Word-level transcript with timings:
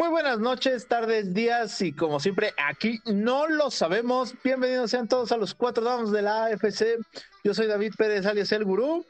Muy 0.00 0.08
buenas 0.08 0.38
noches, 0.38 0.88
tardes, 0.88 1.34
días 1.34 1.78
y 1.82 1.92
como 1.92 2.20
siempre 2.20 2.54
aquí 2.56 3.02
no 3.04 3.46
lo 3.46 3.70
sabemos. 3.70 4.32
Bienvenidos 4.42 4.92
sean 4.92 5.06
todos 5.06 5.30
a 5.30 5.36
los 5.36 5.54
cuatro 5.54 5.84
damos 5.84 6.10
de 6.10 6.22
la 6.22 6.46
AFC. 6.46 6.96
Yo 7.44 7.52
soy 7.52 7.66
David 7.66 7.92
Pérez 7.98 8.24
alias 8.24 8.50
El 8.52 8.64
Gurú 8.64 9.04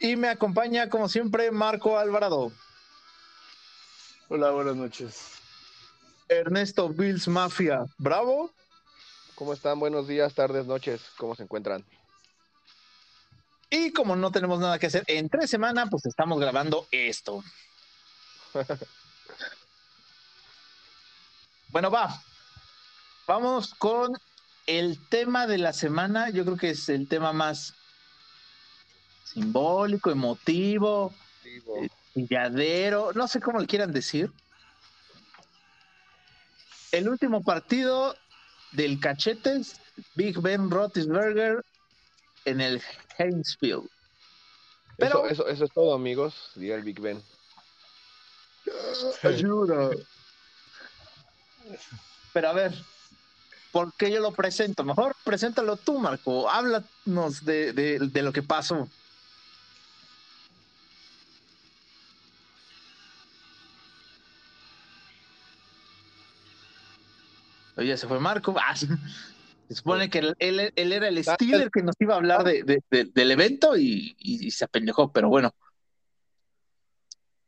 y 0.00 0.16
me 0.16 0.28
acompaña 0.28 0.88
como 0.88 1.08
siempre 1.08 1.52
Marco 1.52 1.96
Alvarado. 1.96 2.50
Hola, 4.28 4.50
buenas 4.50 4.74
noches. 4.74 5.34
Ernesto 6.28 6.88
Bills 6.88 7.28
Mafia, 7.28 7.84
bravo. 7.96 8.50
¿Cómo 9.36 9.52
están? 9.52 9.78
Buenos 9.78 10.08
días, 10.08 10.34
tardes, 10.34 10.66
noches. 10.66 11.02
¿Cómo 11.18 11.36
se 11.36 11.44
encuentran? 11.44 11.84
Y 13.70 13.92
como 13.92 14.16
no 14.16 14.32
tenemos 14.32 14.58
nada 14.58 14.76
que 14.80 14.88
hacer 14.88 15.04
en 15.06 15.28
tres 15.28 15.48
semanas, 15.48 15.86
pues 15.88 16.04
estamos 16.04 16.40
grabando 16.40 16.88
esto. 16.90 17.44
Bueno, 21.72 21.90
va. 21.90 22.20
Vamos 23.26 23.74
con 23.74 24.18
el 24.66 24.98
tema 25.08 25.46
de 25.46 25.58
la 25.58 25.72
semana. 25.72 26.30
Yo 26.30 26.44
creo 26.44 26.56
que 26.56 26.70
es 26.70 26.88
el 26.88 27.06
tema 27.06 27.32
más 27.32 27.74
simbólico, 29.24 30.10
emotivo, 30.10 31.14
pilladero, 32.12 33.12
no 33.12 33.28
sé 33.28 33.40
cómo 33.40 33.60
le 33.60 33.68
quieran 33.68 33.92
decir. 33.92 34.32
El 36.90 37.08
último 37.08 37.42
partido 37.44 38.16
del 38.72 38.98
Cachetes, 38.98 39.80
Big 40.16 40.40
Ben 40.40 40.68
Roethlisberger 40.68 41.64
en 42.46 42.60
el 42.60 42.82
Hainesfield. 43.16 43.88
Pero 44.96 45.26
eso, 45.26 45.46
eso, 45.46 45.64
es 45.64 45.72
todo, 45.72 45.94
amigos, 45.94 46.50
diga 46.56 46.74
el 46.74 46.82
Big 46.82 47.00
Ben. 47.00 47.22
Ayuda. 49.22 49.90
Pero 52.32 52.48
a 52.48 52.52
ver, 52.52 52.74
¿por 53.72 53.92
qué 53.94 54.10
yo 54.10 54.20
lo 54.20 54.32
presento? 54.32 54.84
Mejor 54.84 55.14
preséntalo 55.24 55.76
tú, 55.76 55.98
Marco. 55.98 56.48
Háblanos 56.48 57.44
de, 57.44 57.72
de, 57.72 58.22
lo 58.22 58.32
que 58.32 58.42
pasó. 58.42 58.88
Oye, 67.76 67.96
se 67.96 68.06
fue 68.06 68.20
Marco. 68.20 68.54
Ah, 68.58 68.76
se 68.76 68.88
supone 69.74 70.10
que 70.10 70.18
él, 70.18 70.72
era 70.76 71.08
el 71.08 71.18
ah, 71.18 71.34
Steeler 71.34 71.70
que 71.70 71.82
nos 71.82 71.94
iba 71.98 72.14
a 72.14 72.18
hablar 72.18 72.44
de, 72.44 72.82
del 72.90 73.30
evento 73.30 73.76
y, 73.76 74.16
y, 74.18 74.50
se 74.50 74.64
apendejó, 74.64 75.12
pero 75.12 75.28
bueno. 75.28 75.54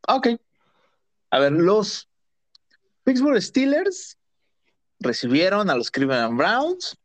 Ok. 0.08 0.28
A 1.30 1.38
ver, 1.38 1.52
los 1.52 2.08
Pittsburgh 3.04 3.40
Steelers 3.40 4.18
recibieron 5.00 5.70
a 5.70 5.74
los 5.74 5.90
Cleveland 5.90 6.36
Browns. 6.36 6.96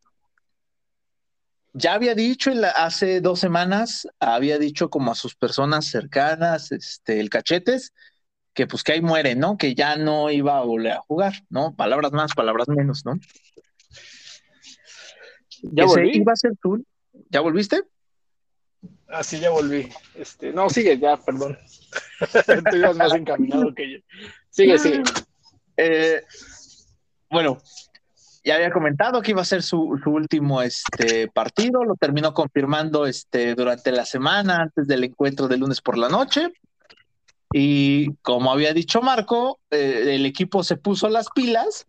Ya 1.73 1.93
había 1.93 2.15
dicho 2.15 2.51
hace 2.75 3.21
dos 3.21 3.39
semanas, 3.39 4.07
había 4.19 4.57
dicho 4.57 4.89
como 4.89 5.11
a 5.11 5.15
sus 5.15 5.35
personas 5.35 5.85
cercanas, 5.85 6.71
este, 6.71 7.19
el 7.19 7.29
cachetes, 7.29 7.93
que 8.53 8.65
pues 8.65 8.83
que 8.83 8.93
ahí 8.93 9.01
muere, 9.01 9.35
¿no? 9.35 9.57
Que 9.57 9.75
ya 9.75 9.95
no 9.95 10.31
iba 10.31 10.57
a 10.57 10.63
volver 10.63 10.93
a 10.93 11.01
jugar, 11.01 11.33
¿no? 11.49 11.75
Palabras 11.75 12.11
más, 12.13 12.33
palabras 12.33 12.67
menos, 12.67 13.05
¿no? 13.05 13.19
¿Ya 15.61 15.85
volví? 15.85 16.17
iba 16.17 16.33
a 16.33 16.35
ser 16.35 16.53
tú. 16.61 16.83
¿Ya 17.29 17.41
volviste? 17.41 17.83
Ah, 19.07 19.23
sí, 19.23 19.39
ya 19.39 19.49
volví. 19.51 19.89
Este, 20.15 20.51
no, 20.51 20.69
sigue, 20.69 20.97
ya, 20.97 21.17
perdón. 21.17 21.57
tú 22.69 22.75
ibas 22.75 22.97
más 22.97 23.13
encaminado 23.13 23.73
que 23.73 23.91
yo. 23.91 23.99
Sigue, 24.49 24.79
sigue. 24.79 25.03
Eh, 25.77 26.23
bueno, 27.29 27.61
ya 28.43 28.55
había 28.55 28.71
comentado 28.71 29.21
que 29.21 29.31
iba 29.31 29.41
a 29.41 29.45
ser 29.45 29.61
su, 29.61 29.99
último 30.05 30.61
este, 30.61 31.27
partido, 31.27 31.83
lo 31.83 31.95
terminó 31.95 32.33
confirmando 32.33 33.05
este, 33.05 33.55
durante 33.55 33.91
la 33.91 34.05
semana, 34.05 34.57
antes 34.57 34.87
del 34.87 35.03
encuentro 35.03 35.47
de 35.47 35.57
lunes 35.57 35.81
por 35.81 35.97
la 35.97 36.09
noche. 36.09 36.53
Y 37.51 38.15
como 38.21 38.51
había 38.51 38.73
dicho 38.73 39.01
Marco, 39.01 39.59
eh, 39.69 40.15
el 40.15 40.25
equipo 40.25 40.63
se 40.63 40.77
puso 40.77 41.09
las 41.09 41.27
pilas 41.33 41.87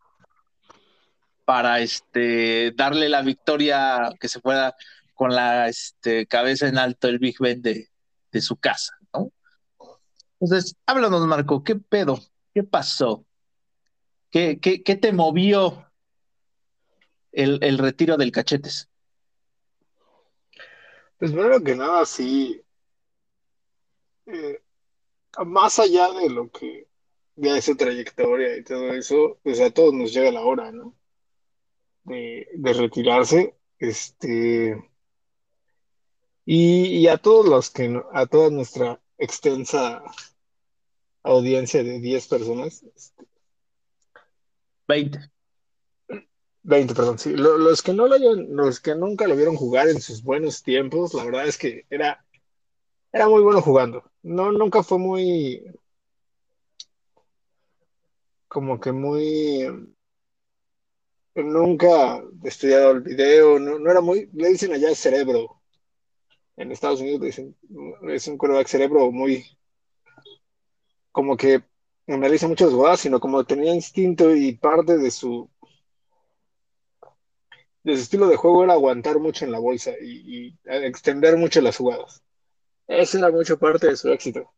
para 1.44 1.80
este, 1.80 2.72
darle 2.76 3.08
la 3.08 3.22
victoria 3.22 4.12
que 4.20 4.28
se 4.28 4.40
pueda 4.40 4.76
con 5.14 5.34
la 5.34 5.68
este, 5.68 6.26
cabeza 6.26 6.68
en 6.68 6.78
alto 6.78 7.08
el 7.08 7.18
Big 7.18 7.36
Ben 7.40 7.62
de, 7.62 7.88
su 8.40 8.56
casa, 8.56 8.92
¿no? 9.12 9.32
Entonces, 10.38 10.76
háblanos, 10.86 11.26
Marco, 11.26 11.64
¿qué 11.64 11.74
pedo? 11.74 12.20
¿Qué 12.54 12.62
pasó? 12.62 13.24
¿Qué, 14.30 14.56
te 15.00 15.12
movió 15.12 15.90
el, 17.32 17.78
retiro 17.78 18.16
del 18.16 18.32
cachetes? 18.32 18.88
Pues 21.18 21.32
primero 21.32 21.62
que 21.62 21.74
nada, 21.74 22.04
sí. 22.04 22.62
Eh, 24.26 24.60
más 25.46 25.78
allá 25.78 26.12
de 26.12 26.28
lo 26.28 26.50
que, 26.50 26.88
de 27.36 27.58
esa 27.58 27.74
trayectoria 27.74 28.56
y 28.56 28.64
todo 28.64 28.92
eso, 28.92 29.38
pues 29.42 29.60
a 29.60 29.70
todos 29.70 29.94
nos 29.94 30.12
llega 30.12 30.30
la 30.30 30.42
hora, 30.42 30.72
¿no? 30.72 30.94
De, 32.04 32.46
retirarse. 32.54 33.54
Este. 33.78 34.76
Y, 36.44 37.06
a 37.08 37.18
todos 37.18 37.46
los 37.46 37.70
que, 37.70 38.02
a 38.12 38.26
toda 38.26 38.50
nuestra 38.50 39.00
extensa 39.18 40.02
audiencia 41.22 41.82
de 41.82 42.00
10 42.00 42.28
personas. 42.28 42.82
Este, 42.82 43.27
20. 44.88 45.30
20, 46.62 46.94
perdón, 46.94 47.18
sí. 47.18 47.34
Los 47.34 47.82
que 47.82 47.92
no 47.92 48.06
lo 48.06 48.18
los 48.18 48.80
que 48.80 48.94
nunca 48.94 49.26
lo 49.26 49.36
vieron 49.36 49.56
jugar 49.56 49.88
en 49.88 50.00
sus 50.00 50.22
buenos 50.22 50.62
tiempos, 50.62 51.14
la 51.14 51.24
verdad 51.24 51.46
es 51.46 51.56
que 51.58 51.86
era, 51.90 52.24
era 53.12 53.28
muy 53.28 53.42
bueno 53.42 53.62
jugando. 53.62 54.10
No, 54.22 54.52
nunca 54.52 54.82
fue 54.82 54.98
muy, 54.98 55.64
como 58.48 58.80
que 58.80 58.92
muy, 58.92 59.66
nunca 61.34 62.22
estudiado 62.44 62.92
el 62.92 63.00
video, 63.00 63.58
no, 63.58 63.78
no 63.78 63.90
era 63.90 64.00
muy, 64.00 64.28
le 64.32 64.48
dicen 64.48 64.72
allá 64.72 64.94
cerebro. 64.94 65.60
En 66.56 66.72
Estados 66.72 67.00
Unidos 67.00 67.20
dicen, 67.20 67.56
es 68.08 68.26
un 68.26 68.36
quarterback 68.36 68.66
cerebro 68.66 69.12
muy, 69.12 69.44
como 71.12 71.36
que 71.36 71.62
analiza 72.14 72.48
muchas 72.48 72.70
jugadas, 72.70 73.00
sino 73.00 73.20
como 73.20 73.44
tenía 73.44 73.74
instinto 73.74 74.34
y 74.34 74.52
parte 74.52 74.98
de 74.98 75.10
su 75.10 75.50
de 77.84 77.96
su 77.96 78.02
estilo 78.02 78.28
de 78.28 78.36
juego 78.36 78.64
era 78.64 78.74
aguantar 78.74 79.18
mucho 79.18 79.44
en 79.44 79.52
la 79.52 79.58
bolsa 79.58 79.92
y, 80.00 80.54
extender 80.64 81.36
mucho 81.36 81.60
las 81.60 81.76
jugadas. 81.76 82.22
Esa 82.86 83.18
era 83.18 83.30
mucho 83.30 83.58
parte 83.58 83.88
de 83.88 83.96
su 83.96 84.10
éxito. 84.10 84.52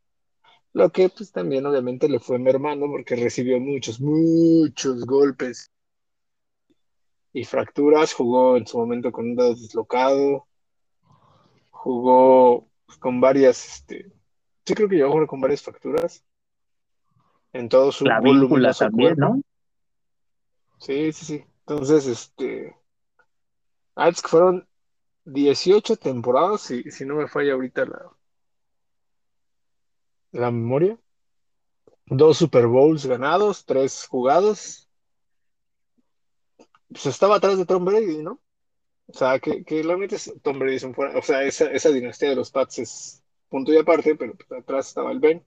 Lo 0.73 0.91
que 0.91 1.09
pues 1.09 1.33
también 1.33 1.67
obviamente 1.67 2.09
le 2.09 2.21
fue 2.21 2.39
mermando 2.39 2.87
porque 2.87 3.17
recibió 3.17 3.59
muchos, 3.61 4.01
muchos 4.01 5.05
golpes 5.05 5.71
y 7.33 7.45
fracturas. 7.45 8.13
Jugó 8.13 8.57
en 8.57 8.67
su 8.67 8.79
momento 8.79 9.13
con 9.13 9.27
un 9.31 9.37
dedo 9.37 9.55
dislocado. 9.55 10.47
Jugó 11.71 12.69
pues, 12.87 12.99
con 12.99 13.21
varias, 13.21 13.77
este, 13.77 14.13
sí 14.65 14.75
creo 14.75 14.89
que 14.89 14.97
llegó 14.97 15.09
a 15.09 15.13
jugar 15.13 15.27
con 15.27 15.41
varias 15.41 15.63
fracturas. 15.63 16.25
En 17.53 17.69
todo 17.69 17.93
su 17.93 18.05
La 18.05 18.21
también, 18.73 19.17
¿no? 19.17 19.41
Sí, 20.79 21.13
sí, 21.13 21.25
sí. 21.25 21.45
Entonces, 21.67 22.07
este, 22.07 22.75
Ah, 23.95 24.09
es 24.09 24.23
que 24.23 24.29
fueron 24.29 24.67
18 25.25 25.97
temporadas, 25.97 26.63
si, 26.63 26.83
si 26.91 27.05
no 27.05 27.17
me 27.17 27.29
falla 27.29 27.53
ahorita 27.53 27.85
la, 27.85 28.11
la 30.33 30.51
memoria. 30.51 30.99
Dos 32.07 32.39
Super 32.39 32.67
Bowls 32.67 33.07
ganados, 33.07 33.65
tres 33.65 34.07
jugados. 34.07 34.89
Pues 36.89 37.07
estaba 37.07 37.37
atrás 37.37 37.57
de 37.59 37.67
Tom 37.67 37.85
Brady, 37.85 38.23
¿no? 38.23 38.41
O 39.07 39.13
sea, 39.13 39.39
que, 39.41 39.65
que 39.65 39.85
la 39.85 39.97
es 40.07 40.33
Tom 40.43 40.59
Brady 40.59 40.77
es 40.77 40.85
un 40.85 40.95
fuera, 40.95 41.19
o 41.19 41.23
sea, 41.23 41.43
esa, 41.45 41.71
esa 41.71 41.91
dinastía 41.91 42.31
de 42.31 42.37
los 42.37 42.51
Pats 42.51 42.79
es 42.79 43.23
punto 43.49 43.73
y 43.73 43.79
aparte, 43.79 44.15
pero 44.15 44.35
pues, 44.35 44.51
atrás 44.61 44.89
estaba 44.89 45.13
el 45.13 45.21
Ben. 45.21 45.45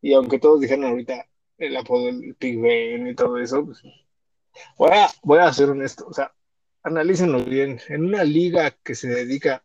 Y 0.00 0.14
aunque 0.14 0.38
todos 0.38 0.60
dijeron 0.60 0.84
ahorita 0.86 1.26
el 1.66 1.76
apodo 1.76 2.06
del 2.06 2.36
Big 2.38 2.60
Ben 2.60 3.06
y 3.06 3.14
todo 3.14 3.38
eso, 3.38 3.64
pues 3.64 3.82
voy 4.76 4.90
a, 4.92 5.08
voy 5.22 5.38
a 5.38 5.52
ser 5.52 5.70
honesto. 5.70 6.06
O 6.06 6.12
sea, 6.12 6.32
analícenlo 6.82 7.44
bien, 7.44 7.80
en 7.88 8.04
una 8.04 8.24
liga 8.24 8.70
que 8.82 8.94
se 8.94 9.08
dedica 9.08 9.64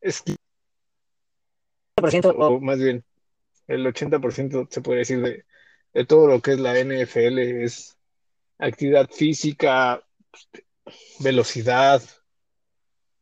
es 0.00 0.22
o 1.98 2.60
más 2.60 2.78
bien 2.78 3.02
el 3.66 3.86
80% 3.86 4.68
se 4.70 4.80
puede 4.82 5.00
decir 5.00 5.20
de, 5.22 5.44
de, 5.92 6.04
todo 6.04 6.28
lo 6.28 6.40
que 6.40 6.52
es 6.52 6.60
la 6.60 6.78
NFL 6.78 7.38
es 7.64 7.98
actividad 8.58 9.10
física, 9.10 10.06
velocidad, 11.20 12.02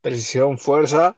precisión, 0.03 0.59
fuerza. 0.59 1.17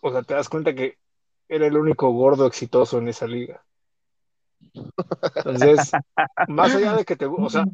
O 0.00 0.12
sea, 0.12 0.22
te 0.22 0.34
das 0.34 0.48
cuenta 0.48 0.74
que 0.74 0.96
era 1.48 1.66
el 1.66 1.76
único 1.76 2.10
gordo 2.10 2.46
exitoso 2.46 2.98
en 2.98 3.08
esa 3.08 3.26
liga. 3.26 3.64
Entonces, 5.36 5.92
más 6.48 6.74
allá 6.74 6.96
de 6.96 7.04
que 7.04 7.16
te, 7.16 7.26
o 7.26 7.50
sea, 7.50 7.64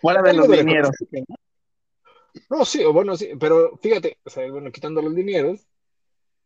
fuera 0.00 0.22
de 0.22 0.34
los 0.34 0.48
dineros. 0.48 0.90
¿no? 2.50 2.64
sí, 2.64 2.84
bueno, 2.84 3.16
sí, 3.16 3.30
pero 3.38 3.76
fíjate, 3.78 4.18
o 4.24 4.30
sea, 4.30 4.50
bueno, 4.50 4.70
quitando 4.70 5.02
los 5.02 5.14
dineros, 5.14 5.66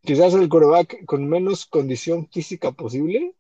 quizás 0.03 0.35
el 0.35 0.49
coreback 0.49 1.05
con 1.05 1.29
menos 1.29 1.67
condición 1.67 2.29
física 2.29 2.73
posible. 2.73 3.35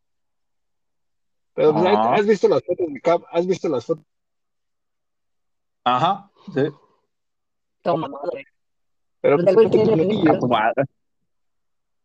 Pero 1.54 1.72
pues, 1.72 1.86
has 1.86 2.26
visto 2.26 2.48
las 2.48 2.62
fotos 2.64 2.86
de 2.92 3.00
Cap, 3.00 3.22
has 3.30 3.46
visto 3.46 3.68
las 3.68 3.84
fotos. 3.84 4.04
Ajá, 5.84 6.30
sí. 6.54 6.68
Toma 7.82 8.08
madre. 8.08 8.46
Pero 9.20 9.36
pues, 9.36 9.70
tatuado, 10.24 10.82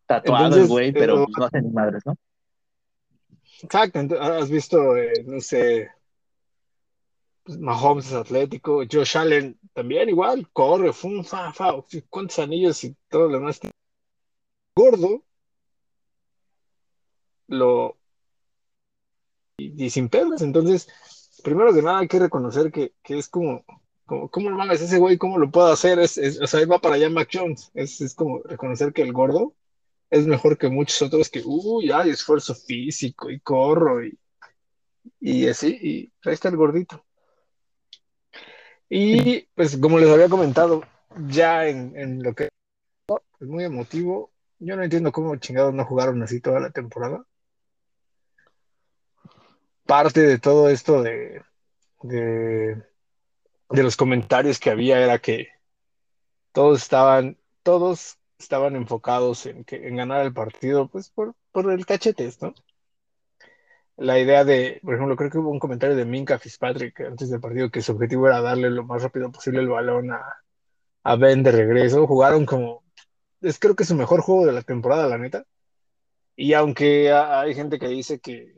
tatuado 0.05 0.57
el 0.57 0.67
güey, 0.67 0.91
pero 0.91 1.23
eh, 1.23 1.27
no 1.37 1.45
hacen 1.45 1.65
ni 1.65 1.71
madres, 1.71 2.03
¿no? 2.05 2.15
Exacto, 3.61 3.99
has 4.21 4.49
visto, 4.49 4.95
eh, 4.97 5.23
no 5.25 5.39
sé, 5.39 5.89
pues, 7.45 7.59
Mahomes 7.59 8.07
es 8.07 8.13
atlético, 8.13 8.83
Josh 8.91 9.17
Allen 9.17 9.59
también 9.73 10.09
igual, 10.09 10.49
corre, 10.51 10.91
fum, 10.91 11.23
fa, 11.23 11.53
fa, 11.53 11.75
cuántos 12.09 12.39
anillos 12.39 12.83
y 12.83 12.95
todo 13.07 13.27
lo 13.27 13.37
demás. 13.39 13.59
Gordo, 14.75 15.23
lo 17.47 17.97
y, 19.57 19.89
sin 19.89 20.09
pedos, 20.09 20.41
entonces, 20.41 20.89
primero 21.43 21.73
que 21.73 21.81
nada 21.81 21.99
hay 21.99 22.07
que 22.07 22.19
reconocer 22.19 22.71
que, 22.71 22.93
es 23.03 23.29
como, 23.29 23.63
como, 24.05 24.29
¿cómo 24.29 24.49
lo 24.49 24.61
hagas 24.61 24.81
ese 24.81 24.97
güey? 24.97 25.17
¿Cómo 25.17 25.37
lo 25.37 25.49
puedo 25.49 25.67
hacer? 25.67 25.99
Es, 25.99 26.17
o 26.17 26.47
sea, 26.47 26.59
ahí 26.59 26.65
va 26.65 26.79
para 26.79 26.95
allá 26.95 27.09
Mac 27.09 27.29
Jones, 27.31 27.71
es, 27.73 28.01
es 28.01 28.15
como 28.15 28.41
reconocer 28.43 28.91
que 28.91 29.03
el 29.03 29.13
gordo 29.13 29.53
es 30.15 30.25
mejor 30.27 30.57
que 30.57 30.69
muchos 30.69 31.01
otros 31.01 31.29
que, 31.29 31.41
uy, 31.44 31.91
hay 31.91 32.12
esfuerzo 32.12 32.56
físico 32.56 33.29
y 33.29 33.39
corro 33.41 34.03
y, 34.06 34.17
y 35.19 35.47
así, 35.47 35.77
y 35.81 36.13
ahí 36.27 36.33
está 36.33 36.47
el 36.50 36.56
gordito. 36.56 37.03
Y 38.89 39.41
pues 39.56 39.77
como 39.77 40.00
les 40.00 40.09
había 40.09 40.29
comentado, 40.29 40.83
ya 41.27 41.67
en, 41.67 42.23
lo 42.23 42.33
que 42.33 42.50
es 43.39 43.47
muy 43.47 43.65
emotivo, 43.65 44.31
yo 44.59 44.77
no 44.77 44.83
entiendo 44.83 45.12
cómo 45.12 45.35
chingados 45.35 45.73
no 45.73 45.85
jugaron 45.85 46.23
así 46.23 46.39
toda 46.39 46.62
la 46.62 46.71
temporada. 46.71 47.25
Parte 49.85 50.21
de 50.21 50.39
todo 50.39 50.69
esto 50.69 51.03
de, 51.03 51.41
de, 52.03 52.83
de 53.69 53.83
los 53.83 53.97
comentarios 53.97 54.59
que 54.59 54.69
había 54.69 55.00
era 55.03 55.19
que 55.19 55.50
todos 56.53 56.81
estaban, 56.81 57.38
todos 57.63 58.17
estaban 58.37 58.75
enfocados 58.75 59.45
en, 59.45 59.63
que, 59.63 59.87
en 59.87 59.95
ganar 59.95 60.25
el 60.25 60.33
partido, 60.33 60.87
pues 60.87 61.09
por, 61.09 61.35
por 61.51 61.71
el 61.71 61.85
cachete, 61.85 62.29
¿no? 62.41 62.53
La 63.97 64.19
idea 64.19 64.43
de, 64.43 64.79
por 64.83 64.95
ejemplo, 64.95 65.15
creo 65.15 65.29
que 65.31 65.37
hubo 65.37 65.49
un 65.51 65.59
comentario 65.59 65.95
de 65.95 66.05
Minka 66.05 66.37
Fitzpatrick 66.37 66.99
antes 67.01 67.29
del 67.29 67.39
partido 67.39 67.69
que 67.71 67.81
su 67.81 67.93
objetivo 67.93 68.27
era 68.27 68.41
darle 68.41 68.69
lo 68.69 68.83
más 68.83 69.01
rápido 69.03 69.31
posible 69.31 69.61
el 69.61 69.69
balón 69.69 70.11
a, 70.11 70.21
a 71.03 71.15
Ben 71.15 71.43
de 71.43 71.51
regreso. 71.51 72.05
Jugaron 72.07 72.45
como, 72.45 72.83
es 73.41 73.59
creo 73.59 73.75
que 73.75 73.85
su 73.85 73.95
mejor 73.95 74.21
juego 74.21 74.45
de 74.45 74.53
la 74.53 74.63
temporada, 74.63 75.07
la 75.07 75.17
neta. 75.17 75.45
Y 76.35 76.53
aunque 76.53 77.11
hay 77.13 77.55
gente 77.55 77.79
que 77.79 77.88
dice 77.88 78.19
que 78.19 78.53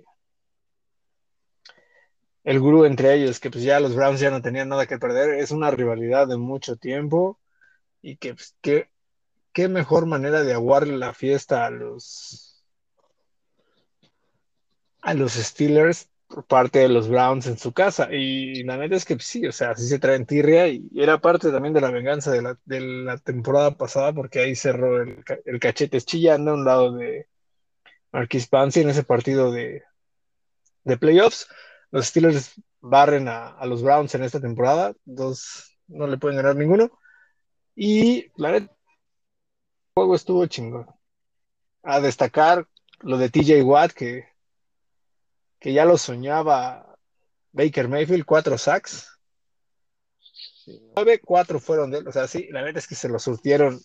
el 2.43 2.59
gurú 2.59 2.85
entre 2.85 3.13
ellos, 3.13 3.39
que 3.39 3.51
pues 3.51 3.63
ya 3.63 3.79
los 3.79 3.95
Browns 3.95 4.19
ya 4.19 4.31
no 4.31 4.41
tenían 4.41 4.69
nada 4.69 4.87
que 4.87 4.97
perder, 4.97 5.35
es 5.35 5.51
una 5.51 5.69
rivalidad 5.69 6.27
de 6.27 6.37
mucho 6.37 6.77
tiempo 6.77 7.39
y 8.01 8.17
que, 8.17 8.33
pues, 8.35 8.55
que 8.61 8.89
qué 9.57 9.67
mejor 9.67 10.05
manera 10.05 10.43
de 10.43 10.53
aguarle 10.53 10.97
la 10.97 11.15
fiesta 11.15 11.65
a 11.65 11.71
los 11.71 12.63
a 15.01 15.15
los 15.15 15.33
Steelers 15.33 16.11
por 16.27 16.45
parte 16.45 16.77
de 16.77 16.89
los 16.89 17.09
Browns 17.09 17.47
en 17.47 17.57
su 17.57 17.73
casa. 17.73 18.07
Y 18.11 18.63
la 18.65 18.77
neta 18.77 18.95
es 18.95 19.03
que 19.03 19.17
sí, 19.17 19.47
o 19.47 19.51
sea, 19.51 19.71
así 19.71 19.87
se 19.87 19.97
traen 19.97 20.27
tirria 20.27 20.67
y 20.67 20.87
era 20.95 21.19
parte 21.19 21.49
también 21.51 21.73
de 21.73 21.81
la 21.81 21.89
venganza 21.89 22.31
de 22.31 22.43
la, 22.79 23.17
temporada 23.17 23.75
pasada 23.75 24.13
porque 24.13 24.41
ahí 24.41 24.55
cerró 24.55 25.01
el, 25.01 25.23
cachete 25.59 26.01
chillando 26.01 26.51
a 26.51 26.53
un 26.53 26.63
lado 26.63 26.91
de 26.91 27.27
Marquis 28.11 28.47
Pansy 28.47 28.81
en 28.81 28.91
ese 28.91 29.03
partido 29.03 29.51
de, 29.51 29.81
de 30.83 30.97
playoffs. 30.97 31.47
Los 31.89 32.05
Steelers 32.05 32.61
barren 32.79 33.27
a, 33.27 33.57
a, 33.57 33.65
los 33.65 33.81
Browns 33.81 34.13
en 34.13 34.23
esta 34.23 34.39
temporada, 34.39 34.93
dos 35.03 35.79
no 35.87 36.05
le 36.05 36.17
pueden 36.17 36.37
ganar 36.37 36.55
ninguno. 36.55 36.91
Y 37.75 38.31
la 38.35 38.51
neta 38.51 38.76
juego 39.97 40.13
estuvo 40.13 40.45
chingón. 40.45 40.85
A 41.81 41.99
destacar 41.99 42.67
lo 42.99 43.17
de 43.17 43.29
TJ 43.29 43.63
Watt, 43.63 43.93
que, 43.93 44.27
que 45.59 45.73
ya 45.73 45.85
lo 45.85 45.97
soñaba 45.97 46.99
Baker 47.51 47.87
Mayfield, 47.87 48.23
cuatro 48.23 48.59
sacks. 48.59 49.09
Nueve, 50.95 51.19
cuatro 51.19 51.59
fueron 51.59 51.89
de 51.89 51.99
él. 51.99 52.07
O 52.07 52.11
sea, 52.11 52.27
sí, 52.27 52.47
la 52.51 52.61
verdad 52.61 52.77
es 52.77 52.87
que 52.87 52.93
se 52.93 53.09
lo 53.09 53.17
surtieron. 53.17 53.81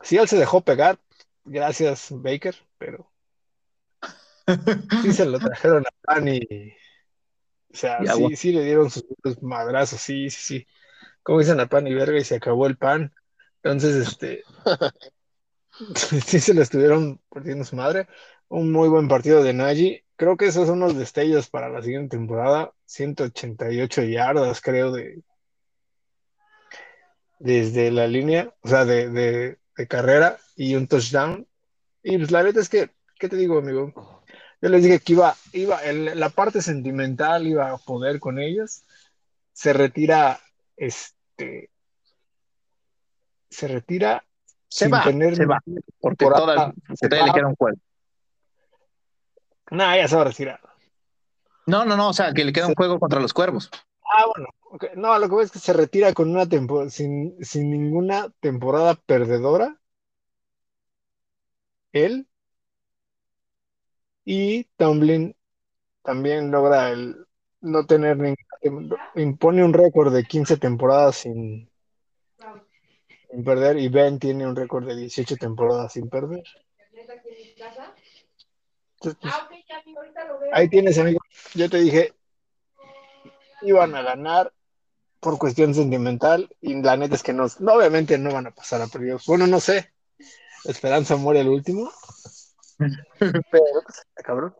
Sí, 0.00 0.16
él 0.16 0.28
se 0.28 0.38
dejó 0.38 0.60
pegar, 0.60 1.00
gracias 1.44 2.08
Baker, 2.10 2.54
pero 2.78 3.10
sí 5.02 5.12
se 5.12 5.24
lo 5.24 5.40
trajeron 5.40 5.84
a 5.84 5.90
Pan 6.02 6.28
y. 6.28 6.40
O 7.72 7.76
sea, 7.76 7.98
sí, 8.14 8.36
sí 8.36 8.52
le 8.52 8.62
dieron 8.62 8.90
sus 8.90 9.04
madrazos, 9.40 10.00
sí, 10.00 10.30
sí, 10.30 10.40
sí. 10.40 10.66
Como 11.24 11.40
dicen 11.40 11.58
a 11.58 11.66
Pan 11.66 11.88
y 11.88 11.94
verga 11.94 12.16
y 12.16 12.24
se 12.24 12.36
acabó 12.36 12.68
el 12.68 12.76
pan. 12.76 13.12
Entonces, 13.62 14.08
este, 14.08 14.42
sí 16.26 16.40
se 16.40 16.54
le 16.54 16.62
estuvieron 16.62 17.20
partiendo 17.28 17.64
su 17.64 17.76
madre. 17.76 18.08
Un 18.48 18.72
muy 18.72 18.88
buen 18.88 19.08
partido 19.08 19.42
de 19.42 19.52
Nagy. 19.52 20.04
Creo 20.16 20.36
que 20.36 20.46
esos 20.46 20.66
son 20.66 20.80
los 20.80 20.96
destellos 20.96 21.48
para 21.48 21.68
la 21.68 21.82
siguiente 21.82 22.16
temporada. 22.16 22.72
188 22.86 24.02
yardas, 24.02 24.60
creo, 24.60 24.92
de 24.92 25.22
desde 27.42 27.90
la 27.90 28.06
línea, 28.06 28.54
o 28.60 28.68
sea, 28.68 28.84
de, 28.84 29.10
de, 29.10 29.58
carrera 29.88 30.38
y 30.54 30.76
un 30.76 30.86
touchdown. 30.86 31.46
Y 32.02 32.16
pues 32.16 32.30
la 32.30 32.42
verdad 32.42 32.62
es 32.62 32.68
que, 32.68 32.90
¿qué 33.18 33.28
te 33.28 33.36
digo, 33.36 33.58
amigo? 33.58 34.22
Yo 34.60 34.68
les 34.68 34.84
dije 34.84 35.00
que 35.00 35.14
iba, 35.14 35.34
iba, 35.52 35.80
la 35.92 36.28
parte 36.28 36.62
sentimental 36.62 37.48
iba 37.48 37.72
a 37.72 37.78
poder 37.78 38.20
con 38.20 38.38
ellos. 38.38 38.84
Se 39.52 39.72
retira 39.72 40.38
este 40.76 41.71
se 43.52 43.68
retira 43.68 44.24
se 44.68 44.86
sin 44.86 44.94
va, 44.94 45.04
tener 45.04 45.36
se 45.36 45.44
va, 45.44 45.60
porque 46.00 46.24
toda, 46.24 46.72
le 46.88 47.08
queda 47.08 47.46
un 47.46 47.56
juego. 47.56 47.76
No, 49.70 49.96
ya 49.96 50.08
se 50.08 50.16
va 50.16 50.22
a 50.22 50.24
retirar. 50.24 50.60
No, 51.66 51.84
no, 51.84 51.96
no, 51.96 52.08
o 52.08 52.12
sea, 52.12 52.32
que 52.32 52.44
le 52.44 52.52
queda 52.52 52.66
un 52.66 52.74
juego 52.74 52.98
contra 52.98 53.20
los 53.20 53.32
cuervos. 53.32 53.70
Ah, 54.02 54.24
bueno, 54.34 54.48
no, 54.96 55.18
lo 55.18 55.28
que 55.28 55.34
veo 55.34 55.44
es 55.44 55.50
que 55.50 55.58
se 55.58 55.72
retira 55.72 56.12
con 56.12 56.30
una 56.30 56.48
temporada, 56.48 56.90
sin, 56.90 57.36
sin 57.44 57.70
ninguna 57.70 58.30
temporada 58.40 58.94
perdedora. 58.94 59.78
Él 61.92 62.26
y 64.24 64.64
Tomlin 64.76 65.36
también 66.02 66.50
logra 66.50 66.90
el 66.90 67.26
no 67.60 67.86
tener 67.86 68.16
ningún, 68.16 68.96
impone 69.14 69.64
un 69.64 69.74
récord 69.74 70.12
de 70.12 70.24
15 70.24 70.56
temporadas 70.56 71.16
sin, 71.16 71.71
sin 73.32 73.44
perder 73.44 73.78
y 73.78 73.88
Ben 73.88 74.18
tiene 74.18 74.46
un 74.46 74.54
récord 74.54 74.86
de 74.86 74.94
18 74.94 75.36
temporadas 75.36 75.94
sin 75.94 76.10
perder. 76.10 76.44
Pues, 78.98 79.16
ahí 80.52 80.68
tienes, 80.68 80.98
amigo. 80.98 81.18
Yo 81.54 81.70
te 81.70 81.78
dije, 81.78 82.12
iban 83.62 83.94
a 83.94 84.02
ganar 84.02 84.52
por 85.18 85.38
cuestión 85.38 85.74
sentimental 85.74 86.54
y 86.60 86.80
la 86.82 86.96
neta 86.98 87.14
es 87.14 87.22
que 87.22 87.32
no, 87.32 87.44
obviamente 87.44 88.18
no 88.18 88.34
van 88.34 88.48
a 88.48 88.54
pasar 88.54 88.82
a 88.82 88.86
perder. 88.86 89.18
Bueno, 89.26 89.46
no 89.46 89.60
sé. 89.60 89.92
Esperanza 90.64 91.16
muere 91.16 91.40
el 91.40 91.48
último. 91.48 91.90
Pero, 93.18 93.40
pues, 93.50 94.06
cabrón. 94.16 94.54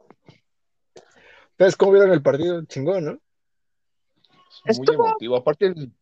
Entonces, 1.50 1.76
¿cómo 1.76 1.92
vieron 1.92 2.10
el 2.10 2.22
partido? 2.22 2.64
Chingón, 2.64 3.04
¿no? 3.04 3.18
Es 4.64 4.78
muy 4.78 4.94
emotivo. 4.94 5.36
Aparte, 5.36 5.66
el, 5.66 5.92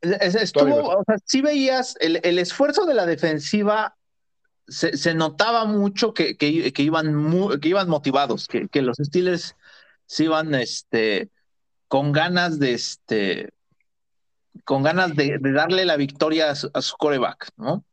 Estuvo, 0.00 0.98
o 0.98 1.04
sea, 1.04 1.16
sí 1.24 1.40
veías 1.40 1.96
el, 2.00 2.20
el, 2.22 2.38
esfuerzo 2.38 2.86
de 2.86 2.94
la 2.94 3.04
defensiva, 3.04 3.96
se, 4.68 4.96
se 4.96 5.14
notaba 5.14 5.64
mucho 5.64 6.14
que, 6.14 6.36
que, 6.36 6.72
que 6.72 6.82
iban, 6.82 7.60
que 7.60 7.68
iban 7.68 7.88
motivados, 7.88 8.46
que, 8.46 8.68
que, 8.68 8.82
los 8.82 8.98
Steelers 8.98 9.56
se 10.06 10.24
iban 10.24 10.54
este, 10.54 11.30
con 11.88 12.12
ganas 12.12 12.58
de, 12.58 12.74
este, 12.74 13.50
con 14.64 14.82
ganas 14.82 15.16
de, 15.16 15.38
de 15.40 15.52
darle 15.52 15.84
la 15.84 15.96
victoria 15.96 16.50
a 16.50 16.54
su, 16.54 16.70
a 16.72 16.82
su, 16.82 16.96
coreback, 16.96 17.50
¿no? 17.56 17.84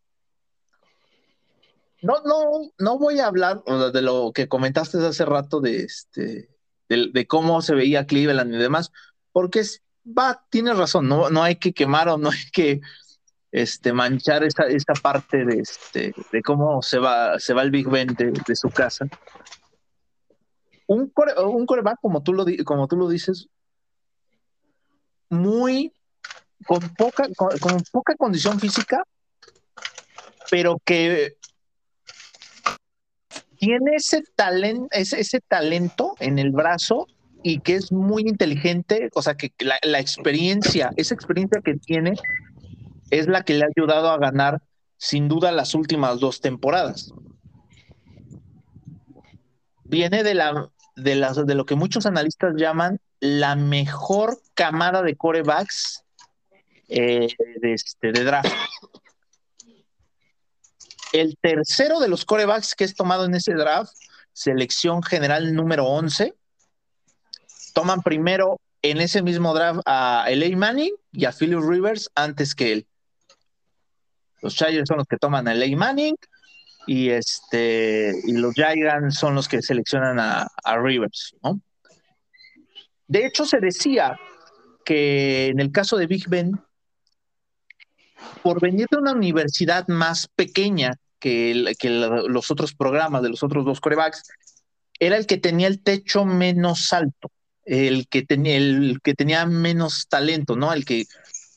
No, 2.02 2.22
no, 2.24 2.72
no 2.78 3.00
voy 3.00 3.20
a 3.20 3.26
hablar 3.26 3.64
de 3.64 4.02
lo 4.04 4.32
que 4.32 4.48
comentaste 4.48 5.00
hace 5.00 5.26
rato 5.26 5.60
de, 5.60 5.78
este, 5.78 6.50
de, 6.88 7.10
de 7.12 7.26
cómo 7.26 7.64
se 7.64 7.74
veía 7.74 8.06
Cleveland 8.06 8.54
y 8.54 8.58
demás, 8.58 8.92
porque 9.32 9.62
es, 9.62 9.82
va, 10.06 10.46
tienes 10.50 10.78
razón, 10.78 11.08
no, 11.08 11.30
no 11.30 11.44
hay 11.44 11.56
que 11.56 11.74
quemar 11.74 12.10
o 12.10 12.18
no 12.18 12.30
hay 12.30 12.50
que 12.52 12.82
este, 13.52 13.94
manchar 13.94 14.44
esa, 14.44 14.64
esa 14.64 14.94
parte 15.02 15.46
de, 15.46 15.60
este, 15.60 16.14
de 16.32 16.42
cómo 16.42 16.82
se 16.82 17.00
va, 17.00 17.40
se 17.40 17.54
va 17.54 17.64
el 17.64 17.72
Big 17.72 17.88
Ben 17.90 18.08
de, 18.08 18.56
su 18.56 18.70
casa. 18.70 19.08
Un, 20.88 21.12
un 21.38 21.66
coreback, 21.66 22.00
como 22.02 22.22
tú, 22.22 22.34
lo, 22.34 22.46
como 22.64 22.88
tú 22.88 22.98
lo 22.98 23.10
dices, 23.10 23.48
muy 25.30 25.94
con 26.66 26.80
poca, 26.96 27.28
con, 27.36 27.82
poca 27.92 28.16
condición 28.16 28.60
física, 28.60 29.04
pero 30.52 30.80
que 30.84 31.38
tiene 33.58 33.96
ese 33.96 34.22
talento, 34.36 34.88
ese, 34.92 35.20
ese 35.20 35.40
talento 35.42 36.16
en 36.20 36.40
el 36.40 36.52
brazo 36.52 37.08
y 37.48 37.60
que 37.60 37.76
es 37.76 37.92
muy 37.92 38.24
inteligente, 38.24 39.12
o 39.14 39.22
sea, 39.22 39.38
que 39.38 39.54
la, 39.60 40.00
experiencia, 40.00 40.90
esa 40.96 41.14
experiencia 41.14 41.62
que 41.64 41.76
tiene 41.76 42.16
es 43.12 43.28
la 43.28 43.44
que 43.44 43.54
le 43.54 43.66
ha 43.66 43.68
ayudado 43.68 44.10
a 44.10 44.18
ganar 44.18 44.64
sin 44.98 45.28
duda 45.28 45.52
las 45.52 45.76
últimas 45.76 46.20
dos 46.20 46.42
temporadas. 46.42 47.14
Viene 49.84 50.24
de, 50.24 50.34
la, 50.34 50.72
de, 50.96 51.14
las, 51.14 51.46
de 51.46 51.54
lo 51.54 51.68
que 51.68 51.76
muchos 51.76 52.08
analistas 52.08 52.56
llaman 52.58 53.00
la 53.20 53.56
mejor 53.56 54.40
camada 54.56 55.04
de 55.04 55.16
corebacks 55.16 56.04
eh, 56.88 57.28
de, 57.62 57.74
este, 57.74 58.12
de 58.12 58.24
draft. 58.24 58.52
El 61.14 61.38
tercero 61.40 62.00
de 62.00 62.08
los 62.08 62.26
corebacks 62.26 62.74
que 62.74 62.86
es 62.86 62.96
tomado 62.96 63.26
en 63.26 63.36
ese 63.36 63.54
draft, 63.54 63.94
selección 64.34 65.04
general 65.04 65.54
número 65.54 65.86
11, 65.86 66.34
toman 67.76 68.02
primero 68.02 68.60
en 68.82 69.02
ese 69.02 69.22
mismo 69.22 69.54
draft 69.54 69.82
a 69.86 70.26
Eli 70.30 70.56
Manning 70.56 70.94
y 71.12 71.26
a 71.26 71.34
Philip 71.34 71.60
Rivers 71.60 72.10
antes 72.16 72.56
que 72.56 72.72
él. 72.72 72.88
Los 74.42 74.56
Chargers 74.56 74.88
son 74.88 74.98
los 74.98 75.08
que 75.08 75.18
toman 75.18 75.48
a 75.48 75.52
Eli 75.52 75.76
Manning 75.76 76.16
y 76.88 77.10
este 77.10 78.14
y 78.26 78.34
los 78.34 78.54
Giants 78.54 79.20
son 79.20 79.36
los 79.36 79.48
que 79.48 79.62
seleccionan 79.62 80.20
a, 80.20 80.78
Rivers, 80.78 81.36
De 83.08 83.26
hecho, 83.26 83.46
se 83.46 83.60
decía 83.60 84.18
que 84.86 85.48
en 85.48 85.60
el 85.60 85.72
caso 85.72 85.98
de 85.98 86.08
Big 86.08 86.30
Ben, 86.30 86.52
por 88.42 88.62
venir 88.62 88.88
de 88.90 88.98
una 88.98 89.12
universidad 89.12 89.88
más 89.90 90.28
pequeña 90.28 90.94
que, 91.20 91.74
que 91.78 91.90
los 91.90 92.52
otros 92.52 92.74
programas 92.74 93.22
de 93.22 93.30
los 93.30 93.44
otros 93.44 93.66
dos 93.66 93.82
corebacks, 93.82 94.24
era 95.00 95.18
el 95.18 95.26
que 95.26 95.38
tenía 95.38 95.68
el 95.68 95.82
techo 95.82 96.24
menos 96.24 96.94
alto 96.94 97.32
el 97.66 98.08
que, 98.08 98.24
tenía, 98.24 98.58
el 98.58 99.00
que 99.04 99.14
tenía 99.14 99.46
menos 99.46 100.08
talento, 100.08 100.56
¿no? 100.56 100.72
El 100.72 100.86
que 100.86 101.06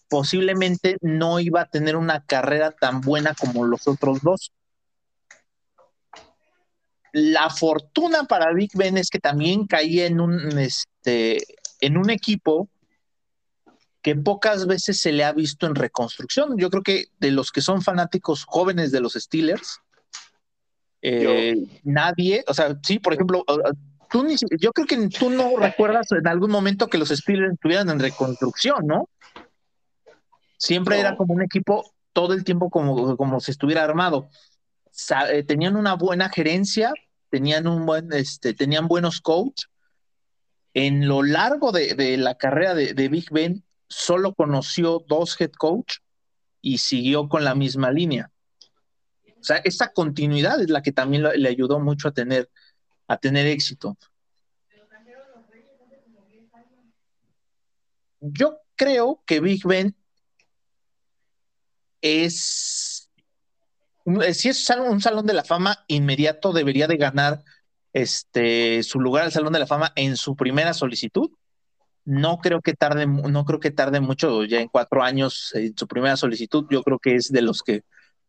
posiblemente 0.08 0.96
no 1.00 1.38
iba 1.38 1.62
a 1.62 1.68
tener 1.68 1.96
una 1.96 2.24
carrera 2.24 2.72
tan 2.72 3.00
buena 3.00 3.34
como 3.34 3.66
los 3.66 3.86
otros 3.86 4.22
dos. 4.22 4.52
La 7.12 7.50
fortuna 7.50 8.24
para 8.24 8.52
Big 8.52 8.70
Ben 8.74 8.96
es 8.96 9.10
que 9.10 9.18
también 9.18 9.66
caía 9.66 10.06
en 10.06 10.20
un, 10.20 10.58
este, 10.58 11.38
en 11.80 11.96
un 11.96 12.10
equipo 12.10 12.68
que 14.02 14.14
pocas 14.14 14.66
veces 14.66 15.00
se 15.00 15.12
le 15.12 15.24
ha 15.24 15.32
visto 15.32 15.66
en 15.66 15.74
reconstrucción. 15.74 16.56
Yo 16.56 16.70
creo 16.70 16.82
que 16.82 17.06
de 17.18 17.30
los 17.30 17.50
que 17.50 17.60
son 17.60 17.82
fanáticos 17.82 18.44
jóvenes 18.44 18.92
de 18.92 19.00
los 19.00 19.14
Steelers, 19.14 19.80
eh, 21.02 21.56
nadie, 21.84 22.44
o 22.46 22.54
sea, 22.54 22.78
sí, 22.82 22.98
por 22.98 23.14
ejemplo, 23.14 23.44
yo 24.58 24.72
creo 24.72 24.86
que 24.86 25.08
tú 25.08 25.30
no 25.30 25.56
recuerdas 25.56 26.10
en 26.12 26.26
algún 26.26 26.50
momento 26.50 26.88
que 26.88 26.98
los 26.98 27.10
Steelers 27.10 27.54
estuvieran 27.54 27.90
en 27.90 27.98
reconstrucción, 27.98 28.86
¿no? 28.86 29.08
Siempre 30.56 30.98
era 30.98 31.16
como 31.16 31.34
un 31.34 31.42
equipo 31.42 31.92
todo 32.12 32.34
el 32.34 32.44
tiempo 32.44 32.70
como, 32.70 33.16
como 33.16 33.40
si 33.40 33.50
estuviera 33.50 33.84
armado. 33.84 34.28
Eh, 35.30 35.44
tenían 35.44 35.76
una 35.76 35.94
buena 35.94 36.28
gerencia, 36.28 36.92
tenían 37.30 37.66
un 37.66 37.86
buen, 37.86 38.12
este, 38.12 38.54
tenían 38.54 38.88
buenos 38.88 39.20
coaches. 39.20 39.68
En 40.74 41.08
lo 41.08 41.22
largo 41.22 41.72
de, 41.72 42.16
la 42.18 42.36
carrera 42.36 42.74
de, 42.74 43.08
Big 43.08 43.30
Ben, 43.30 43.64
solo 43.88 44.34
conoció 44.34 45.04
dos 45.08 45.40
head 45.40 45.52
coach 45.52 45.98
y 46.60 46.78
siguió 46.78 47.28
con 47.28 47.44
la 47.44 47.54
misma 47.54 47.90
línea. 47.90 48.30
O 49.40 49.44
sea, 49.44 49.56
esa 49.58 49.92
continuidad 49.92 50.60
es 50.60 50.70
la 50.70 50.82
que 50.82 50.92
también 50.92 51.22
le 51.22 51.48
ayudó 51.48 51.80
mucho 51.80 52.08
a 52.08 52.12
tener 52.12 52.50
a 53.08 53.16
tener 53.16 53.46
éxito. 53.46 53.96
Yo 58.20 58.60
creo 58.76 59.22
que 59.26 59.40
Big 59.40 59.66
Ben 59.66 59.96
es, 62.00 63.10
si 64.32 64.48
es 64.48 64.70
un 64.70 65.00
salón 65.00 65.26
de 65.26 65.34
la 65.34 65.44
fama 65.44 65.84
inmediato, 65.88 66.52
debería 66.52 66.86
de 66.86 66.96
ganar 66.96 67.42
este, 67.92 68.82
su 68.82 69.00
lugar 69.00 69.24
al 69.24 69.32
Salón 69.32 69.52
de 69.52 69.58
la 69.58 69.66
Fama 69.66 69.92
en 69.96 70.16
su 70.16 70.36
primera 70.36 70.74
solicitud. 70.74 71.30
No 72.04 72.38
creo 72.38 72.60
que 72.60 72.74
tarde, 72.74 73.06
no 73.06 73.44
creo 73.44 73.60
que 73.60 73.70
tarde 73.70 74.00
mucho, 74.00 74.44
ya 74.44 74.60
en 74.60 74.68
cuatro 74.68 75.02
años 75.02 75.52
en 75.54 75.76
su 75.76 75.86
primera 75.86 76.16
solicitud. 76.16 76.66
Yo 76.70 76.82
creo 76.82 76.98
que 76.98 77.16
es 77.16 77.30
de 77.30 77.42
los 77.42 77.62
que 77.62 77.82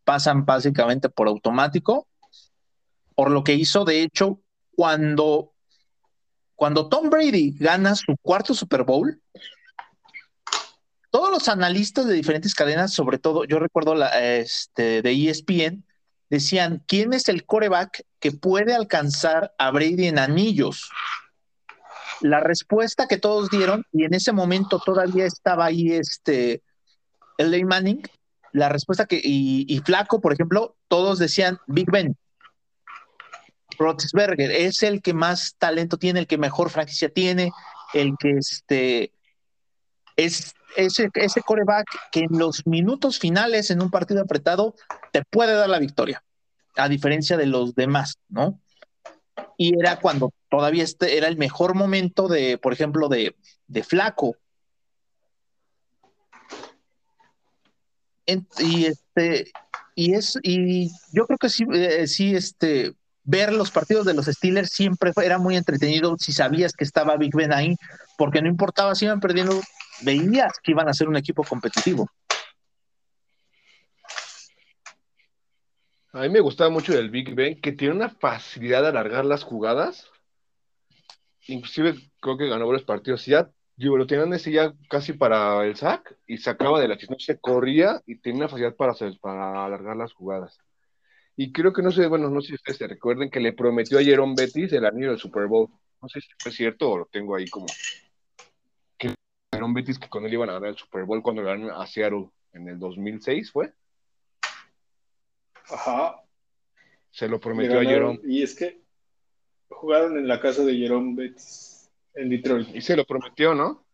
pasan 0.04 0.46
básicamente 0.46 1.10
por 1.10 1.28
automático. 1.28 2.08
Por 3.16 3.32
lo 3.32 3.44
que 3.44 3.54
hizo, 3.54 3.86
de 3.86 4.02
hecho, 4.02 4.42
cuando, 4.80 5.52
cuando 6.56 6.88
Tom 6.88 7.10
Brady 7.10 7.52
gana 7.60 7.96
su 7.96 8.16
cuarto 8.22 8.54
Super 8.54 8.86
Bowl, 8.86 9.22
todos 11.10 11.30
los 11.30 11.50
analistas 11.50 12.06
de 12.08 12.14
diferentes 12.14 12.56
cadenas, 12.56 12.94
sobre 12.94 13.18
todo, 13.18 13.44
yo 13.44 13.60
recuerdo 13.60 13.94
la, 13.94 14.08
este, 14.38 15.02
de 15.02 15.12
ESPN, 15.12 15.84
decían, 16.30 16.82
¿quién 16.88 17.12
es 17.12 17.28
el 17.28 17.46
coreback 17.46 18.06
que 18.22 18.32
puede 18.32 18.74
alcanzar 18.74 19.54
a 19.58 19.70
Brady 19.72 20.08
en 20.08 20.18
anillos? 20.18 20.90
La 22.22 22.40
respuesta 22.40 23.06
que 23.10 23.18
todos 23.18 23.50
dieron, 23.50 23.84
y 23.92 24.06
en 24.06 24.14
ese 24.14 24.32
momento 24.32 24.80
todavía 24.80 25.26
estaba 25.26 25.66
ahí 25.66 25.92
este. 25.92 26.64
Manning, 27.38 28.02
la 28.54 28.70
respuesta 28.70 29.06
que, 29.08 29.20
y 29.22 29.82
Flaco, 29.84 30.22
por 30.22 30.32
ejemplo, 30.32 30.78
todos 30.88 31.20
decían 31.20 31.60
Big 31.68 31.92
Ben. 31.92 32.16
Roethlisberger 33.80 34.52
es 34.52 34.84
el 34.84 35.02
que 35.02 35.14
más 35.14 35.56
talento 35.58 35.98
tiene, 35.98 36.20
el 36.20 36.28
que 36.28 36.38
mejor 36.38 36.70
franquicia 36.70 37.10
tiene, 37.10 37.52
el 37.94 38.14
que 38.20 38.32
este 38.32 39.14
es 40.16 40.54
ese, 40.76 41.10
ese 41.14 41.42
coreback 41.42 41.88
que 42.12 42.22
en 42.22 42.38
los 42.38 42.68
minutos 42.68 43.18
finales 43.18 43.72
en 43.72 43.82
un 43.82 43.90
partido 43.90 44.22
apretado 44.22 44.76
te 45.12 45.24
puede 45.24 45.54
dar 45.54 45.70
la 45.70 45.80
victoria, 45.80 46.24
a 46.76 46.90
diferencia 46.90 47.38
de 47.38 47.48
los 47.48 47.74
demás, 47.74 48.20
¿no? 48.28 48.60
Y 49.58 49.80
era 49.80 50.00
cuando 50.00 50.34
todavía 50.50 50.84
este 50.84 51.18
era 51.18 51.28
el 51.28 51.38
mejor 51.38 51.74
momento 51.74 52.28
de, 52.28 52.58
por 52.58 52.74
ejemplo, 52.74 53.08
de, 53.08 53.36
de 53.68 53.84
Flaco. 53.84 54.36
y 58.60 58.86
este, 58.86 59.52
y 59.96 60.14
es, 60.14 60.38
y 60.44 60.92
yo 61.12 61.26
creo 61.26 61.38
que 61.38 61.50
sí, 61.50 61.66
eh, 61.74 62.08
sí, 62.08 62.36
este, 62.36 62.94
ver 63.30 63.54
los 63.54 63.70
partidos 63.70 64.06
de 64.06 64.16
los 64.16 64.26
Steelers 64.26 64.72
siempre 64.72 65.12
era 65.24 65.38
muy 65.38 65.56
entretenido 65.56 66.16
si 66.18 66.32
sabías 66.32 66.74
que 66.74 66.84
estaba 66.84 67.16
Big 67.16 67.36
Ben 67.36 67.54
ahí, 67.54 67.76
porque 68.18 68.42
no 68.42 68.50
importaba 68.50 68.96
si 68.96 69.06
iban 69.06 69.20
perdiendo, 69.20 69.62
veías 70.02 70.54
que 70.64 70.72
iban 70.72 70.90
a 70.90 70.94
ser 70.94 71.08
un 71.08 71.16
equipo 71.16 71.44
competitivo. 71.44 72.10
A 76.12 76.22
mí 76.22 76.30
me 76.30 76.40
gustaba 76.40 76.72
mucho 76.72 76.98
el 76.98 77.12
Big 77.12 77.36
Ben, 77.36 77.62
que 77.62 77.72
tiene 77.72 77.94
una 77.94 78.10
facilidad 78.10 78.82
de 78.82 78.88
alargar 78.88 79.26
las 79.26 79.44
jugadas. 79.44 80.10
Inclusive 81.46 82.00
creo 82.20 82.36
que 82.36 82.50
ganó 82.50 82.66
varios 82.66 82.84
partidos. 82.84 83.28
Ya, 83.28 83.52
digo, 83.76 83.96
lo 83.96 84.08
tenían 84.08 84.34
ese 84.34 84.52
ya 84.52 84.74
casi 84.90 85.14
para 85.14 85.64
el 85.66 85.76
sack 85.76 86.18
y 86.26 86.40
sacaba 86.40 86.82
de 86.82 86.88
la 86.88 86.98
se 87.20 87.40
corría 87.40 88.02
y 88.08 88.16
tenía 88.16 88.40
una 88.40 88.50
facilidad 88.50 88.76
para, 88.76 88.96
para 89.22 89.66
alargar 89.66 89.96
las 89.98 90.14
jugadas. 90.14 90.58
Y 91.42 91.54
creo 91.54 91.72
que 91.72 91.82
no 91.82 91.90
sé, 91.90 92.06
bueno, 92.08 92.30
no 92.30 92.42
sé 92.42 92.48
si 92.50 92.56
ustedes 92.56 92.80
se 92.80 92.88
recuerden 92.88 93.30
que 93.30 93.40
le 93.40 93.54
prometió 93.54 93.98
a 93.98 94.04
Jerome 94.04 94.36
Bettis 94.38 94.74
el 94.74 94.86
anillo 94.86 95.12
del 95.12 95.20
Super 95.20 95.48
Bowl. 95.48 95.70
No 96.02 96.10
sé 96.10 96.20
si 96.20 96.28
fue 96.38 96.52
cierto 96.52 96.92
o 96.92 96.98
lo 96.98 97.06
tengo 97.06 97.34
ahí 97.34 97.48
como. 97.48 97.68
Que 98.98 99.16
Jerome 99.54 99.76
Bettis 99.76 99.98
que 99.98 100.10
con 100.10 100.26
él 100.26 100.34
iban 100.34 100.50
a 100.50 100.56
ganar 100.56 100.72
el 100.72 100.76
Super 100.76 101.06
Bowl 101.06 101.24
cuando 101.24 101.42
ganaron 101.42 101.72
a 101.72 101.88
Seattle 101.88 102.28
en 102.52 102.68
el 102.68 102.78
2006, 102.78 103.54
¿fue? 103.54 103.72
Ajá. 105.70 106.22
Se 107.10 107.30
lo 107.30 107.40
prometió 107.40 107.80
a 107.80 107.86
Jerome. 107.86 108.20
Y 108.26 108.44
es 108.44 108.54
que 108.54 108.82
jugaron 109.70 110.18
en 110.18 110.28
la 110.28 110.42
casa 110.42 110.66
de 110.66 110.76
Jerome 110.76 111.16
Bettis 111.16 111.90
en 112.16 112.32
Detroit. 112.32 112.76
Y 112.76 112.82
se 112.82 112.98
lo 112.98 113.06
prometió, 113.06 113.56
¿no? 113.56 113.86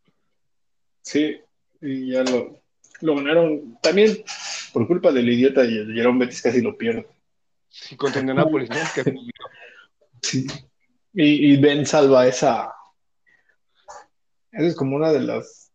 Sí, 1.03 1.39
y 1.79 2.11
ya 2.11 2.23
lo, 2.23 2.59
lo 3.01 3.15
ganaron. 3.17 3.77
También 3.83 4.23
por 4.73 4.87
culpa 4.87 5.11
del 5.11 5.29
idiota 5.29 5.61
de 5.61 5.93
Jerome 5.93 6.25
Bettis 6.25 6.41
casi 6.41 6.59
lo 6.63 6.75
pierde. 6.75 7.05
Sí, 7.81 7.97
contra 7.97 8.21
Indianapolis, 8.21 8.69
¿no? 8.69 8.75
sí. 10.21 10.47
Y, 11.13 11.57
Ben 11.57 11.85
salva 11.85 12.25
esa. 12.25 12.73
Esa 14.51 14.67
es 14.67 14.75
como 14.75 14.95
una 14.95 15.11
de 15.11 15.19
las 15.19 15.71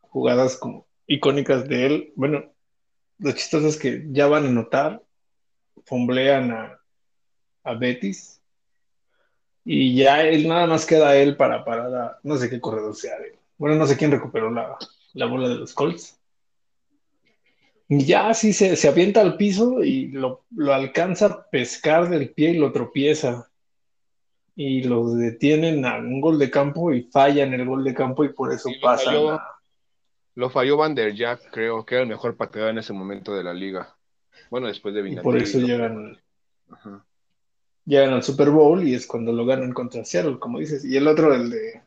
jugadas 0.00 0.56
como 0.56 0.86
icónicas 1.06 1.68
de 1.68 1.86
él. 1.86 2.12
Bueno, 2.16 2.52
lo 3.18 3.32
chistoso 3.32 3.68
es 3.68 3.76
que 3.76 4.04
ya 4.10 4.26
van 4.26 4.46
a 4.46 4.50
notar, 4.50 5.02
fomblean 5.84 6.50
a, 6.50 6.80
a 7.62 7.74
Betis 7.74 8.40
y 9.64 9.96
ya 9.96 10.22
él 10.22 10.48
nada 10.48 10.66
más 10.66 10.84
queda 10.84 11.16
él 11.16 11.36
para 11.36 11.64
parar 11.64 11.94
a, 11.94 12.18
no 12.22 12.36
sé 12.36 12.50
qué 12.50 12.60
corredor 12.60 12.94
sea 12.94 13.18
de, 13.18 13.38
bueno, 13.56 13.76
no 13.76 13.86
sé 13.86 13.96
quién 13.96 14.10
recuperó 14.10 14.50
la, 14.50 14.76
la 15.14 15.26
bola 15.26 15.48
de 15.48 15.54
los 15.54 15.72
Colts. 15.72 16.20
Ya 17.88 18.28
así 18.28 18.52
se, 18.52 18.76
se 18.76 18.88
avienta 18.88 19.20
al 19.20 19.36
piso 19.36 19.84
y 19.84 20.08
lo, 20.08 20.44
lo 20.56 20.72
alcanza 20.72 21.26
a 21.26 21.46
pescar 21.50 22.08
del 22.08 22.30
pie 22.30 22.50
y 22.50 22.58
lo 22.58 22.72
tropieza. 22.72 23.50
Y 24.56 24.84
los 24.84 25.16
detienen 25.18 25.84
a 25.84 25.96
un 25.98 26.20
gol 26.20 26.38
de 26.38 26.50
campo 26.50 26.92
y 26.92 27.02
fallan 27.02 27.52
el 27.54 27.66
gol 27.66 27.84
de 27.84 27.92
campo 27.94 28.24
y 28.24 28.32
por 28.32 28.52
eso 28.52 28.68
Y 28.68 28.76
lo 28.78 28.80
falló. 28.80 29.30
a- 29.32 29.60
Lo 30.36 30.48
falló 30.50 30.76
Van 30.76 30.94
der 30.94 31.14
Jack, 31.14 31.50
creo, 31.52 31.84
que 31.84 31.96
era 31.96 32.02
el 32.02 32.08
mejor 32.08 32.36
pateador 32.36 32.70
en 32.70 32.78
ese 32.78 32.92
momento 32.92 33.34
de 33.34 33.44
la 33.44 33.52
liga. 33.52 33.94
Bueno, 34.50 34.66
después 34.68 34.94
de 34.94 35.02
Vinatieri. 35.02 35.24
por 35.24 35.36
eso 35.42 35.58
¿no? 35.58 35.66
llegan, 35.66 36.18
Ajá. 36.70 37.04
llegan 37.84 38.14
al 38.14 38.22
Super 38.22 38.50
Bowl 38.50 38.86
y 38.86 38.94
es 38.94 39.06
cuando 39.06 39.32
lo 39.32 39.44
ganan 39.44 39.72
contra 39.72 40.04
Seattle, 40.04 40.38
como 40.38 40.58
dices. 40.58 40.84
Y 40.84 40.96
el 40.96 41.06
otro, 41.06 41.34
el 41.34 41.50
de. 41.50 41.82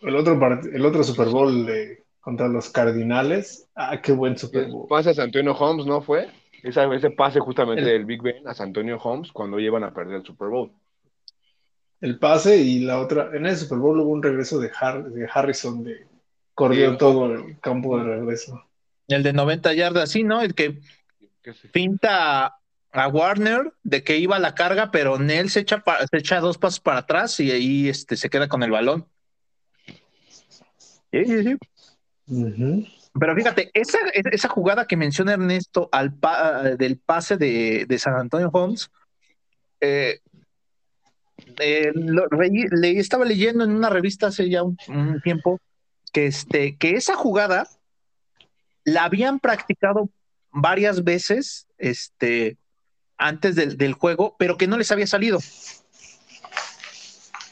El 0.00 0.16
otro, 0.16 0.38
part- 0.38 0.70
el 0.72 0.84
otro 0.86 1.04
Super 1.04 1.28
Bowl 1.28 1.66
de, 1.66 2.02
contra 2.20 2.48
los 2.48 2.68
Cardinales. 2.70 3.68
Ah, 3.74 4.00
qué 4.02 4.12
buen 4.12 4.36
Super 4.36 4.64
El 4.64 4.72
Bowl. 4.72 4.86
pase 4.88 5.10
a 5.10 5.14
San 5.14 5.26
Antonio 5.26 5.52
Holmes, 5.54 5.86
¿no 5.86 6.00
fue? 6.02 6.28
Esa- 6.62 6.92
ese 6.94 7.10
pase 7.10 7.40
justamente 7.40 7.82
El- 7.82 7.88
del 7.88 8.04
Big 8.04 8.20
Ben 8.22 8.46
a 8.46 8.52
Antonio 8.62 8.98
Holmes 8.98 9.32
cuando 9.32 9.58
llevan 9.58 9.84
a 9.84 9.94
perder 9.94 10.16
el 10.16 10.24
Super 10.26 10.48
Bowl. 10.48 10.70
El 12.00 12.18
pase 12.18 12.56
y 12.58 12.80
la 12.80 13.00
otra. 13.00 13.30
En 13.34 13.46
el 13.46 13.56
Super 13.56 13.78
Bowl 13.78 13.98
hubo 14.00 14.10
un 14.10 14.22
regreso 14.22 14.58
de, 14.58 14.70
Har- 14.70 15.04
de 15.10 15.28
Harrison, 15.32 15.82
de 15.84 16.06
corrió 16.54 16.92
Sí. 16.92 16.98
todo 16.98 17.26
el 17.32 17.58
campo 17.60 17.98
de 17.98 18.04
regreso. 18.04 18.62
El 19.08 19.22
de 19.22 19.32
90 19.32 19.72
yardas, 19.74 20.10
sí, 20.10 20.22
¿no? 20.22 20.40
El 20.42 20.54
que 20.54 20.78
pinta 21.72 22.56
a 22.92 23.08
Warner 23.08 23.72
de 23.82 24.02
que 24.04 24.18
iba 24.18 24.36
a 24.36 24.40
la 24.40 24.54
carga, 24.54 24.90
pero 24.90 25.18
Nel 25.18 25.48
se 25.50 25.60
echa, 25.60 25.78
pa- 25.80 26.06
se 26.06 26.18
echa 26.18 26.40
dos 26.40 26.58
pasos 26.58 26.80
para 26.80 26.98
atrás 26.98 27.38
y 27.40 27.50
ahí 27.50 27.88
este, 27.88 28.16
se 28.16 28.28
queda 28.30 28.48
con 28.48 28.62
el 28.62 28.70
balón. 28.70 29.06
Sí, 31.12 31.24
sí, 31.24 31.42
sí. 31.42 31.56
Pero 33.18 33.34
fíjate, 33.34 33.70
esa, 33.74 33.98
esa 34.14 34.48
jugada 34.48 34.86
que 34.86 34.96
menciona 34.96 35.32
Ernesto 35.32 35.88
al 35.90 36.14
pa- 36.14 36.62
del 36.62 36.98
pase 36.98 37.36
de, 37.36 37.84
de 37.88 37.98
San 37.98 38.14
Antonio 38.14 38.50
Holmes, 38.52 38.88
eh, 39.80 40.20
eh, 41.58 41.92
le 41.94 42.98
estaba 42.98 43.24
leyendo 43.24 43.64
en 43.64 43.72
una 43.72 43.90
revista 43.90 44.28
hace 44.28 44.48
ya 44.48 44.62
un, 44.62 44.76
un 44.88 45.20
tiempo 45.22 45.60
que, 46.12 46.26
este, 46.26 46.76
que 46.76 46.90
esa 46.92 47.16
jugada 47.16 47.66
la 48.84 49.04
habían 49.04 49.40
practicado 49.40 50.08
varias 50.52 51.02
veces 51.04 51.66
este, 51.78 52.56
antes 53.18 53.56
del, 53.56 53.76
del 53.76 53.94
juego, 53.94 54.36
pero 54.38 54.56
que 54.56 54.66
no 54.66 54.78
les 54.78 54.90
había 54.92 55.06
salido. 55.06 55.38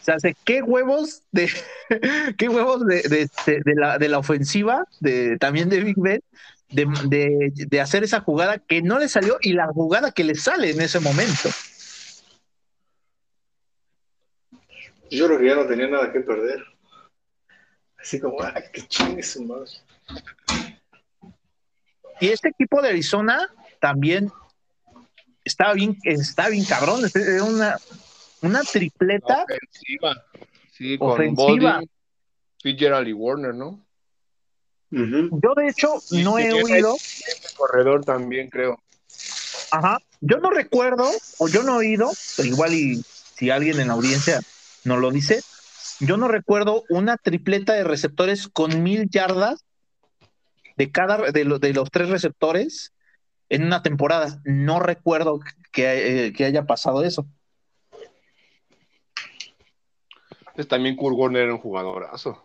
O 0.09 0.11
sea, 0.11 0.17
hace 0.17 0.35
qué 0.45 0.62
huevos 0.62 1.23
de 1.33 1.50
qué 2.38 2.49
huevos 2.49 2.87
de, 2.87 3.03
de, 3.03 3.29
de- 3.47 3.61
de 3.62 3.75
la, 3.75 3.99
de 3.99 4.09
la 4.09 4.19
ofensiva, 4.19 4.85
de, 5.00 5.37
también 5.37 5.69
de 5.69 5.81
Big 5.85 5.97
Ben, 5.99 6.23
de, 6.71 6.87
de- 7.05 7.53
de 7.67 7.81
hacer 7.83 8.05
esa 8.05 8.21
jugada 8.21 8.59
que 8.59 8.81
no 8.81 8.99
le 8.99 9.09
salió 9.11 9.37
y 9.43 9.53
la 9.53 9.67
jugada 9.67 10.12
que 10.12 10.25
le 10.25 10.35
sale 10.35 10.71
en 10.71 10.81
ese 10.81 10.99
momento. 11.00 11.50
Yo 15.11 15.27
creo 15.27 15.38
que 15.38 15.47
ya 15.47 15.55
no 15.57 15.67
tenía 15.67 15.88
nada 15.88 16.11
que 16.11 16.21
perder. 16.21 16.65
Así 18.00 18.19
como, 18.19 18.41
ah, 18.43 18.55
qué 18.73 18.81
chingue 18.87 19.23
su 19.23 19.45
madre. 19.45 19.71
Y 22.21 22.29
este 22.29 22.49
equipo 22.49 22.81
de 22.81 22.88
Arizona 22.88 23.49
también 23.81 24.33
estaba 25.44 25.75
bien, 25.75 25.99
está 26.05 26.49
bien 26.49 26.64
cabrón. 26.64 27.05
Es 27.05 27.42
una, 27.42 27.77
una 28.42 28.62
tripleta. 28.62 29.44
Ofensiva. 29.44 30.24
Sí, 30.72 30.98
con 30.98 31.11
Ofensiva. 31.11 31.72
Bolden, 31.74 31.90
Fitzgerald 32.62 33.09
y 33.09 33.12
Warner, 33.12 33.55
¿no? 33.55 33.85
Yo, 34.90 35.55
de 35.55 35.68
hecho, 35.68 35.94
no 36.12 36.38
he 36.38 36.53
oído. 36.53 36.94
Este 36.96 37.55
corredor 37.57 38.05
también, 38.05 38.48
creo. 38.48 38.81
Ajá. 39.70 39.98
Yo 40.20 40.38
no 40.38 40.51
recuerdo, 40.51 41.09
o 41.38 41.48
yo 41.48 41.62
no 41.62 41.74
he 41.74 41.87
oído, 41.87 42.11
pero 42.37 42.48
igual 42.48 42.74
y 42.74 43.03
si 43.37 43.51
alguien 43.51 43.79
en 43.81 43.88
la 43.88 43.94
audiencia 43.94 44.40
nos 44.85 44.98
lo 44.98 45.11
dice, 45.11 45.42
yo 46.01 46.16
no 46.16 46.27
recuerdo 46.29 46.85
una 46.88 47.16
tripleta 47.16 47.74
de 47.74 47.85
receptores 47.85 48.48
con 48.48 48.83
mil 48.83 49.09
yardas 49.11 49.64
de 50.77 50.90
cada 50.90 51.31
de, 51.33 51.44
lo- 51.44 51.59
de 51.59 51.72
los 51.74 51.90
tres 51.90 52.09
receptores 52.09 52.92
en 53.48 53.64
una 53.64 53.83
temporada. 53.83 54.40
No 54.44 54.81
recuerdo 54.81 55.40
que, 55.70 56.27
eh, 56.27 56.33
que 56.33 56.44
haya 56.46 56.66
pasado 56.66 57.05
eso. 57.05 57.27
Entonces 60.59 60.71
también 60.71 60.97
Kurt 60.97 61.37
era 61.37 61.53
un 61.55 61.61
jugadorazo. 61.61 62.44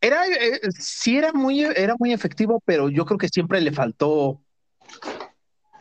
Era, 0.00 0.28
eh, 0.28 0.60
sí 0.78 1.18
era 1.18 1.32
muy, 1.32 1.62
era 1.62 1.96
muy 1.98 2.12
efectivo, 2.12 2.62
pero 2.64 2.88
yo 2.88 3.04
creo 3.04 3.18
que 3.18 3.26
siempre 3.28 3.60
le 3.60 3.72
faltó, 3.72 4.40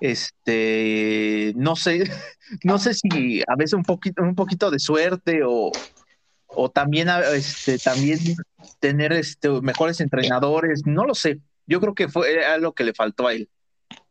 este, 0.01 1.53
no 1.55 1.75
sé, 1.75 2.03
no 2.63 2.79
sé 2.79 2.95
si 2.95 3.43
a 3.47 3.55
veces 3.55 3.73
un 3.73 3.83
poquito, 3.83 4.23
un 4.23 4.33
poquito 4.33 4.71
de 4.71 4.79
suerte 4.79 5.41
o, 5.45 5.71
o 6.47 6.71
también, 6.71 7.09
a- 7.09 7.19
este, 7.35 7.77
también 7.77 8.17
tener 8.79 9.13
este, 9.13 9.49
mejores 9.61 10.01
entrenadores, 10.01 10.81
no 10.87 11.05
lo 11.05 11.13
sé. 11.13 11.41
Yo 11.67 11.79
creo 11.79 11.93
que 11.93 12.07
fue 12.07 12.43
algo 12.43 12.73
que 12.73 12.85
le 12.85 12.95
faltó 12.95 13.27
a 13.27 13.33
él. 13.33 13.51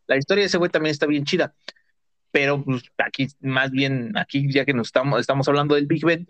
La 0.07 0.16
historia 0.16 0.42
de 0.42 0.47
ese 0.47 0.59
güey 0.59 0.71
también 0.71 0.92
está 0.92 1.07
bien 1.07 1.25
chida, 1.25 1.53
pero 2.37 2.62
pues, 2.62 2.83
aquí 2.99 3.29
más 3.40 3.70
bien, 3.70 4.12
aquí 4.18 4.53
ya 4.53 4.66
que 4.66 4.75
nos 4.75 4.88
estamos, 4.88 5.18
estamos 5.18 5.49
hablando 5.49 5.75
del 5.75 5.87
Big 5.87 6.05
Ben, 6.05 6.29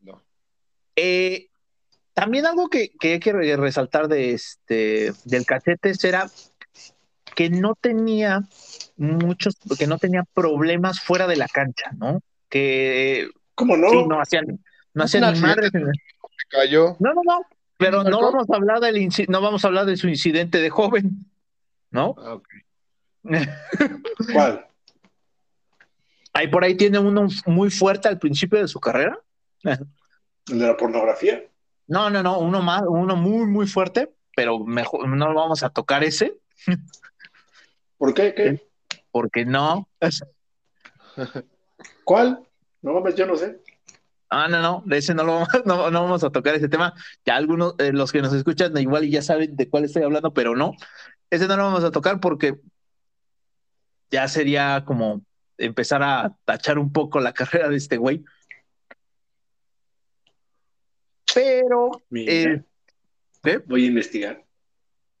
No. 0.00 0.22
eh, 0.96 1.48
también 2.14 2.46
algo 2.46 2.70
que, 2.70 2.88
que 2.98 3.12
hay 3.12 3.20
que 3.20 3.34
re- 3.34 3.54
resaltar 3.58 4.08
de 4.08 4.32
este 4.32 5.12
del 5.26 5.44
cachetes 5.44 6.02
era 6.04 6.30
que 7.36 7.50
no 7.50 7.74
tenía 7.74 8.44
muchos, 8.96 9.56
que 9.78 9.86
no 9.86 9.98
tenía 9.98 10.24
problemas 10.32 11.00
fuera 11.00 11.26
de 11.26 11.36
la 11.36 11.48
cancha, 11.48 11.90
¿no? 11.98 12.22
Que 12.48 13.28
¿Cómo 13.54 13.76
no? 13.76 13.90
sí, 13.90 13.96
no 14.08 14.22
hacían, 14.22 14.58
no 14.94 15.04
hacían 15.04 15.34
ni 15.34 15.40
cayó. 16.48 16.96
No, 16.98 17.12
no, 17.12 17.20
no. 17.24 17.40
Pero 17.76 18.04
no 18.04 18.22
vamos 18.22 18.48
a 18.48 18.56
hablar 18.56 18.80
del 18.80 19.06
no 19.28 19.42
vamos 19.42 19.66
a 19.66 19.68
hablar 19.68 19.84
de 19.84 19.98
su 19.98 20.08
incidente 20.08 20.62
de 20.62 20.70
joven, 20.70 21.26
¿no? 21.90 22.14
Ah, 22.16 22.34
ok. 22.36 22.48
¿Cuál? 24.32 24.66
Ahí 26.32 26.48
por 26.48 26.64
ahí 26.64 26.76
tiene 26.76 26.98
uno 26.98 27.28
muy 27.46 27.70
fuerte 27.70 28.08
al 28.08 28.18
principio 28.18 28.58
de 28.58 28.68
su 28.68 28.80
carrera. 28.80 29.18
¿El 29.62 30.58
de 30.58 30.66
la 30.66 30.76
pornografía? 30.76 31.44
No, 31.86 32.10
no, 32.10 32.22
no, 32.22 32.38
uno 32.38 32.62
más, 32.62 32.82
uno 32.86 33.16
muy, 33.16 33.46
muy 33.46 33.66
fuerte, 33.66 34.12
pero 34.34 34.58
mejor 34.60 35.08
no 35.08 35.34
vamos 35.34 35.62
a 35.62 35.70
tocar 35.70 36.04
ese, 36.04 36.38
¿Por 37.98 38.14
qué? 38.14 38.34
¿Qué? 38.34 38.68
porque 39.10 39.44
no. 39.44 39.88
¿Cuál? 42.04 42.46
No 42.80 42.94
mames, 42.94 43.14
yo 43.14 43.26
no 43.26 43.36
sé. 43.36 43.60
Ah, 44.28 44.48
no, 44.48 44.62
no, 44.62 44.82
de 44.86 44.96
ese 44.96 45.14
no 45.14 45.24
lo 45.24 45.34
vamos, 45.34 45.48
no, 45.66 45.90
no 45.90 46.02
vamos 46.02 46.24
a 46.24 46.30
tocar 46.30 46.54
ese 46.54 46.68
tema. 46.68 46.94
Ya 47.24 47.36
algunos, 47.36 47.74
eh, 47.78 47.92
los 47.92 48.10
que 48.10 48.22
nos 48.22 48.32
escuchan, 48.32 48.76
igual 48.78 49.04
y 49.04 49.10
ya 49.10 49.22
saben 49.22 49.54
de 49.54 49.68
cuál 49.68 49.84
estoy 49.84 50.02
hablando, 50.02 50.32
pero 50.32 50.56
no. 50.56 50.72
Ese 51.30 51.46
no 51.46 51.56
lo 51.56 51.64
vamos 51.64 51.84
a 51.84 51.90
tocar 51.90 52.18
porque 52.18 52.58
ya 54.10 54.26
sería 54.26 54.84
como 54.86 55.22
empezar 55.64 56.02
a 56.02 56.36
tachar 56.44 56.78
un 56.78 56.92
poco 56.92 57.20
la 57.20 57.32
carrera 57.34 57.68
de 57.68 57.76
este 57.76 57.96
güey. 57.96 58.24
Pero, 61.34 61.90
eh, 62.14 62.62
voy 63.66 63.84
a 63.84 63.86
investigar. 63.86 64.44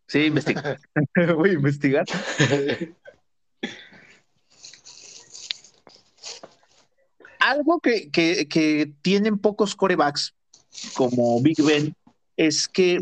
Sí, 0.06 0.24
investigar. 0.26 0.78
Voy 1.36 1.50
a 1.50 1.54
investigar. 1.54 2.04
Algo 7.38 7.80
que, 7.80 8.10
que, 8.10 8.46
que 8.46 8.92
tienen 9.00 9.38
pocos 9.38 9.74
corebacks, 9.74 10.34
como 10.94 11.40
Big 11.40 11.62
Ben, 11.62 11.96
es 12.36 12.68
que 12.68 13.00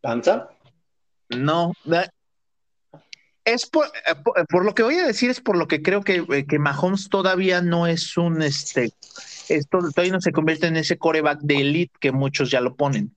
¿Panza? 0.00 0.50
no. 1.30 1.72
Es 3.46 3.64
por, 3.64 3.86
eh, 3.86 4.14
por, 4.24 4.44
por 4.48 4.64
lo 4.64 4.74
que 4.74 4.82
voy 4.82 4.96
a 4.96 5.06
decir, 5.06 5.30
es 5.30 5.40
por 5.40 5.56
lo 5.56 5.68
que 5.68 5.80
creo 5.80 6.02
que, 6.02 6.26
eh, 6.30 6.46
que 6.46 6.58
Mahomes 6.58 7.08
todavía 7.08 7.62
no 7.62 7.86
es 7.86 8.16
un 8.16 8.42
este. 8.42 8.92
Esto 9.48 9.78
todavía 9.78 10.12
no 10.12 10.20
se 10.20 10.32
convierte 10.32 10.66
en 10.66 10.76
ese 10.76 10.98
coreback 10.98 11.38
de 11.42 11.60
elite 11.60 11.94
que 12.00 12.10
muchos 12.10 12.50
ya 12.50 12.60
lo 12.60 12.74
ponen. 12.74 13.14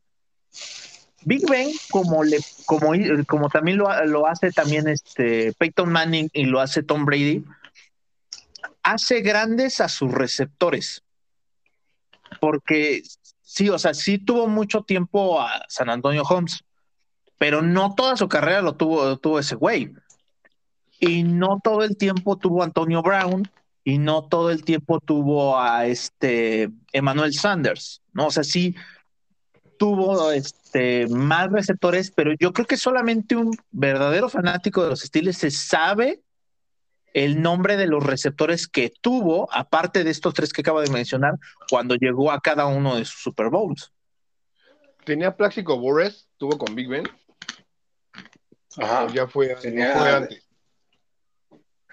Big 1.25 1.49
Ben, 1.49 1.71
como 1.89 2.23
le, 2.23 2.37
como, 2.65 2.93
como 3.27 3.49
también 3.49 3.77
lo, 3.77 4.05
lo 4.05 4.27
hace 4.27 4.51
también 4.51 4.87
este 4.87 5.51
Peyton 5.53 5.91
Manning 5.91 6.29
y 6.31 6.45
lo 6.45 6.61
hace 6.61 6.83
Tom 6.83 7.05
Brady, 7.05 7.43
hace 8.83 9.21
grandes 9.21 9.81
a 9.81 9.89
sus 9.89 10.11
receptores. 10.11 11.01
Porque 12.39 13.01
sí, 13.41 13.67
o 13.69 13.79
sea, 13.79 13.95
sí 13.95 14.19
tuvo 14.19 14.47
mucho 14.47 14.83
tiempo 14.83 15.41
a 15.41 15.65
San 15.69 15.89
Antonio 15.89 16.21
Holmes, 16.21 16.63
pero 17.39 17.63
no 17.63 17.95
toda 17.95 18.15
su 18.15 18.29
carrera 18.29 18.61
lo 18.61 18.75
tuvo, 18.75 19.17
tuvo 19.17 19.39
ese 19.39 19.55
güey. 19.55 19.91
Y 20.99 21.23
no 21.23 21.59
todo 21.63 21.83
el 21.83 21.97
tiempo 21.97 22.37
tuvo 22.37 22.63
Antonio 22.63 23.01
Brown 23.01 23.49
y 23.83 23.97
no 23.97 24.27
todo 24.27 24.51
el 24.51 24.63
tiempo 24.63 24.99
tuvo 24.99 25.57
a 25.59 25.85
este 25.85 26.69
Emmanuel 26.91 27.33
Sanders, 27.33 28.01
¿no? 28.13 28.27
O 28.27 28.31
sea, 28.31 28.43
sí 28.43 28.75
tuvo 29.77 30.31
este, 30.31 31.07
más 31.07 31.49
receptores, 31.49 32.11
pero 32.11 32.33
yo 32.37 32.51
creo 32.51 32.67
que 32.67 32.75
solamente 32.75 33.35
un 33.37 33.55
verdadero 33.71 34.27
fanático 34.27 34.83
de 34.83 34.89
los 34.89 34.99
Steelers 34.99 35.37
se 35.37 35.51
sabe 35.51 36.21
el 37.13 37.41
nombre 37.41 37.77
de 37.77 37.87
los 37.87 38.05
receptores 38.05 38.67
que 38.67 38.91
tuvo, 39.01 39.47
aparte 39.51 40.03
de 40.03 40.11
estos 40.11 40.33
tres 40.33 40.51
que 40.51 40.61
acabo 40.61 40.81
de 40.81 40.91
mencionar, 40.91 41.35
cuando 41.69 41.95
llegó 41.95 42.31
a 42.31 42.41
cada 42.41 42.65
uno 42.67 42.97
de 42.97 43.05
sus 43.05 43.21
Super 43.21 43.49
Bowls. 43.49 43.91
Tenía 45.05 45.35
Pláxico 45.35 45.79
Borres, 45.79 46.27
tuvo 46.37 46.57
con 46.57 46.75
Big 46.75 46.87
Ben. 46.87 47.05
Ajá. 48.77 49.07
Ya 49.13 49.27
fue, 49.27 49.55
Tenía- 49.55 49.97
fue 49.97 50.11
antes. 50.11 50.48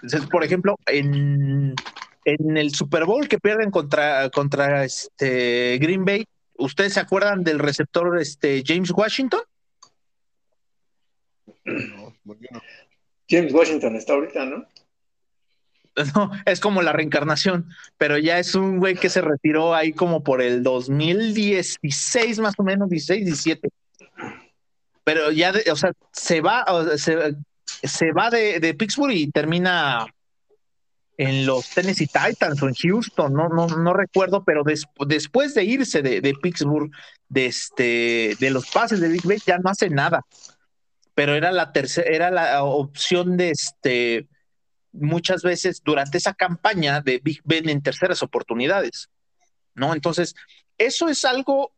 Entonces, 0.06 0.30
por 0.30 0.44
ejemplo, 0.44 0.76
en, 0.86 1.74
en 2.24 2.56
el 2.56 2.72
Super 2.72 3.06
Bowl 3.06 3.26
que 3.26 3.40
pierden 3.40 3.72
contra, 3.72 4.30
contra 4.30 4.84
este 4.84 5.78
Green 5.80 6.04
Bay, 6.04 6.24
¿ustedes 6.58 6.92
se 6.94 7.00
acuerdan 7.00 7.42
del 7.42 7.58
receptor 7.58 8.16
este 8.20 8.62
James 8.64 8.92
Washington? 8.92 9.40
No. 11.64 12.14
James 13.28 13.52
Washington 13.52 13.96
está 13.96 14.12
ahorita, 14.12 14.44
¿no? 14.46 14.64
No, 16.14 16.30
es 16.44 16.60
como 16.60 16.82
la 16.82 16.92
reencarnación, 16.92 17.70
pero 17.96 18.18
ya 18.18 18.38
es 18.38 18.54
un 18.54 18.78
güey 18.78 18.94
que 18.96 19.08
se 19.08 19.22
retiró 19.22 19.74
ahí 19.74 19.92
como 19.94 20.22
por 20.22 20.40
el 20.42 20.62
2016 20.62 22.38
más 22.38 22.54
o 22.58 22.62
menos, 22.62 22.90
16, 22.90 23.24
17. 23.24 23.70
Pero 25.02 25.32
ya, 25.32 25.52
de- 25.52 25.72
o 25.72 25.76
sea, 25.76 25.92
se 26.12 26.42
va, 26.42 26.64
o 26.68 26.84
sea, 26.84 26.98
se, 26.98 27.34
se 27.82 28.12
va 28.12 28.30
de, 28.30 28.60
de 28.60 28.74
Pittsburgh 28.74 29.12
y 29.12 29.30
termina 29.30 30.06
en 31.18 31.46
los 31.46 31.70
Tennessee 31.70 32.06
Titans 32.08 32.62
o 32.62 32.68
en 32.68 32.74
Houston, 32.74 33.32
no, 33.32 33.48
no, 33.48 33.66
no 33.68 33.94
recuerdo, 33.94 34.44
pero 34.44 34.62
des- 34.62 34.84
después 35.06 35.54
de 35.54 35.64
irse 35.64 36.02
de, 36.02 36.20
de 36.20 36.34
Pittsburgh, 36.34 36.90
de 37.28 37.46
este, 37.46 38.36
de 38.38 38.50
los 38.50 38.70
pases 38.70 39.00
de 39.00 39.08
Big 39.08 39.22
Ben, 39.24 39.38
ya 39.46 39.58
no 39.58 39.70
hace 39.70 39.88
nada. 39.88 40.22
Pero 41.14 41.34
era 41.34 41.50
la 41.52 41.72
tercera, 41.72 42.08
era 42.10 42.30
la 42.30 42.62
opción 42.62 43.36
de 43.38 43.50
este 43.50 44.28
muchas 44.92 45.42
veces 45.42 45.82
durante 45.84 46.18
esa 46.18 46.34
campaña 46.34 47.00
de 47.00 47.20
Big 47.22 47.40
Ben 47.44 47.68
en 47.68 47.82
terceras 47.82 48.22
oportunidades, 48.22 49.10
¿no? 49.74 49.94
Entonces, 49.94 50.34
eso 50.78 51.08
es 51.08 51.24
algo 51.24 51.72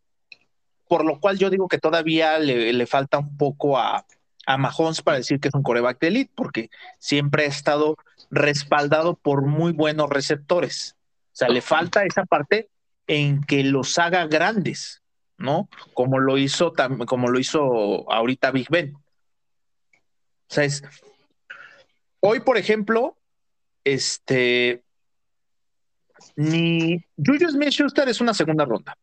por 0.89 1.05
lo 1.05 1.21
cual 1.21 1.39
yo 1.39 1.51
digo 1.51 1.69
que 1.69 1.79
todavía 1.79 2.39
le, 2.39 2.73
le 2.73 2.87
falta 2.87 3.19
un 3.19 3.37
poco 3.37 3.79
a, 3.79 4.05
a 4.49 4.57
Mahomes 4.57 5.03
para 5.03 5.19
decir 5.19 5.41
que 5.41 5.49
es 5.49 5.55
un 5.55 5.63
coreback 5.63 6.01
de 6.01 6.09
elite, 6.09 6.33
porque 6.35 6.71
siempre 6.99 7.45
ha 7.45 7.49
estado 7.49 7.99
respaldado 8.31 9.15
por 9.15 9.43
muy 9.43 9.73
buenos 9.73 10.09
receptores. 10.09 10.97
O 11.33 11.37
sea, 11.37 11.51
le 11.51 11.61
falta 11.61 12.05
esa 12.05 12.25
parte 12.25 12.71
en 13.07 13.43
que 13.43 13.63
los 13.63 13.99
haga 13.99 14.27
grandes, 14.27 15.03
¿no? 15.37 15.69
Como 15.93 16.19
lo 16.19 16.39
hizo, 16.39 16.73
como 17.07 17.29
lo 17.29 17.39
hizo 17.39 18.11
ahorita 18.11 18.51
Big 18.51 18.71
Ben. 18.71 18.95
O 18.95 19.03
sea, 20.49 20.65
es, 20.65 20.83
Hoy, 22.21 22.41
por 22.41 22.57
ejemplo, 22.57 23.19
este 23.85 24.83
ni 26.37 27.05
Juju 27.19 27.51
Smith 27.51 27.69
Schuster 27.69 28.09
es 28.09 28.23
una 28.23 28.33
segunda 28.33 28.65
ronda. 28.65 28.97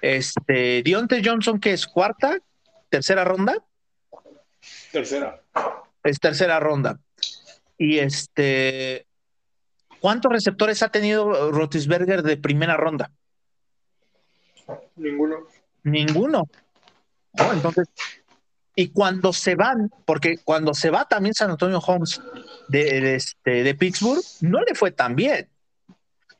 Este 0.00 0.82
Dionte 0.82 1.22
Johnson, 1.24 1.60
que 1.60 1.72
es 1.72 1.86
cuarta, 1.86 2.40
tercera 2.90 3.22
ronda, 3.22 3.64
Tercera. 4.92 5.40
es 6.04 6.20
tercera 6.20 6.60
ronda. 6.60 6.98
Y 7.78 7.98
este, 7.98 9.06
¿cuántos 10.00 10.30
receptores 10.30 10.82
ha 10.82 10.90
tenido 10.90 11.50
Rotisberger 11.50 12.22
de 12.22 12.36
primera 12.36 12.76
ronda? 12.76 13.10
Ninguno. 14.96 15.38
Ninguno. 15.82 16.48
¿no? 17.32 17.52
Entonces, 17.52 17.88
y 18.74 18.88
cuando 18.88 19.32
se 19.32 19.54
van, 19.54 19.90
porque 20.04 20.36
cuando 20.44 20.74
se 20.74 20.90
va 20.90 21.06
también 21.06 21.34
San 21.34 21.50
Antonio 21.50 21.78
Holmes 21.78 22.20
de, 22.68 23.00
de, 23.00 23.14
este, 23.16 23.62
de 23.62 23.74
Pittsburgh, 23.74 24.22
no 24.40 24.60
le 24.62 24.74
fue 24.74 24.90
tan 24.90 25.16
bien. 25.16 25.48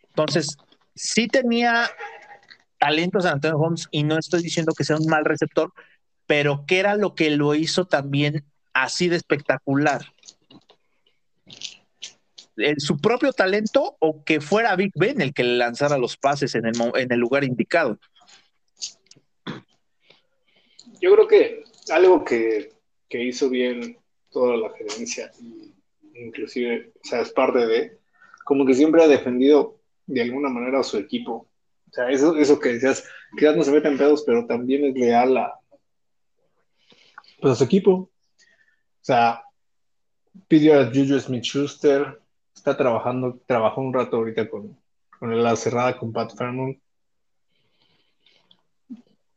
Entonces, 0.08 0.56
sí 0.94 1.26
tenía 1.26 1.90
talento 2.78 3.20
San 3.20 3.34
Antonio 3.34 3.58
Holmes 3.58 3.88
y 3.90 4.02
no 4.02 4.18
estoy 4.18 4.42
diciendo 4.42 4.72
que 4.76 4.84
sea 4.84 4.96
un 4.96 5.06
mal 5.06 5.24
receptor, 5.24 5.72
pero 6.26 6.64
¿qué 6.66 6.78
era 6.78 6.96
lo 6.96 7.14
que 7.14 7.30
lo 7.30 7.54
hizo 7.54 7.86
también 7.86 8.44
así 8.72 9.08
de 9.08 9.16
espectacular? 9.16 10.02
¿El- 12.56 12.80
¿Su 12.80 12.98
propio 12.98 13.32
talento 13.32 13.96
o 14.00 14.24
que 14.24 14.40
fuera 14.40 14.76
Big 14.76 14.92
Ben 14.94 15.20
el 15.20 15.32
que 15.32 15.42
le 15.44 15.56
lanzara 15.56 15.98
los 15.98 16.16
pases 16.16 16.54
en 16.54 16.66
el, 16.66 16.74
en 16.96 17.12
el 17.12 17.18
lugar 17.18 17.44
indicado? 17.44 17.98
Yo 21.00 21.12
creo 21.14 21.26
que 21.28 21.64
algo 21.90 22.24
que, 22.24 22.72
que 23.08 23.24
hizo 23.24 23.48
bien 23.48 23.98
toda 24.30 24.56
la 24.56 24.70
gerencia, 24.70 25.30
inclusive, 26.14 26.92
o 27.04 27.08
sea, 27.08 27.20
es 27.22 27.32
parte 27.32 27.66
de, 27.66 27.98
como 28.44 28.64
que 28.64 28.74
siempre 28.74 29.02
ha 29.02 29.08
defendido 29.08 29.78
de 30.06 30.22
alguna 30.22 30.48
manera 30.48 30.80
a 30.80 30.84
su 30.84 30.98
equipo. 30.98 31.48
O 31.90 31.94
sea, 31.94 32.10
eso, 32.10 32.36
eso 32.36 32.58
que 32.58 32.74
decías, 32.74 33.04
ya 33.40 33.52
no 33.52 33.62
se 33.64 33.72
mete 33.72 33.88
en 33.88 33.98
pedos, 33.98 34.22
pero 34.24 34.46
también 34.46 34.84
es 34.84 34.94
leal 34.94 35.36
a, 35.36 35.54
pues, 37.42 37.52
a 37.52 37.56
su 37.56 37.64
equipo. 37.64 37.92
O 37.92 38.10
sea, 39.04 39.42
pidió 40.48 40.80
a 40.80 40.86
Juju 40.86 41.18
Smith 41.20 41.44
Schuster, 41.44 42.20
está 42.54 42.76
trabajando, 42.76 43.40
trabajó 43.46 43.80
un 43.80 43.92
rato 43.92 44.16
ahorita 44.16 44.48
con, 44.48 44.78
con 45.18 45.42
la 45.42 45.56
cerrada 45.56 45.98
con 45.98 46.12
Pat 46.12 46.34
Fairmont. 46.36 46.78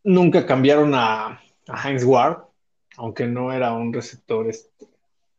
Nunca 0.03 0.45
cambiaron 0.45 0.93
a, 0.93 1.41
a 1.67 1.89
Heinz 1.89 2.03
Ward, 2.03 2.43
aunque 2.97 3.25
no 3.25 3.51
era 3.51 3.73
un 3.73 3.91
receptor, 3.91 4.47
este, 4.47 4.87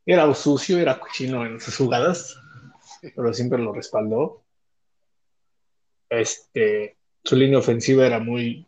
era 0.04 0.32
sucio, 0.34 0.78
era 0.78 0.98
cochino 0.98 1.46
en 1.46 1.60
sus 1.60 1.76
jugadas, 1.76 2.36
pero 3.14 3.32
siempre 3.32 3.60
lo 3.60 3.72
respaldó. 3.72 4.42
Este, 6.08 6.96
su 7.24 7.36
línea 7.36 7.58
ofensiva 7.58 8.06
era 8.06 8.18
muy, 8.18 8.66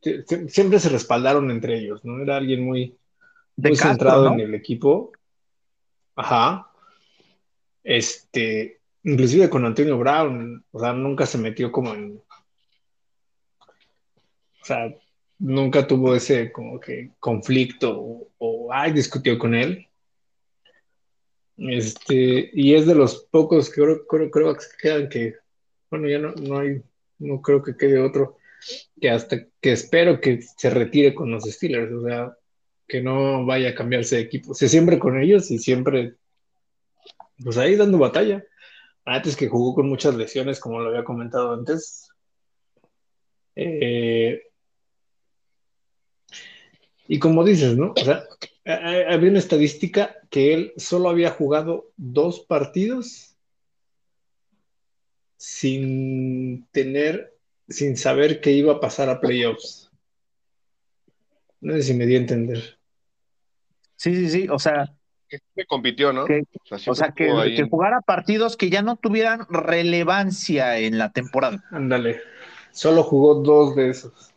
sie- 0.00 0.24
sie- 0.26 0.48
siempre 0.48 0.78
se 0.78 0.88
respaldaron 0.90 1.50
entre 1.50 1.78
ellos, 1.78 2.04
¿no? 2.04 2.20
Era 2.22 2.36
alguien 2.36 2.64
muy, 2.64 2.96
De 3.56 3.70
muy 3.70 3.78
Castro, 3.78 3.90
centrado 3.90 4.24
¿no? 4.28 4.34
en 4.34 4.40
el 4.40 4.54
equipo. 4.54 5.12
Ajá. 6.16 6.70
Este, 7.84 8.80
inclusive 9.02 9.50
con 9.50 9.64
Antonio 9.64 9.98
Brown, 9.98 10.64
o 10.70 10.80
sea, 10.80 10.92
nunca 10.92 11.26
se 11.26 11.38
metió 11.38 11.72
como 11.72 11.94
en, 11.94 12.22
o 14.62 14.64
sea, 14.64 14.94
nunca 15.38 15.86
tuvo 15.86 16.14
ese 16.14 16.52
como 16.52 16.78
que 16.78 17.10
conflicto 17.18 17.98
o, 17.98 18.28
o, 18.38 18.72
ay, 18.72 18.92
discutió 18.92 19.38
con 19.38 19.54
él. 19.54 19.88
Este, 21.56 22.50
y 22.52 22.74
es 22.74 22.86
de 22.86 22.94
los 22.94 23.24
pocos 23.30 23.68
que 23.68 23.82
creo, 23.82 24.06
creo, 24.06 24.30
creo 24.30 24.54
que 24.54 24.64
quedan 24.80 25.08
que, 25.08 25.34
bueno, 25.90 26.08
ya 26.08 26.18
no, 26.18 26.32
no 26.32 26.58
hay, 26.58 26.82
no 27.18 27.42
creo 27.42 27.62
que 27.62 27.76
quede 27.76 28.00
otro 28.00 28.38
que 29.00 29.10
hasta 29.10 29.44
que 29.60 29.72
espero 29.72 30.20
que 30.20 30.40
se 30.42 30.70
retire 30.70 31.14
con 31.14 31.30
los 31.30 31.44
Steelers, 31.44 31.92
o 31.92 32.06
sea, 32.06 32.36
que 32.92 33.00
no 33.00 33.46
vaya 33.46 33.70
a 33.70 33.74
cambiarse 33.74 34.16
de 34.16 34.20
equipo, 34.20 34.52
se 34.52 34.68
siempre 34.68 34.98
con 34.98 35.18
ellos 35.18 35.50
y 35.50 35.58
siempre, 35.58 36.16
pues 37.42 37.56
ahí 37.56 37.74
dando 37.74 37.96
batalla. 37.96 38.44
Antes 39.06 39.34
que 39.34 39.48
jugó 39.48 39.74
con 39.74 39.88
muchas 39.88 40.14
lesiones, 40.14 40.60
como 40.60 40.78
lo 40.78 40.90
había 40.90 41.02
comentado 41.02 41.54
antes. 41.54 42.10
Eh, 43.56 44.42
y 47.08 47.18
como 47.18 47.44
dices, 47.44 47.78
¿no? 47.78 47.94
O 47.96 48.04
sea, 48.04 48.24
había 48.66 49.30
una 49.30 49.38
estadística 49.38 50.14
que 50.28 50.52
él 50.52 50.74
solo 50.76 51.08
había 51.08 51.30
jugado 51.30 51.92
dos 51.96 52.40
partidos 52.40 53.38
sin 55.38 56.66
tener, 56.72 57.34
sin 57.70 57.96
saber 57.96 58.42
que 58.42 58.52
iba 58.52 58.74
a 58.74 58.80
pasar 58.80 59.08
a 59.08 59.18
playoffs. 59.18 59.90
No 61.62 61.72
sé 61.72 61.82
si 61.84 61.94
me 61.94 62.04
di 62.04 62.16
a 62.16 62.18
entender. 62.18 62.81
Sí, 64.02 64.16
sí, 64.16 64.28
sí. 64.30 64.48
O 64.50 64.58
sea, 64.58 64.92
Que 65.28 65.64
compitió, 65.64 66.12
¿no? 66.12 66.24
Que- 66.24 66.40
o 66.40 66.66
sea, 66.66 66.76
o 66.76 66.80
siempre 66.80 66.94
sea 66.96 67.12
que, 67.14 67.30
ahí 67.30 67.54
que 67.54 67.62
jugara 67.68 68.00
partidos 68.00 68.56
que 68.56 68.68
ya 68.68 68.82
no 68.82 68.96
tuvieran 68.96 69.46
relevancia 69.48 70.76
en 70.78 70.98
la 70.98 71.12
temporada. 71.12 71.62
Ándale, 71.70 72.20
solo 72.72 73.04
jugó 73.04 73.36
dos 73.36 73.76
de 73.76 73.90
esos. 73.90 74.34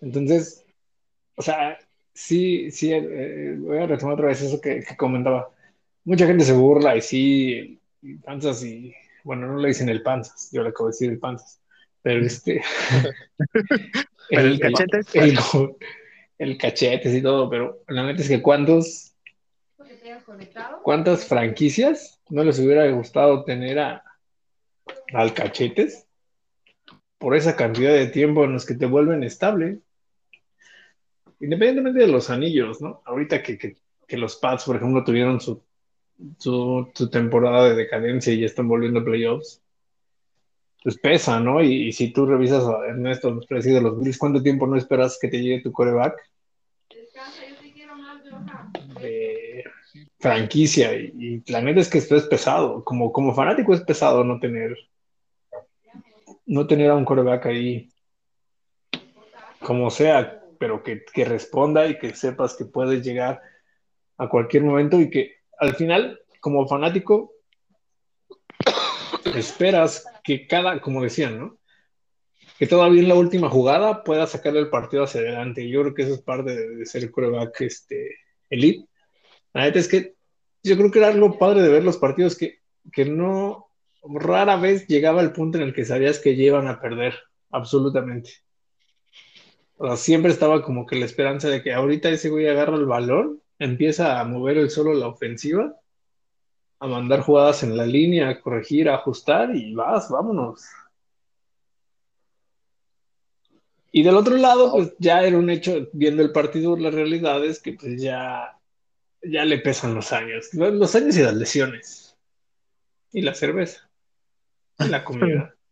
Entonces, 0.00 0.64
o 1.36 1.42
sea, 1.42 1.78
sí, 2.12 2.72
sí, 2.72 2.92
eh, 2.92 3.54
voy 3.56 3.78
a 3.78 3.86
retomar 3.86 4.14
otra 4.14 4.26
vez 4.26 4.42
eso 4.42 4.60
que, 4.60 4.80
que 4.80 4.96
comentaba. 4.96 5.50
Mucha 6.04 6.26
gente 6.26 6.42
se 6.44 6.52
burla 6.52 6.96
y 6.96 7.02
sí, 7.02 7.80
y 8.02 8.14
panzas 8.16 8.64
y, 8.64 8.92
bueno, 9.22 9.46
no 9.46 9.58
le 9.58 9.68
dicen 9.68 9.88
el 9.88 10.02
panzas, 10.02 10.50
yo 10.50 10.64
le 10.64 10.70
acabo 10.70 10.88
de 10.88 10.94
decir 10.94 11.08
el 11.10 11.20
panzas, 11.20 11.60
pero 12.02 12.26
este... 12.26 12.62
Pero 14.28 14.42
el 14.42 14.60
cachete, 14.60 15.00
el, 15.14 15.36
go- 15.52 15.76
el 16.40 16.56
cachetes 16.56 17.14
y 17.14 17.20
todo, 17.20 17.50
pero 17.50 17.82
la 17.86 18.02
neta 18.02 18.22
es 18.22 18.28
que 18.28 18.40
cuántos, 18.40 19.14
cuántas 20.82 21.26
franquicias 21.26 22.18
no 22.30 22.42
les 22.42 22.58
hubiera 22.58 22.90
gustado 22.90 23.44
tener 23.44 23.78
a, 23.78 24.02
al 25.12 25.34
cachetes 25.34 26.06
por 27.18 27.36
esa 27.36 27.56
cantidad 27.56 27.92
de 27.92 28.06
tiempo 28.06 28.44
en 28.44 28.54
los 28.54 28.64
que 28.64 28.74
te 28.74 28.86
vuelven 28.86 29.22
estable. 29.22 29.80
Independientemente 31.40 32.00
de 32.00 32.06
los 32.06 32.30
anillos, 32.30 32.80
¿no? 32.80 33.02
Ahorita 33.04 33.42
que, 33.42 33.58
que, 33.58 33.76
que 34.08 34.16
los 34.16 34.36
Pats, 34.36 34.64
por 34.64 34.76
ejemplo, 34.76 35.04
tuvieron 35.04 35.42
su, 35.42 35.62
su, 36.38 37.10
temporada 37.12 37.68
de 37.68 37.74
decadencia 37.74 38.32
y 38.32 38.40
ya 38.40 38.46
están 38.46 38.66
volviendo 38.66 39.00
a 39.00 39.04
playoffs, 39.04 39.62
pues 40.82 40.98
pesa, 40.98 41.38
¿no? 41.38 41.62
Y, 41.62 41.92
si 41.92 42.14
tú 42.14 42.24
revisas 42.24 42.64
a 42.64 42.86
Ernesto, 42.86 43.30
los 43.30 43.46
precios 43.46 43.74
de 43.74 43.82
los 43.82 44.00
Bills, 44.00 44.16
¿cuánto 44.16 44.42
tiempo 44.42 44.66
no 44.66 44.76
esperas 44.76 45.18
que 45.20 45.28
te 45.28 45.42
llegue 45.42 45.62
tu 45.62 45.70
coreback? 45.70 46.29
Franquicia. 50.18 50.94
Y, 50.94 51.42
la 51.46 51.62
neta 51.62 51.80
es 51.80 51.88
que 51.88 51.98
esto 51.98 52.16
es 52.16 52.24
pesado. 52.24 52.84
Como, 52.84 53.12
como 53.12 53.34
fanático 53.34 53.74
es 53.74 53.80
pesado 53.80 54.22
no 54.24 54.38
tener 54.38 54.76
no 56.46 56.66
tener 56.66 56.90
a 56.90 56.96
un 56.96 57.04
coreback 57.04 57.46
ahí 57.46 57.88
como 59.60 59.88
sea, 59.88 60.42
pero 60.58 60.82
que, 60.82 61.04
que 61.04 61.24
responda 61.24 61.86
y 61.86 61.96
que 61.96 62.14
sepas 62.14 62.56
que 62.56 62.64
puedes 62.64 63.04
llegar 63.04 63.40
a 64.18 64.28
cualquier 64.28 64.64
momento 64.64 65.00
y 65.00 65.10
que 65.10 65.36
al 65.58 65.76
final, 65.76 66.20
como 66.40 66.66
fanático, 66.66 67.32
esperas 69.36 70.04
que 70.24 70.48
cada, 70.48 70.80
como 70.80 71.02
decían, 71.02 71.38
¿no? 71.38 71.58
Que 72.58 72.66
todavía 72.66 73.00
en 73.00 73.08
la 73.08 73.14
última 73.14 73.48
jugada 73.48 74.02
pueda 74.02 74.26
sacar 74.26 74.56
el 74.56 74.70
partido 74.70 75.04
hacia 75.04 75.20
adelante. 75.20 75.68
Yo 75.68 75.82
creo 75.82 75.94
que 75.94 76.02
eso 76.02 76.14
es 76.14 76.22
parte 76.22 76.54
de, 76.54 76.76
de 76.76 76.86
ser 76.86 77.10
coreback 77.12 77.60
este, 77.60 78.16
elite. 78.50 78.86
La 79.52 79.62
neta 79.62 79.78
es 79.78 79.88
que 79.88 80.14
yo 80.62 80.76
creo 80.76 80.90
que 80.90 80.98
era 80.98 81.08
algo 81.08 81.38
padre 81.38 81.62
de 81.62 81.70
ver 81.70 81.84
los 81.84 81.96
partidos 81.96 82.36
que, 82.36 82.60
que 82.92 83.04
no 83.06 83.68
rara 84.02 84.56
vez 84.56 84.86
llegaba 84.86 85.22
el 85.22 85.32
punto 85.32 85.58
en 85.58 85.64
el 85.64 85.74
que 85.74 85.84
sabías 85.84 86.18
que 86.18 86.30
iban 86.30 86.68
a 86.68 86.80
perder, 86.80 87.14
absolutamente. 87.50 88.30
O 89.76 89.86
sea, 89.86 89.96
siempre 89.96 90.30
estaba 90.30 90.62
como 90.62 90.86
que 90.86 90.96
la 90.96 91.06
esperanza 91.06 91.48
de 91.48 91.62
que 91.62 91.72
ahorita 91.72 92.10
ese 92.10 92.28
güey 92.28 92.46
agarra 92.46 92.76
el 92.76 92.86
balón, 92.86 93.40
empieza 93.58 94.20
a 94.20 94.24
mover 94.24 94.58
el 94.58 94.70
solo 94.70 94.92
la 94.94 95.08
ofensiva 95.08 95.74
a 96.80 96.86
mandar 96.86 97.20
jugadas 97.20 97.62
en 97.62 97.76
la 97.76 97.84
línea, 97.84 98.28
a 98.30 98.40
corregir, 98.40 98.88
a 98.88 98.94
ajustar 98.94 99.54
y 99.54 99.74
vas, 99.74 100.08
vámonos. 100.08 100.64
Y 103.92 104.02
del 104.02 104.16
otro 104.16 104.36
lado, 104.36 104.70
pues 104.72 104.92
ya 104.98 105.22
era 105.22 105.36
un 105.36 105.50
hecho, 105.50 105.88
viendo 105.92 106.22
el 106.22 106.32
partido, 106.32 106.76
la 106.76 106.90
realidad 106.90 107.44
es 107.44 107.60
que 107.60 107.72
pues 107.72 108.00
ya, 108.00 108.58
ya 109.22 109.44
le 109.44 109.58
pesan 109.58 109.94
los 109.94 110.12
años, 110.12 110.52
los 110.52 110.94
años 110.94 111.16
y 111.16 111.22
las 111.22 111.34
lesiones. 111.34 112.16
Y 113.12 113.22
la 113.22 113.34
cerveza. 113.34 113.88
Y 114.78 114.88
la 114.88 115.04
comida. 115.04 115.54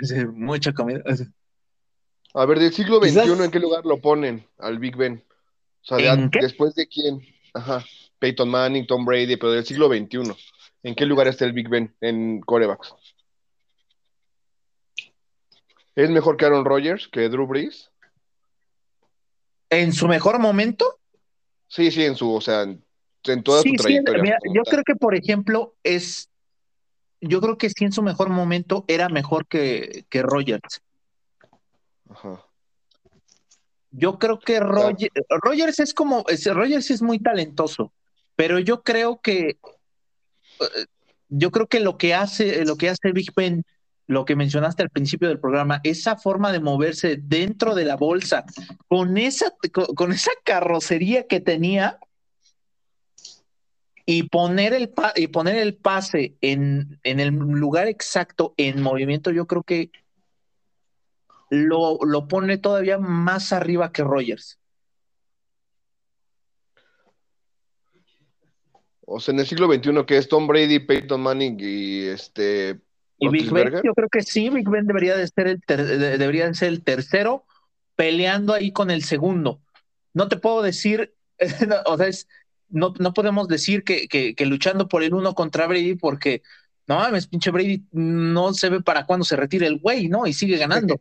Sí, 0.00 0.14
mucha 0.26 0.72
comida. 0.72 1.02
A 2.34 2.46
ver, 2.46 2.60
del 2.60 2.72
siglo 2.72 2.98
XXI, 3.00 3.08
Quizás... 3.08 3.40
¿en 3.40 3.50
qué 3.50 3.58
lugar 3.58 3.84
lo 3.84 4.00
ponen 4.00 4.46
al 4.58 4.78
Big 4.78 4.96
Ben? 4.96 5.24
O 5.82 5.84
sea, 5.84 6.16
de, 6.16 6.30
¿después 6.40 6.76
de 6.76 6.86
quién? 6.86 7.20
Ajá. 7.52 7.84
Peyton 8.20 8.48
Manning, 8.48 8.86
Tom 8.86 9.04
Brady, 9.04 9.36
pero 9.36 9.50
del 9.50 9.64
siglo 9.64 9.88
XXI. 9.88 10.36
¿En 10.84 10.94
qué 10.94 11.04
lugar 11.04 11.26
está 11.26 11.44
el 11.44 11.52
Big 11.52 11.68
Ben 11.68 11.92
en 12.00 12.40
corebacks? 12.42 12.94
¿Es 15.98 16.10
mejor 16.10 16.36
que 16.36 16.44
Aaron 16.44 16.64
Rodgers, 16.64 17.08
que 17.08 17.28
Drew 17.28 17.44
Brees? 17.44 17.90
¿En 19.68 19.92
su 19.92 20.06
mejor 20.06 20.38
momento? 20.38 21.00
Sí, 21.66 21.90
sí, 21.90 22.04
en 22.04 22.14
su, 22.14 22.32
o 22.32 22.40
sea, 22.40 22.62
en, 22.62 22.84
en 23.24 23.42
toda 23.42 23.62
sí, 23.62 23.70
su 23.70 23.82
trayectoria. 23.82 24.20
Sí, 24.20 24.22
mira, 24.22 24.38
yo 24.54 24.62
creo 24.62 24.84
que, 24.84 24.94
por 24.94 25.16
ejemplo, 25.16 25.74
es. 25.82 26.30
Yo 27.20 27.40
creo 27.40 27.58
que 27.58 27.68
sí 27.68 27.84
en 27.84 27.90
su 27.90 28.04
mejor 28.04 28.28
momento 28.28 28.84
era 28.86 29.08
mejor 29.08 29.48
que, 29.48 30.04
que 30.08 30.22
Rodgers. 30.22 30.82
Ajá. 32.08 32.46
Yo 33.90 34.20
creo 34.20 34.38
que 34.38 34.60
Roger, 34.60 35.10
Rogers 35.28 35.80
es 35.80 35.94
como, 35.94 36.24
Rogers 36.44 36.92
es 36.92 37.02
muy 37.02 37.18
talentoso, 37.18 37.92
pero 38.36 38.60
yo 38.60 38.84
creo 38.84 39.20
que 39.20 39.58
yo 41.28 41.50
creo 41.50 41.66
que 41.66 41.80
lo 41.80 41.98
que 41.98 42.14
hace, 42.14 42.64
lo 42.64 42.76
que 42.76 42.88
hace 42.88 43.10
Big 43.10 43.34
Ben, 43.34 43.64
lo 44.08 44.24
que 44.24 44.34
mencionaste 44.34 44.82
al 44.82 44.90
principio 44.90 45.28
del 45.28 45.38
programa, 45.38 45.80
esa 45.84 46.16
forma 46.16 46.50
de 46.50 46.60
moverse 46.60 47.18
dentro 47.22 47.74
de 47.74 47.84
la 47.84 47.94
bolsa, 47.94 48.44
con 48.88 49.18
esa, 49.18 49.54
con, 49.94 50.12
esa 50.12 50.32
carrocería 50.44 51.26
que 51.26 51.40
tenía, 51.40 51.98
y 54.06 54.22
poner 54.22 54.72
el, 54.72 54.90
y 55.16 55.26
poner 55.26 55.56
el 55.56 55.76
pase 55.76 56.34
en, 56.40 56.98
en 57.04 57.20
el 57.20 57.28
lugar 57.34 57.86
exacto, 57.86 58.54
en 58.56 58.80
movimiento, 58.80 59.30
yo 59.30 59.46
creo 59.46 59.62
que 59.62 59.90
lo, 61.50 61.98
lo 62.02 62.26
pone 62.26 62.56
todavía 62.56 62.96
más 62.96 63.52
arriba 63.52 63.92
que 63.92 64.02
Rogers. 64.02 64.58
O 69.04 69.20
sea, 69.20 69.32
en 69.32 69.40
el 69.40 69.46
siglo 69.46 69.72
XXI, 69.72 70.04
que 70.06 70.16
es 70.16 70.28
Tom 70.28 70.46
Brady, 70.46 70.80
Peyton 70.80 71.20
Manning 71.20 71.58
y 71.60 72.06
este. 72.06 72.80
Y 73.18 73.28
Big 73.28 73.50
Ben, 73.50 73.80
yo 73.84 73.94
creo 73.94 74.08
que 74.08 74.22
sí, 74.22 74.48
Big 74.48 74.68
Ben 74.68 74.86
debería 74.86 75.16
de 75.16 75.26
ser 75.26 75.48
el 75.48 75.60
ter 75.62 75.84
debería 76.18 76.46
de 76.46 76.54
ser 76.54 76.68
el 76.68 76.84
tercero, 76.84 77.44
peleando 77.96 78.54
ahí 78.54 78.72
con 78.72 78.90
el 78.90 79.02
segundo. 79.02 79.60
No 80.14 80.28
te 80.28 80.36
puedo 80.36 80.62
decir, 80.62 81.14
o 81.86 81.96
sea, 81.96 82.06
es, 82.06 82.28
no, 82.68 82.94
no 82.98 83.12
podemos 83.12 83.48
decir 83.48 83.82
que, 83.82 84.08
que, 84.08 84.34
que, 84.34 84.46
luchando 84.46 84.88
por 84.88 85.02
el 85.02 85.14
uno 85.14 85.34
contra 85.34 85.66
Brady, 85.66 85.96
porque 85.96 86.42
no 86.86 86.96
mames, 86.96 87.26
pinche 87.26 87.50
Brady 87.50 87.84
no 87.92 88.54
se 88.54 88.68
ve 88.68 88.80
para 88.82 89.04
cuándo 89.04 89.24
se 89.24 89.36
retire 89.36 89.66
el 89.66 89.78
güey, 89.78 90.08
¿no? 90.08 90.26
Y 90.26 90.32
sigue 90.32 90.56
ganando. 90.56 91.00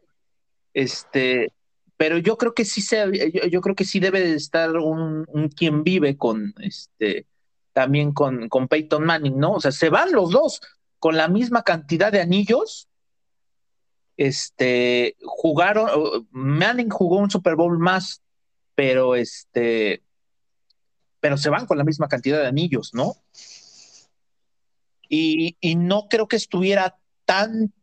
este, 0.73 1.53
pero 1.97 2.17
yo 2.17 2.38
creo 2.38 2.53
que 2.53 2.65
sí 2.65 2.82
se, 2.82 3.32
yo, 3.32 3.47
yo 3.47 3.62
creo 3.62 3.75
que 3.75 3.86
sí 3.86 3.99
debe 3.99 4.21
de 4.21 4.36
estar 4.36 4.75
un, 4.77 5.25
un, 5.27 5.49
quien 5.49 5.84
vive 5.84 6.17
con 6.17 6.53
este 6.60 7.25
también 7.73 8.12
con, 8.12 8.49
con 8.49 8.67
Peyton 8.67 9.06
Manning, 9.06 9.38
¿no? 9.38 9.53
O 9.53 9.62
sea, 9.62 9.71
se 9.71 9.89
van 9.89 10.12
los 10.12 10.32
dos 10.32 10.62
con 10.99 11.17
la 11.17 11.27
misma 11.27 11.63
cantidad 11.63 12.12
de 12.12 12.21
anillos. 12.21 12.88
Este 14.17 15.15
jugaron, 15.21 16.27
Manning 16.31 16.89
jugó 16.89 17.17
un 17.17 17.29
Super 17.29 17.55
Bowl 17.55 17.77
más, 17.77 18.21
pero 18.73 19.15
este, 19.15 20.01
pero 21.19 21.38
se 21.38 21.49
van 21.49 21.65
con 21.65 21.77
la 21.77 21.83
misma 21.83 22.07
cantidad 22.07 22.39
de 22.39 22.47
anillos, 22.47 22.93
¿no? 22.93 23.15
Y, 25.10 25.55
no 25.77 26.07
creo 26.10 26.27
que 26.27 26.36
estuviera 26.36 26.97
tan, 27.25 27.73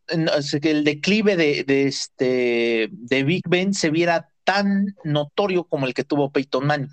que 0.61 0.71
el 0.71 0.85
declive 0.85 1.37
de, 1.37 1.65
de, 1.65 1.87
este, 1.87 2.89
de 2.91 3.25
Big 3.25 3.49
Ben 3.49 3.73
se 3.73 3.91
viera 3.91 4.31
tan 4.45 4.95
notorio 5.05 5.65
como 5.65 5.87
el 5.87 5.95
que 5.95 6.05
tuvo 6.05 6.31
Peyton 6.31 6.67
Manning. 6.67 6.91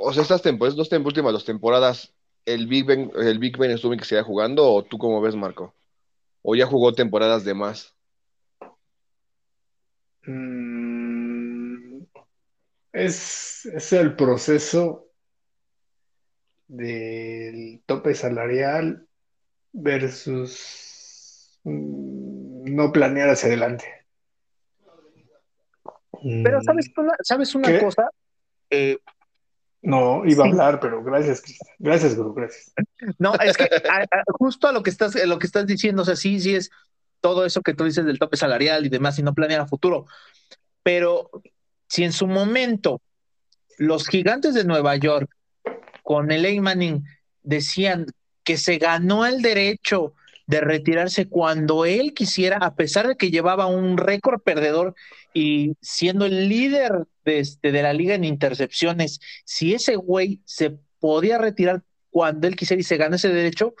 O 0.00 0.12
sea, 0.12 0.22
estas 0.22 0.42
temporadas, 0.42 0.76
dos 0.76 0.88
temp 0.88 1.04
últimas 1.04 1.32
dos 1.32 1.44
temporadas, 1.44 2.14
¿el 2.46 2.68
Big 2.68 2.86
Ben, 2.86 3.10
el 3.16 3.38
Big 3.40 3.58
Ben 3.58 3.72
estuvo 3.72 3.92
en 3.92 3.98
que 3.98 4.04
se 4.04 4.22
jugando 4.22 4.70
o 4.70 4.84
tú 4.84 4.96
cómo 4.96 5.20
ves, 5.20 5.34
Marco? 5.34 5.74
¿O 6.42 6.54
ya 6.54 6.66
jugó 6.66 6.92
temporadas 6.92 7.44
de 7.44 7.54
más? 7.54 7.94
Mm, 10.24 12.02
es, 12.92 13.66
es 13.66 13.92
el 13.92 14.14
proceso 14.14 15.08
del 16.68 17.82
tope 17.86 18.14
salarial 18.14 19.06
versus 19.72 21.60
no 21.64 22.92
planear 22.92 23.30
hacia 23.30 23.48
adelante. 23.48 23.84
Pero 26.22 26.62
sabes 26.62 26.90
una, 26.96 27.12
¿sabes 27.22 27.54
una 27.54 27.68
¿Qué? 27.68 27.80
cosa, 27.80 28.10
eh, 28.70 28.98
no, 29.88 30.22
iba 30.26 30.44
Sí. 30.44 30.48
a 30.50 30.52
hablar, 30.52 30.80
pero 30.80 31.02
gracias, 31.02 31.40
Cristian. 31.40 31.74
Gracias, 31.78 32.14
Guru, 32.14 32.34
gracias. 32.34 32.72
No, 33.18 33.34
es 33.34 33.56
que 33.56 33.64
a, 33.64 34.02
a, 34.02 34.22
justo 34.38 34.68
a 34.68 34.72
lo 34.72 34.82
que 34.82 34.90
estás, 34.90 35.14
lo 35.26 35.38
que 35.38 35.46
estás 35.46 35.66
diciendo, 35.66 36.02
o 36.02 36.04
sea, 36.04 36.16
sí, 36.16 36.38
sí 36.40 36.54
es 36.54 36.70
todo 37.20 37.44
eso 37.44 37.62
que 37.62 37.74
tú 37.74 37.84
dices 37.84 38.04
del 38.04 38.18
tope 38.18 38.36
salarial 38.36 38.86
y 38.86 38.88
demás, 38.90 39.18
y 39.18 39.22
no 39.22 39.34
planear 39.34 39.60
a 39.62 39.66
futuro. 39.66 40.06
Pero 40.82 41.30
si 41.88 42.04
en 42.04 42.12
su 42.12 42.26
momento 42.26 43.00
los 43.78 44.06
gigantes 44.08 44.54
de 44.54 44.64
Nueva 44.64 44.96
York 44.96 45.30
con 46.02 46.30
el 46.30 46.60
Manning 46.60 47.04
decían 47.42 48.06
que 48.44 48.56
se 48.56 48.78
ganó 48.78 49.26
el 49.26 49.42
derecho 49.42 50.14
de 50.46 50.60
retirarse 50.60 51.28
cuando 51.28 51.84
él 51.84 52.14
quisiera, 52.14 52.56
a 52.58 52.74
pesar 52.74 53.06
de 53.06 53.16
que 53.16 53.30
llevaba 53.30 53.66
un 53.66 53.98
récord 53.98 54.40
perdedor 54.40 54.94
y 55.34 55.76
siendo 55.80 56.24
el 56.24 56.48
líder 56.48 57.06
de, 57.28 57.40
este, 57.40 57.72
de 57.72 57.82
la 57.82 57.92
liga 57.92 58.14
en 58.14 58.24
intercepciones, 58.24 59.20
si 59.44 59.74
ese 59.74 59.96
güey 59.96 60.40
se 60.44 60.78
podía 60.98 61.38
retirar 61.38 61.82
cuando 62.10 62.48
él 62.48 62.56
quisiera 62.56 62.80
y 62.80 62.84
se 62.84 62.96
ganó 62.96 63.16
ese 63.16 63.28
derecho, 63.28 63.74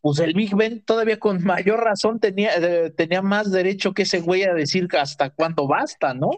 pues 0.00 0.18
el 0.18 0.34
Big 0.34 0.54
Ben 0.54 0.84
todavía 0.84 1.18
con 1.18 1.42
mayor 1.44 1.80
razón 1.80 2.20
tenía, 2.20 2.50
tenía 2.94 3.22
más 3.22 3.50
derecho 3.50 3.94
que 3.94 4.02
ese 4.02 4.20
güey 4.20 4.42
a 4.42 4.52
decir 4.52 4.88
hasta 4.98 5.30
cuándo 5.30 5.66
basta, 5.66 6.12
¿no? 6.12 6.30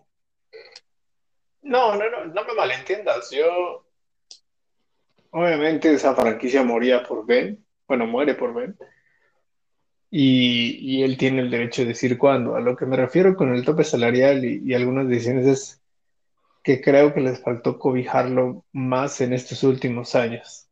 No, 1.62 1.97
no, 1.97 2.11
no, 2.11 2.27
no 2.27 2.45
me 2.45 2.55
malentiendas. 2.55 3.31
Yo, 3.31 3.87
obviamente, 5.31 5.95
esa 5.95 6.14
franquicia 6.14 6.62
moría 6.62 7.03
por 7.03 7.25
Ben. 7.25 7.64
Bueno, 7.88 8.07
muere 8.07 8.35
por 8.35 8.53
Ben. 8.53 8.77
Y, 10.11 10.77
y 10.81 11.03
él 11.03 11.17
tiene 11.17 11.40
el 11.40 11.51
derecho 11.51 11.83
de 11.83 11.88
decir 11.88 12.19
cuándo. 12.19 12.55
A 12.55 12.61
lo 12.61 12.77
que 12.77 12.85
me 12.85 12.97
refiero 12.97 13.35
con 13.35 13.55
el 13.55 13.64
tope 13.64 13.83
salarial 13.83 14.45
y, 14.45 14.61
y 14.62 14.75
algunas 14.75 15.09
decisiones 15.09 15.47
es 15.47 15.84
que 16.64 16.81
creo 16.81 17.12
que 17.12 17.20
les 17.20 17.40
faltó 17.42 17.79
cobijarlo 17.79 18.64
más 18.72 19.20
en 19.20 19.35
estos 19.35 19.62
últimos 19.62 20.14
años. 20.14 20.66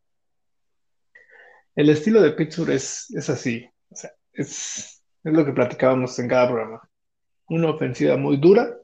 El 1.75 1.89
estilo 1.89 2.19
de 2.19 2.31
Pittsburgh 2.31 2.71
es, 2.71 3.11
es 3.11 3.29
así. 3.29 3.69
Es, 4.33 5.03
es 5.23 5.33
lo 5.33 5.45
que 5.45 5.53
platicábamos 5.53 6.17
en 6.17 6.27
cada 6.27 6.47
programa. 6.47 6.89
Una 7.47 7.69
ofensiva 7.69 8.17
muy 8.17 8.37
dura, 8.37 8.75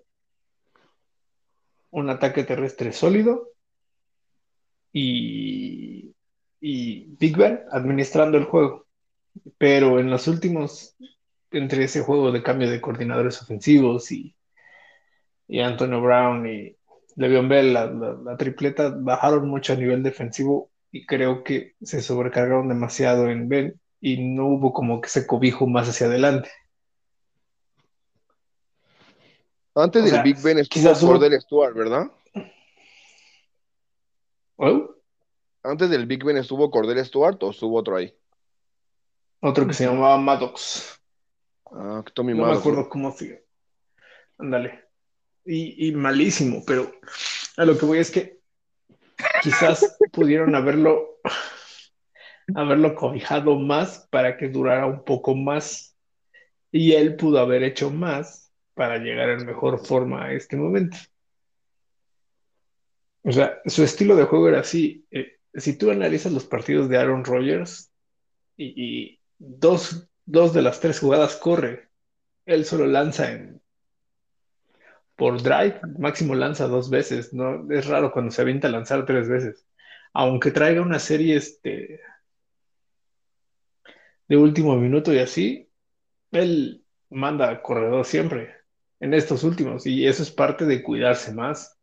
un 1.90 2.12
ataque 2.12 2.44
terrestre 2.44 2.94
sólido 2.94 3.54
y, 4.94 6.14
y 6.62 7.16
Big 7.18 7.36
Ben 7.36 7.62
administrando 7.72 8.38
el 8.38 8.46
juego. 8.46 8.86
Pero 9.58 10.00
en 10.00 10.12
los 10.12 10.28
últimos, 10.28 10.96
entre 11.50 11.86
ese 11.86 12.02
juego 12.02 12.32
de 12.32 12.44
cambio 12.44 12.70
de 12.70 12.82
coordinadores 12.82 13.42
ofensivos 13.42 14.12
y, 14.12 14.36
y 15.48 15.60
Antonio 15.62 16.02
Brown 16.02 16.48
y 16.48 16.79
Le'Veon 17.16 17.50
Bell, 17.50 17.74
la, 17.74 17.86
la- 17.88 18.14
la 18.24 18.38
tripleta, 18.38 18.94
bajaron 18.96 19.48
mucho 19.50 19.74
a 19.74 19.76
nivel 19.76 20.04
defensivo 20.04 20.70
y 20.92 21.06
creo 21.06 21.44
que 21.44 21.76
se 21.82 22.02
sobrecargaron 22.02 22.68
demasiado 22.70 23.30
en 23.30 23.48
Ben 23.50 23.80
y 24.02 24.24
no 24.34 24.48
hubo 24.48 24.72
como 24.74 25.02
que 25.02 25.08
ese 25.08 25.28
cobijo 25.28 25.68
más 25.68 25.90
hacia 25.90 26.08
adelante. 26.08 26.50
Antes 29.76 30.02
O 30.02 30.06
del 30.06 30.14
sea, 30.14 30.24
Big 30.24 30.38
Ben 30.42 30.60
estuvo 30.60 30.82
quizás 30.82 31.04
hubo- 31.04 31.12
Cordell 31.14 31.40
Stewart, 31.42 31.74
¿verdad? 31.76 32.12
¿Oh? 34.58 34.96
Antes 35.64 35.90
del 35.90 36.06
Big 36.06 36.24
Ben 36.24 36.38
estuvo 36.38 36.70
Cordell 36.72 37.04
Stewart 37.06 37.42
o 37.44 37.52
estuvo 37.52 37.78
otro 37.78 37.96
ahí. 37.96 38.14
Otro 39.42 39.66
que 39.68 39.74
se 39.74 39.86
llamaba 39.86 40.18
Maddox. 40.18 41.00
Ah, 41.72 42.04
Tommy 42.14 42.34
No 42.34 42.40
me 42.40 42.44
Maddox, 42.48 42.60
acuerdo 42.60 42.90
cómo 42.90 43.12
se. 43.12 43.46
Ándale. 44.38 44.89
Y, 45.52 45.92
malísimo, 45.94 46.64
pero 46.64 46.92
a 47.58 47.66
lo 47.66 47.76
que 47.76 47.86
voy 47.88 47.98
es 47.98 48.12
que 48.12 48.38
quizás 49.42 49.98
pudieron 50.12 50.54
haberlo, 50.54 51.20
haberlo 52.54 52.94
cobijado 52.94 53.58
más 53.58 54.08
para 54.12 54.38
que 54.38 54.50
durara 54.50 54.86
un 54.86 55.04
poco 55.04 55.34
más. 55.34 55.98
Y 56.72 56.92
él 56.92 57.16
pudo 57.16 57.40
haber 57.40 57.64
hecho 57.64 57.90
más 57.90 58.54
para 58.76 59.00
llegar 59.00 59.30
en 59.30 59.48
mejor 59.48 59.84
forma 59.84 60.26
a 60.26 60.34
este 60.34 60.56
momento. 60.56 60.98
O 63.24 63.32
sea, 63.32 63.60
su 63.66 63.84
estilo 63.84 64.16
de 64.16 64.26
juego 64.26 64.50
era 64.50 64.60
así. 64.60 65.08
Eh, 65.10 65.40
si 65.56 65.76
tú 65.76 65.90
analizas 65.90 66.32
los 66.32 66.46
partidos 66.46 66.90
de 66.90 66.98
Aaron 66.98 67.26
Rodgers 67.26 67.92
y, 68.56 68.66
y 68.76 69.20
dos, 69.40 70.08
dos 70.26 70.54
de 70.54 70.62
las 70.62 70.80
tres 70.80 71.00
jugadas 71.00 71.38
corre, 71.38 71.90
él 72.46 72.66
solo 72.66 72.86
lanza 72.86 73.32
en 73.32 73.60
por 75.20 75.44
drive, 75.44 75.82
máximo 76.00 76.36
lanza 76.36 76.68
dos 76.68 76.90
veces, 76.92 77.34
¿no? 77.34 77.72
Es 77.72 77.88
raro 77.88 78.12
cuando 78.14 78.32
se 78.32 78.42
avienta 78.44 78.70
a 78.70 78.72
lanzar 78.72 79.06
tres 79.06 79.30
veces. 79.30 79.68
Aunque 80.14 80.52
traiga 80.52 80.82
una 80.84 81.00
serie 81.00 81.38
este, 81.38 82.02
de 84.30 84.38
último 84.38 84.76
minuto 84.78 85.14
y 85.14 85.20
así, 85.20 85.70
él 86.32 86.86
manda 87.10 87.62
corredor 87.64 88.06
siempre 88.06 88.56
en 89.02 89.16
estos 89.16 89.44
últimos 89.46 89.88
y 89.88 90.08
eso 90.08 90.24
es 90.24 90.32
parte 90.32 90.66
de 90.66 90.84
cuidarse 90.84 91.34
más. 91.34 91.80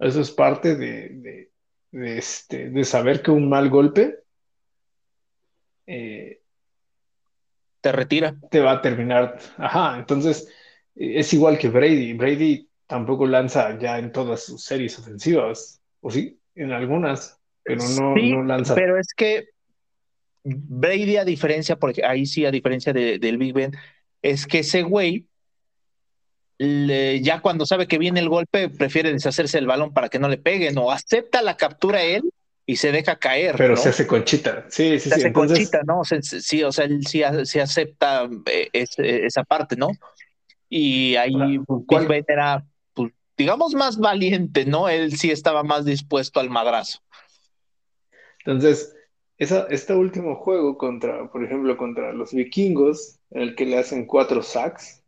Eso 0.00 0.22
es 0.22 0.32
parte 0.32 0.76
de, 0.76 1.10
de, 1.10 1.52
de, 1.92 2.18
este, 2.18 2.70
de 2.70 2.84
saber 2.84 3.22
que 3.22 3.32
un 3.32 3.48
mal 3.50 3.70
golpe 3.70 4.24
eh, 5.86 6.40
Te 7.80 7.92
retira. 7.92 8.34
te 8.50 8.60
va 8.60 8.72
a 8.72 8.82
terminar. 8.82 9.38
Ajá, 9.56 9.98
entonces 9.98 10.48
es 10.96 11.32
igual 11.32 11.58
que 11.58 11.68
Brady. 11.68 12.14
Brady 12.14 12.68
tampoco 12.86 13.26
lanza 13.26 13.78
ya 13.78 13.98
en 13.98 14.12
todas 14.12 14.44
sus 14.44 14.62
series 14.64 14.98
ofensivas, 14.98 15.80
o 16.00 16.10
sí, 16.10 16.38
en 16.54 16.72
algunas, 16.72 17.38
pero 17.62 17.82
no, 17.82 18.14
Sí, 18.14 18.30
no 18.32 18.42
lanza. 18.42 18.74
Pero 18.74 18.98
es 18.98 19.08
que 19.14 19.48
Brady, 20.44 21.16
a 21.16 21.24
diferencia, 21.24 21.76
porque 21.76 22.04
ahí 22.04 22.24
sí, 22.24 22.46
a 22.46 22.50
diferencia 22.50 22.92
de- 22.92 23.18
del 23.18 23.36
Big 23.36 23.52
Ben, 23.52 23.72
es 24.22 24.46
que 24.46 24.60
ese 24.60 24.82
güey, 24.82 25.26
le- 26.58 27.20
ya 27.20 27.40
cuando 27.40 27.66
sabe 27.66 27.86
que 27.86 27.98
viene 27.98 28.20
el 28.20 28.28
golpe, 28.28 28.68
prefiere 28.70 29.12
deshacerse 29.12 29.58
del 29.58 29.66
balón 29.66 29.92
para 29.92 30.08
que 30.08 30.18
no 30.18 30.28
le 30.28 30.38
peguen, 30.38 30.78
o 30.78 30.90
acepta 30.90 31.42
la 31.42 31.56
captura 31.56 32.02
él 32.02 32.22
y 32.64 32.76
se 32.76 32.92
deja 32.92 33.16
caer. 33.18 33.56
pero 33.58 33.74
¿no? 33.74 33.76
se 33.76 33.90
hace 33.90 34.06
conchita. 34.06 34.64
Sí, 34.70 34.98
sí, 34.98 35.00
se 35.00 35.08
sí. 35.10 35.14
hace 35.16 35.26
Entonces, 35.28 35.58
conchita, 35.58 35.82
¿no? 35.84 36.02
Sí, 36.22 36.62
o 36.62 36.72
sea, 36.72 36.84
él 36.86 37.06
sí, 37.06 37.22
sí 37.44 37.58
acepta 37.60 38.28
eh, 38.46 38.70
esa 38.72 39.44
parte, 39.44 39.76
¿no? 39.76 39.88
Y 40.68 41.16
ahí 41.16 41.58
¿cuál- 41.86 42.06
Big 42.06 42.08
Ben 42.08 42.24
era, 42.28 42.66
pues, 42.94 43.12
digamos, 43.36 43.74
más 43.74 43.98
valiente, 43.98 44.64
¿no? 44.64 44.88
Él 44.88 45.16
sí 45.16 45.30
estaba 45.30 45.62
más 45.62 45.84
dispuesto 45.84 46.40
al 46.40 46.50
madrazo. 46.50 47.00
entonces 48.40 48.96
esa, 49.38 49.66
este 49.70 49.92
último 49.92 50.36
juego 50.36 50.78
contra, 50.78 51.30
por 51.30 51.44
ejemplo, 51.44 51.76
contra 51.76 52.12
los 52.12 52.32
vikingos, 52.32 53.18
en 53.30 53.42
el 53.42 53.54
que 53.54 53.66
le 53.66 53.78
hacen 53.78 54.06
cuatro 54.06 54.42
sacks, 54.42 55.02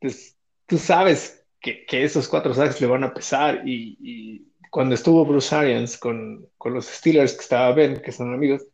pues 0.00 0.36
tú 0.66 0.78
sabes 0.78 1.44
que, 1.60 1.84
que 1.84 2.04
esos 2.04 2.28
cuatro 2.28 2.54
sacks 2.54 2.80
le 2.80 2.86
van 2.86 3.02
a 3.02 3.12
pesar 3.12 3.66
y, 3.66 3.98
y 4.00 4.52
cuando 4.70 4.94
estuvo 4.94 5.24
Bruce 5.24 5.54
Arians 5.54 5.96
con, 5.96 6.46
con 6.58 6.74
los 6.74 6.86
Steelers, 6.86 7.34
que 7.34 7.40
estaba 7.40 7.72
Ben, 7.72 8.00
que 8.00 8.12
son 8.12 8.32
amigos, 8.32 8.64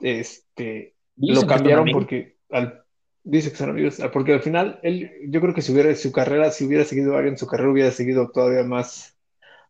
este, 0.00 0.96
lo 1.16 1.46
cambiaron 1.46 1.90
porque 1.92 2.38
al, 2.50 2.81
dice 3.24 3.50
que 3.50 3.56
son 3.56 3.70
amigos, 3.70 4.00
ah, 4.00 4.10
porque 4.10 4.32
al 4.32 4.42
final 4.42 4.80
él, 4.82 5.10
yo 5.28 5.40
creo 5.40 5.54
que 5.54 5.62
si 5.62 5.72
hubiera 5.72 5.94
su 5.94 6.12
carrera, 6.12 6.50
si 6.50 6.64
hubiera 6.66 6.84
seguido 6.84 7.16
Arians, 7.16 7.40
su 7.40 7.46
carrera 7.46 7.70
hubiera 7.70 7.90
seguido 7.90 8.30
todavía 8.30 8.64
más, 8.64 9.16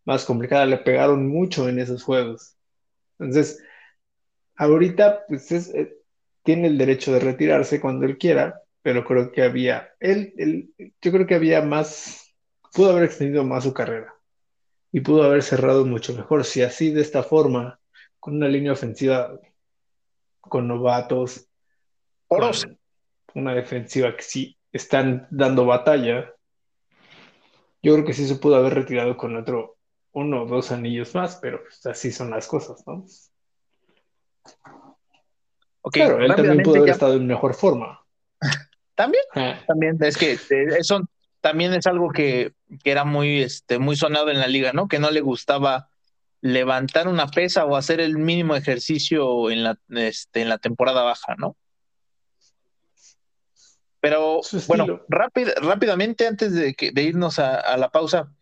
más 0.05 0.25
complicada. 0.25 0.67
Le 0.67 0.79
pegaron 0.79 1.29
mucho 1.29 1.69
en 1.69 1.79
esos 1.79 2.03
juegos. 2.03 2.57
Entonces, 3.19 3.62
ahorita 4.57 5.27
pues 5.29 5.53
es, 5.53 5.75
eh, 5.75 5.97
tiene 6.43 6.69
el 6.69 6.79
derecho 6.79 7.12
de 7.12 7.21
retirarse 7.21 7.81
cuando 7.81 8.07
él 8.07 8.19
quiera, 8.19 8.62
pero 8.83 9.05
creo 9.05 9.31
que 9.33 9.43
había, 9.43 9.91
él, 10.01 10.35
él, 10.38 10.71
yo 11.01 11.12
creo 11.12 11.27
que 11.27 11.37
había 11.37 11.62
más, 11.62 12.35
pudo 12.73 12.91
haber 12.91 13.05
extendido 13.05 13.45
más 13.45 13.65
su 13.65 13.73
carrera 13.73 14.15
y 14.91 15.01
pudo 15.01 15.23
haber 15.23 15.43
cerrado 15.43 15.87
mucho 15.87 16.15
mejor 16.15 16.45
si 16.45 16.62
así 16.62 16.91
de 16.93 17.01
esta 17.01 17.23
forma, 17.23 17.79
con 18.19 18.37
una 18.37 18.49
línea 18.49 18.73
ofensiva 18.73 19.38
con 20.41 20.67
novatos, 20.67 21.49
Oros. 22.29 22.67
Una 23.35 23.55
defensiva 23.55 24.14
que 24.16 24.23
sí 24.23 24.59
están 24.73 25.27
dando 25.31 25.66
batalla, 25.66 26.33
yo 27.83 27.95
creo 27.95 28.05
que 28.05 28.12
sí 28.14 28.27
se 28.27 28.37
pudo 28.37 28.57
haber 28.57 28.75
retirado 28.75 29.16
con 29.16 29.37
otro 29.37 29.77
uno 30.12 30.42
o 30.42 30.47
dos 30.47 30.71
anillos 30.73 31.14
más, 31.14 31.37
pero 31.37 31.62
pues, 31.62 31.85
así 31.87 32.12
son 32.12 32.31
las 32.31 32.47
cosas, 32.47 32.83
¿no? 32.87 33.05
Claro, 35.90 36.23
él 36.23 36.35
también 36.35 36.62
pudo 36.62 36.77
haber 36.77 36.88
ya- 36.88 36.92
estado 36.92 37.14
en 37.14 37.27
mejor 37.27 37.55
forma. 37.55 38.01
También, 38.95 39.25
Ah, 39.35 39.59
también, 39.66 39.97
es 40.01 40.16
que 40.18 40.33
eh, 40.33 40.66
eso 40.79 41.01
también 41.40 41.73
es 41.73 41.87
algo 41.87 42.11
que, 42.11 42.53
que 42.85 42.90
era 42.90 43.05
muy, 43.05 43.43
este, 43.43 43.78
muy 43.78 43.97
sonado 43.97 44.30
en 44.30 44.39
la 44.39 44.47
liga, 44.47 44.72
¿no? 44.74 44.87
Que 44.87 44.99
no 44.99 45.11
le 45.11 45.22
gustaba 45.22 45.89
levantar 46.43 47.09
una 47.09 47.26
pesa 47.26 47.64
o 47.64 47.74
hacer 47.76 48.01
el 48.01 48.18
mínimo 48.18 48.55
ejercicio 48.55 49.51
en 49.51 49.64
la, 49.64 49.78
este, 49.89 50.43
en 50.43 50.51
la 50.51 50.59
temporada 50.59 51.03
baja, 51.03 51.35
¿no? 51.39 51.57
Pero 54.03 54.40
bueno, 54.66 55.00
rápid- 55.09 55.55
rápidamente 55.61 56.26
antes 56.26 56.53
de, 56.53 56.74
que, 56.74 56.90
de 56.90 57.03
irnos 57.05 57.38
a, 57.38 57.55
a 57.55 57.76
la 57.76 57.88
pausa, 57.90 58.34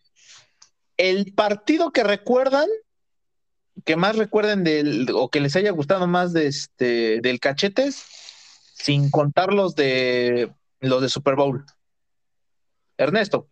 el 0.96 1.34
partido 1.34 1.92
que 1.92 2.02
recuerdan, 2.02 2.66
que 3.84 3.94
más 3.94 4.16
recuerden 4.16 4.64
del, 4.64 5.06
o 5.14 5.28
que 5.28 5.40
les 5.40 5.54
haya 5.56 5.70
gustado 5.70 6.06
más 6.06 6.32
de 6.32 6.46
este, 6.46 7.20
del 7.20 7.40
cachetes, 7.40 8.06
sin 8.74 9.10
contar 9.10 9.52
los 9.52 9.74
de 9.74 10.50
los 10.80 11.02
de 11.02 11.10
Super 11.10 11.34
Bowl. 11.36 11.66
Ernesto, 12.96 13.46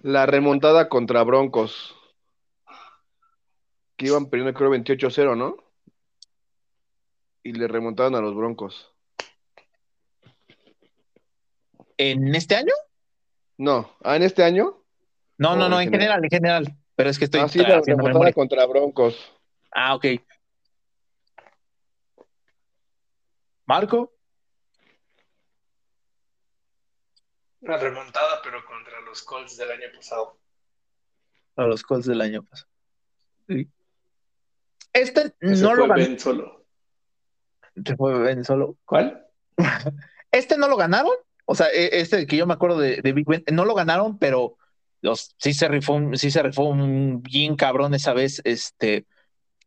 La 0.00 0.24
remontada 0.24 0.88
contra 0.88 1.22
Broncos. 1.22 1.94
Que 3.96 4.06
iban 4.06 4.30
perdiendo, 4.30 4.56
creo, 4.56 4.70
28-0, 4.70 5.36
¿no? 5.36 5.56
Y 7.42 7.52
le 7.52 7.68
remontaron 7.68 8.14
a 8.14 8.22
los 8.22 8.34
Broncos. 8.34 8.90
¿En 12.00 12.34
este 12.34 12.56
año? 12.56 12.72
No, 13.58 13.94
¿ah, 14.02 14.16
en 14.16 14.22
este 14.22 14.42
año? 14.42 14.82
No, 15.38 15.56
no, 15.56 15.66
Oh, 15.66 15.68
no, 15.68 15.80
en 15.80 15.88
en 15.88 15.92
general, 15.92 16.24
en 16.24 16.30
general. 16.30 16.76
Pero 16.96 17.10
es 17.10 17.18
que 17.18 17.24
estoy 17.26 17.40
Ah, 17.40 17.48
sí, 17.48 17.58
la 17.58 17.80
remontada 17.80 18.32
contra 18.32 18.66
Broncos. 18.66 19.32
Ah, 19.72 19.94
ok. 19.94 20.06
Marco, 23.66 24.12
Una 27.62 27.76
remontada, 27.76 28.40
pero 28.42 28.64
contra 28.64 29.00
los 29.02 29.22
Colts 29.22 29.58
del 29.58 29.70
año 29.70 29.86
pasado. 29.94 30.38
a 31.56 31.62
los 31.64 31.82
Colts 31.82 32.06
del 32.06 32.22
año 32.22 32.42
pasado. 32.42 32.70
Sí. 33.48 33.68
Este 34.94 35.34
Ese 35.40 35.62
no 35.62 35.68
fue 35.68 35.76
lo 35.76 35.82
ganó. 35.82 35.94
Ben 35.94 36.18
solo. 36.18 36.64
Se 37.84 37.96
fue 37.96 38.18
Ben 38.18 38.44
solo. 38.44 38.76
¿Cuál? 38.86 39.26
Este 40.32 40.56
no 40.56 40.68
lo 40.68 40.76
ganaron. 40.78 41.12
O 41.52 41.54
sea, 41.56 41.66
e- 41.66 41.98
este 42.00 42.28
que 42.28 42.36
yo 42.36 42.46
me 42.46 42.54
acuerdo 42.54 42.78
de, 42.78 43.02
de 43.02 43.12
Big 43.12 43.26
Ben, 43.26 43.42
no 43.50 43.64
lo 43.64 43.74
ganaron, 43.74 44.18
pero 44.18 44.56
los, 45.00 45.34
sí 45.36 45.52
se 45.52 45.66
rifó, 45.66 45.94
un- 45.94 46.16
sí 46.16 46.30
se 46.30 46.44
rifó 46.44 46.62
un 46.62 47.22
bien 47.24 47.56
cabrón 47.56 47.92
esa 47.92 48.12
vez. 48.12 48.40
Este, 48.44 49.04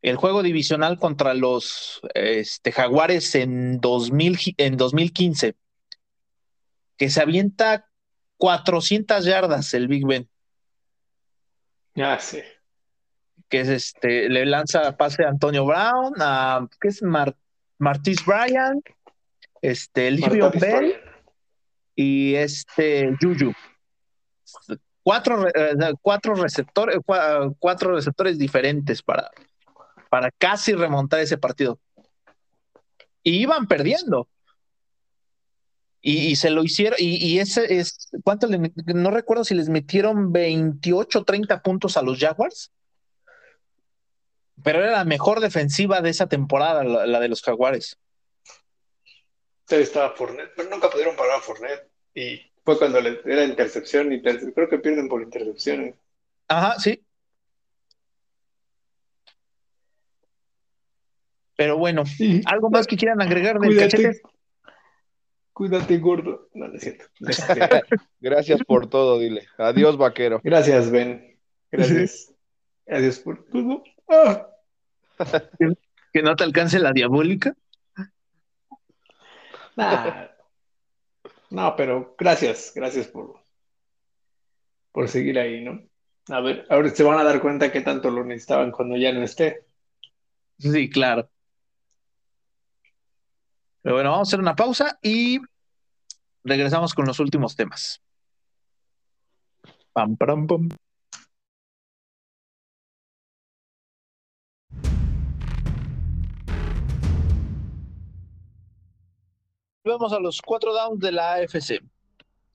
el 0.02 0.16
juego 0.16 0.44
divisional 0.44 0.98
contra 0.98 1.34
los 1.34 2.00
este, 2.14 2.72
Jaguares 2.72 3.36
en, 3.36 3.82
2000, 3.82 4.38
gi- 4.38 4.56
en 4.58 4.78
2015, 4.78 5.56
que 6.96 7.10
se 7.10 7.22
avienta 7.22 7.90
400 8.38 9.26
yardas 9.26 9.74
el 9.74 9.90
Big 9.90 10.06
Ben, 10.08 10.30
Ya 11.96 12.18
sí. 12.18 12.40
que 13.50 13.60
es 13.60 13.68
este, 13.68 14.30
le 14.30 14.46
lanza 14.46 14.96
pase 14.96 15.26
a 15.26 15.30
Antonio 15.30 15.66
Brown, 15.66 16.14
a, 16.22 16.66
¿qué 16.80 16.88
es? 16.88 17.04
Mar, 17.04 17.36
Martis 17.78 18.26
Bryant, 18.26 18.86
este, 19.62 20.12
Martavis 20.12 20.62
Bell. 20.62 21.03
Y 21.96 22.36
este 22.36 23.16
Juju. 23.22 23.54
Cuatro, 25.04 25.48
eh, 25.48 25.76
cuatro 26.02 26.36
receptores, 26.36 26.98
cua- 26.98 27.56
cuatro 27.60 27.94
receptores 27.96 28.38
diferentes 28.38 29.02
para, 29.02 29.30
para 30.10 30.32
casi 30.32 30.74
remontar 30.74 31.20
ese 31.20 31.38
partido. 31.38 31.80
Y 33.22 33.42
iban 33.42 33.68
perdiendo. 33.68 34.28
Y, 36.06 36.36
se 36.36 36.50
lo 36.50 36.64
hicieron, 36.64 36.98
y, 37.00 37.16
y 37.16 37.40
ese 37.40 37.78
es, 37.78 38.10
¿cuánto 38.26 38.46
le 38.48 38.74
No 38.88 39.10
recuerdo 39.10 39.46
si 39.46 39.56
les 39.56 39.70
metieron 39.70 40.34
28 40.34 41.24
30 41.24 41.62
puntos 41.62 41.96
a 41.96 42.02
los 42.02 42.20
Jaguars. 42.20 42.74
Pero 44.62 44.80
era 44.80 44.92
la 44.92 45.06
mejor 45.06 45.40
defensiva 45.40 46.02
de 46.02 46.10
esa 46.10 46.28
temporada, 46.28 46.84
la 46.84 47.20
de 47.22 47.30
los 47.30 47.42
Jaguares. 47.42 47.98
Sí, 49.68 49.76
estaba 49.76 50.12
Fournette, 50.12 50.52
pero 50.56 50.70
nunca 50.70 50.90
pudieron 50.90 51.16
parar 51.16 51.38
a 51.38 51.42
Fournette. 51.42 51.90
Y 52.16 52.42
fue 52.64 52.78
cuando 52.78 53.00
le, 53.02 53.20
era 53.26 53.44
intercepción, 53.46 54.12
interce- 54.12 54.54
creo 54.54 54.70
que 54.70 54.80
pierden 54.80 55.08
por 55.08 55.22
intercepciones. 55.22 55.96
Ajá, 56.48 56.78
sí. 56.80 57.02
Pero 61.56 61.78
bueno, 61.78 62.04
¿algo 62.46 62.70
más 62.70 62.88
que 62.88 62.98
quieran 62.98 63.22
agregar 63.22 63.60
del 63.60 63.70
Cuídate. 63.70 63.92
cachete? 64.04 64.22
Cuídate, 65.54 65.98
gordo. 66.00 66.50
No, 66.56 66.68
no 66.68 66.74
es 66.76 66.82
cierto. 66.82 67.06
Gracias 68.20 68.64
por 68.64 68.90
todo, 68.90 69.20
dile. 69.20 69.48
Adiós, 69.58 69.98
vaquero. 69.98 70.42
gracias, 70.44 70.90
Ben. 70.90 71.38
Gracias. 71.72 72.34
Gracias 72.86 73.20
por 73.20 73.46
todo. 73.46 73.84
Ah. 74.10 74.50
Que 76.12 76.22
no 76.22 76.36
te 76.36 76.44
alcance 76.44 76.80
la 76.80 76.92
diabólica. 76.92 77.56
No, 81.50 81.76
pero 81.76 82.16
gracias, 82.18 82.72
gracias 82.76 83.08
por, 83.08 83.36
por 84.92 85.08
seguir 85.08 85.38
ahí, 85.40 85.64
¿no? 85.64 85.82
A 86.30 86.40
ver, 86.40 86.66
ahora 86.70 86.90
se 86.90 87.04
van 87.04 87.20
a 87.20 87.24
dar 87.24 87.42
cuenta 87.42 87.72
que 87.72 87.82
tanto 87.82 88.10
lo 88.10 88.24
necesitaban 88.24 88.72
cuando 88.72 88.96
ya 88.98 89.12
no 89.12 89.24
esté. 89.24 89.66
Sí, 90.58 90.90
claro. 90.90 91.30
Pero 93.82 93.96
bueno, 93.96 94.12
vamos 94.12 94.28
a 94.28 94.30
hacer 94.30 94.40
una 94.40 94.56
pausa 94.56 94.98
y 95.02 95.40
regresamos 96.44 96.94
con 96.94 97.06
los 97.06 97.20
últimos 97.20 97.56
temas. 97.56 98.02
Pam, 99.92 100.16
pam, 100.16 100.48
pam. 100.48 100.70
Vamos 109.86 110.14
a 110.14 110.20
los 110.20 110.42
cuatro 110.42 110.74
downs 110.74 111.00
de 111.02 111.12
la 111.12 111.34
AFC. 111.34 111.82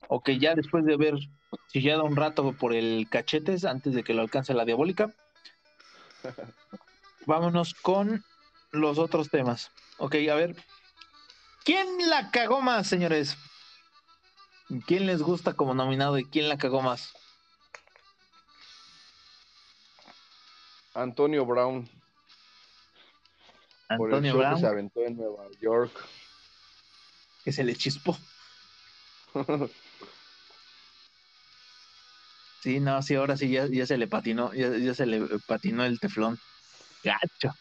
Ok, 0.07 0.31
ya 0.31 0.55
después 0.55 0.83
de 0.85 0.95
haber 0.95 1.15
chillado 1.71 2.03
un 2.03 2.15
rato 2.15 2.53
por 2.53 2.73
el 2.73 3.07
cachetes 3.09 3.65
antes 3.65 3.93
de 3.93 4.03
que 4.03 4.15
lo 4.15 4.21
alcance 4.21 4.53
la 4.55 4.65
diabólica, 4.65 5.13
vámonos 7.27 7.75
con 7.75 8.23
los 8.71 8.97
otros 8.97 9.29
temas. 9.29 9.71
Ok, 9.99 10.15
a 10.31 10.35
ver. 10.35 10.55
¿Quién 11.63 12.09
la 12.09 12.31
cagó 12.31 12.61
más, 12.61 12.87
señores? 12.87 13.37
¿Quién 14.87 15.05
les 15.05 15.21
gusta 15.21 15.53
como 15.53 15.75
nominado 15.75 16.17
y 16.17 16.25
quién 16.25 16.49
la 16.49 16.57
cagó 16.57 16.81
más? 16.81 17.13
Antonio 20.95 21.45
Brown. 21.45 21.87
por 23.97 24.09
el 24.09 24.15
Antonio 24.15 24.31
show 24.31 24.41
que 24.41 24.47
Brown, 24.47 24.59
se 24.59 24.67
aventó 24.67 25.01
en 25.01 25.17
Nueva 25.17 25.45
York. 25.61 25.91
Que 27.43 27.51
se 27.51 27.63
le 27.63 27.75
chispó. 27.75 28.17
Sí, 32.61 32.81
no, 32.81 33.01
sí, 33.01 33.15
ahora 33.15 33.37
sí 33.37 33.49
ya, 33.49 33.67
ya 33.67 33.85
se 33.85 33.97
le 33.97 34.07
patinó, 34.07 34.53
ya, 34.53 34.77
ya 34.77 34.93
se 34.93 35.05
le 35.05 35.39
patinó 35.47 35.85
el 35.85 35.97
teflón. 35.97 36.37
Gacho. 37.03 37.55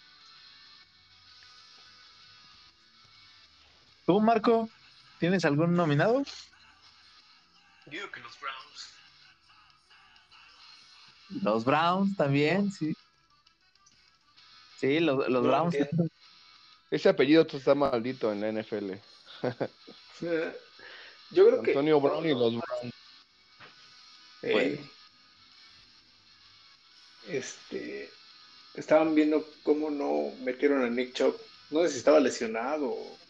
¿Tú, 4.07 4.21
Marco? 4.21 4.69
¿Tienes 5.21 5.45
algún 5.45 5.75
nominado? 5.75 6.25
Digo 7.87 8.11
que 8.11 8.21
los 8.21 8.41
Browns. 8.41 8.89
Los 11.43 11.65
Browns 11.65 12.17
también, 12.17 12.73
sí. 12.73 12.93
Sí, 14.79 14.99
los, 14.99 15.29
los 15.29 15.47
Browns. 15.47 15.77
Ese 16.91 17.09
apellido 17.09 17.47
está 17.47 17.75
maldito 17.75 18.33
en 18.33 18.41
la 18.41 18.49
NFL. 18.49 18.95
Yo 21.31 21.47
creo 21.47 21.63
que. 21.63 21.73
Antonio 21.73 22.01
Brown 22.01 22.27
y 22.27 22.35
los 22.35 22.53
Browns. 22.55 22.93
Eh, 24.43 24.81
este. 27.23 28.19
Estaban 28.75 29.15
viendo 29.15 29.57
cómo 29.63 29.91
no 29.91 30.37
metieron 30.41 30.85
a 30.85 30.91
Nick 30.91 31.15
Chubb. 31.15 31.41
No 31.71 31.83
sé 31.85 31.91
si 31.91 31.99
estaba 31.99 32.21
lesionado 32.21 32.89
o. 32.91 33.23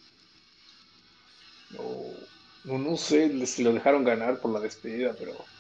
o- 1.76 2.30
o 2.64 2.78
no 2.78 2.96
sé 2.96 3.46
si 3.46 3.62
lo 3.62 3.72
dejaron 3.72 4.04
ganar 4.04 4.38
por 4.40 4.52
la 4.52 4.60
despedida, 4.60 5.16
pero. 5.16 5.50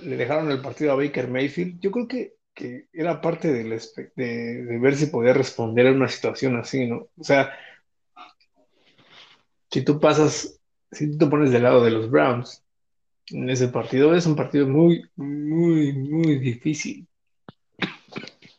Le 0.00 0.16
dejaron 0.16 0.50
el 0.50 0.62
partido 0.62 0.92
a 0.92 0.96
Baker 0.96 1.28
Mayfield. 1.28 1.80
Yo 1.80 1.90
creo 1.90 2.08
que, 2.08 2.34
que 2.54 2.88
era 2.92 3.20
parte 3.20 3.52
del 3.52 3.70
de, 4.16 4.64
de 4.64 4.78
ver 4.78 4.96
si 4.96 5.06
podía 5.06 5.34
responder 5.34 5.86
a 5.86 5.92
una 5.92 6.08
situación 6.08 6.56
así, 6.56 6.86
¿no? 6.86 7.08
O 7.16 7.24
sea, 7.24 7.52
si 9.72 9.82
tú 9.82 9.98
pasas, 9.98 10.60
si 10.90 11.10
tú 11.12 11.18
te 11.18 11.26
pones 11.26 11.50
del 11.50 11.62
lado 11.62 11.82
de 11.82 11.90
los 11.90 12.10
Browns 12.10 12.62
en 13.28 13.48
ese 13.48 13.68
partido, 13.68 14.14
es 14.14 14.26
un 14.26 14.36
partido 14.36 14.68
muy, 14.68 15.02
muy, 15.16 15.92
muy 15.94 16.38
difícil. 16.38 17.08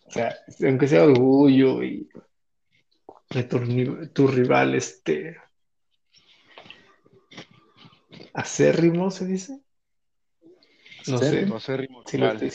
O 0.08 0.12
sea, 0.12 0.36
aunque 0.64 0.88
sea 0.88 1.04
orgullo 1.04 1.84
y 1.84 2.10
tu, 3.50 4.08
tu 4.08 4.28
rival, 4.28 4.76
este, 4.76 5.38
acérrimo, 8.34 9.12
se 9.12 9.26
dice. 9.28 9.62
No 11.08 11.18
sé. 11.20 11.46
No 11.46 11.60
sé, 11.60 11.78
Rimo, 11.78 12.04
Sí, 12.06 12.18
lo 12.18 12.32
estoy. 12.32 12.52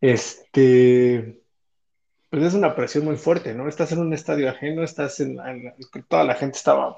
Este, 0.00 1.41
pues 2.32 2.44
es 2.44 2.54
una 2.54 2.74
presión 2.74 3.04
muy 3.04 3.16
fuerte, 3.16 3.52
¿no? 3.52 3.68
Estás 3.68 3.92
en 3.92 3.98
un 3.98 4.14
estadio 4.14 4.48
ajeno, 4.48 4.82
estás 4.82 5.20
en, 5.20 5.38
en- 5.38 5.74
toda 6.08 6.24
la 6.24 6.34
gente 6.34 6.56
estaba, 6.56 6.96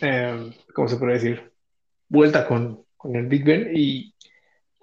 eh, 0.00 0.52
¿cómo 0.72 0.86
se 0.86 0.96
puede 0.98 1.14
decir? 1.14 1.52
Vuelta 2.08 2.46
con, 2.46 2.86
con 2.96 3.16
el 3.16 3.26
Big 3.26 3.44
Ben 3.44 3.72
y 3.74 4.14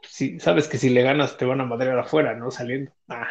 si, 0.04 0.38
sabes 0.42 0.68
que 0.68 0.78
si 0.78 0.90
le 0.90 1.02
ganas 1.02 1.38
te 1.38 1.46
van 1.46 1.62
a 1.62 1.66
madrear 1.66 1.98
afuera, 1.98 2.36
¿no? 2.36 2.52
Saliendo. 2.52 2.92
Ah. 3.08 3.28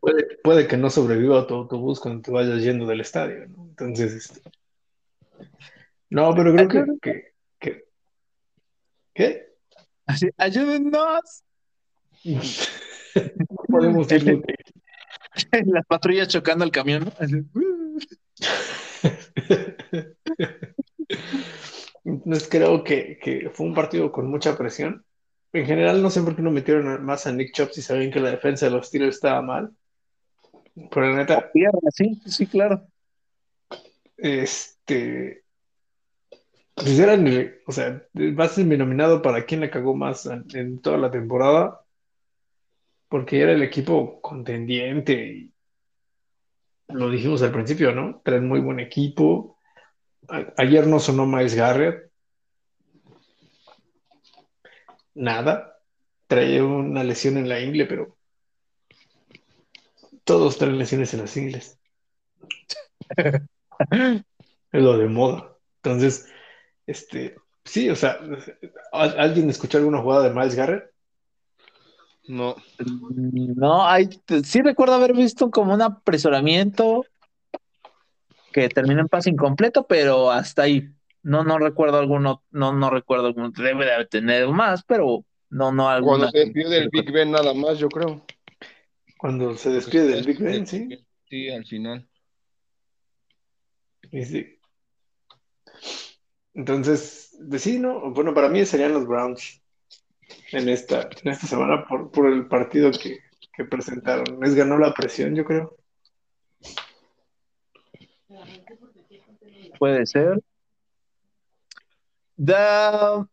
Puede, 0.00 0.38
puede 0.42 0.66
que 0.66 0.76
no 0.76 0.90
sobreviva 0.90 1.46
tu 1.46 1.54
autobús 1.54 2.00
cuando 2.00 2.22
te 2.22 2.30
vayas 2.32 2.60
yendo 2.62 2.86
del 2.86 3.02
estadio, 3.02 3.46
¿no? 3.48 3.66
Entonces, 3.68 4.14
este, 4.14 4.40
no, 6.10 6.34
pero 6.34 6.52
creo 6.54 6.68
que, 6.68 6.84
que, 7.00 7.32
que- 7.60 7.84
¿qué? 9.14 9.46
¡Ayúdennos! 10.36 11.44
No 12.34 13.56
podemos 13.68 14.10
ir 14.12 14.42
Las 15.66 15.86
patrullas 15.86 16.28
chocando 16.28 16.64
el 16.64 16.70
camión. 16.70 17.12
Entonces 22.04 22.48
creo 22.50 22.84
que, 22.84 23.18
que 23.22 23.50
fue 23.52 23.66
un 23.66 23.74
partido 23.74 24.10
con 24.10 24.30
mucha 24.30 24.56
presión 24.56 25.04
en 25.52 25.66
general 25.66 26.02
no 26.02 26.10
sé 26.10 26.22
por 26.22 26.36
qué 26.36 26.42
no 26.42 26.50
metieron 26.50 27.04
más 27.04 27.26
a 27.26 27.32
Nick 27.32 27.52
Chubb 27.52 27.70
si 27.72 27.82
sabían 27.82 28.10
que 28.10 28.20
la 28.20 28.30
defensa 28.30 28.66
de 28.66 28.72
los 28.72 28.86
Steelers 28.86 29.16
estaba 29.16 29.42
mal. 29.42 29.70
Pero 30.90 31.10
la 31.10 31.16
neta, 31.16 31.50
sí, 31.92 32.20
sí, 32.26 32.46
claro. 32.46 32.86
este. 34.16 35.42
Pues 36.74 36.96
eran, 37.00 37.26
o 37.66 37.72
sea, 37.72 38.04
va 38.14 38.44
a 38.44 38.48
ser 38.48 38.64
mi 38.64 38.76
nominado 38.76 39.20
para 39.20 39.44
quién 39.44 39.60
le 39.60 39.70
cagó 39.70 39.96
más 39.96 40.26
en, 40.26 40.44
en 40.54 40.80
toda 40.80 40.96
la 40.96 41.10
temporada. 41.10 41.80
Porque 43.08 43.40
era 43.40 43.52
el 43.52 43.62
equipo 43.62 44.20
contendiente 44.20 45.12
y 45.14 45.52
lo 46.88 47.10
dijimos 47.10 47.42
al 47.42 47.52
principio, 47.52 47.92
¿no? 47.92 48.20
Traen 48.24 48.46
muy 48.48 48.60
buen 48.60 48.80
equipo. 48.80 49.58
A- 50.28 50.52
ayer 50.56 50.86
no 50.86 50.98
sonó 50.98 51.26
Miles 51.26 51.54
Garrett. 51.54 52.10
Nada. 55.14 55.78
Trae 56.26 56.60
una 56.62 57.02
lesión 57.04 57.38
en 57.38 57.48
la 57.48 57.60
ingle, 57.60 57.86
pero 57.86 58.16
todos 60.24 60.58
traen 60.58 60.78
lesiones 60.78 61.14
en 61.14 61.20
las 61.20 61.36
ingles. 61.36 61.78
Es 64.70 64.82
lo 64.82 64.98
de 64.98 65.06
moda. 65.08 65.56
Entonces, 65.76 66.30
este, 66.86 67.36
sí, 67.64 67.88
o 67.88 67.96
sea, 67.96 68.18
¿al- 68.92 69.18
¿alguien 69.18 69.48
escuchó 69.48 69.78
alguna 69.78 70.02
jugada 70.02 70.28
de 70.28 70.34
Miles 70.34 70.54
Garrett? 70.54 70.90
No. 72.28 72.56
No, 73.56 73.86
hay, 73.86 74.08
sí 74.44 74.60
recuerdo 74.60 74.94
haber 74.94 75.14
visto 75.14 75.50
como 75.50 75.72
un 75.72 75.82
apresuramiento 75.82 77.04
que 78.52 78.68
terminó 78.68 79.00
en 79.00 79.08
pase 79.08 79.30
incompleto, 79.30 79.86
pero 79.86 80.30
hasta 80.30 80.62
ahí. 80.62 80.90
No, 81.22 81.42
no 81.42 81.58
recuerdo 81.58 81.98
alguno, 81.98 82.44
no, 82.50 82.72
no 82.72 82.90
recuerdo 82.90 83.26
alguno. 83.26 83.50
Debe 83.50 83.86
de 83.86 84.06
tener 84.06 84.48
más, 84.48 84.84
pero 84.84 85.24
no, 85.50 85.72
no. 85.72 85.88
Cuando 86.02 86.30
se 86.30 86.38
despidió 86.38 86.68
del 86.68 86.88
Big 86.90 87.10
Ben 87.10 87.30
nada 87.30 87.54
más, 87.54 87.78
yo 87.78 87.88
creo. 87.88 88.24
Cuando 89.16 89.56
se 89.56 89.70
despide 89.70 90.06
del 90.06 90.24
Big 90.24 90.38
Ben, 90.38 90.66
sí. 90.66 90.88
Sí, 91.28 91.48
al 91.50 91.64
final. 91.64 92.08
Y 94.10 94.24
sí. 94.24 94.58
Entonces, 96.54 97.36
de 97.38 97.58
sí, 97.58 97.78
¿no? 97.78 98.10
Bueno, 98.12 98.34
para 98.34 98.48
mí 98.48 98.64
serían 98.64 98.92
los 98.92 99.06
Browns 99.06 99.62
en 100.52 100.68
esta, 100.68 101.08
en 101.22 101.30
esta 101.30 101.46
semana 101.46 101.86
por, 101.86 102.10
por 102.10 102.26
el 102.32 102.46
partido 102.46 102.90
que, 102.90 103.18
que 103.52 103.64
presentaron. 103.64 104.38
Les 104.40 104.54
ganó 104.54 104.78
la 104.78 104.92
presión, 104.94 105.34
yo 105.34 105.44
creo. 105.44 105.76
Puede 109.78 110.06
ser. 110.06 110.40
Da- 112.36 113.26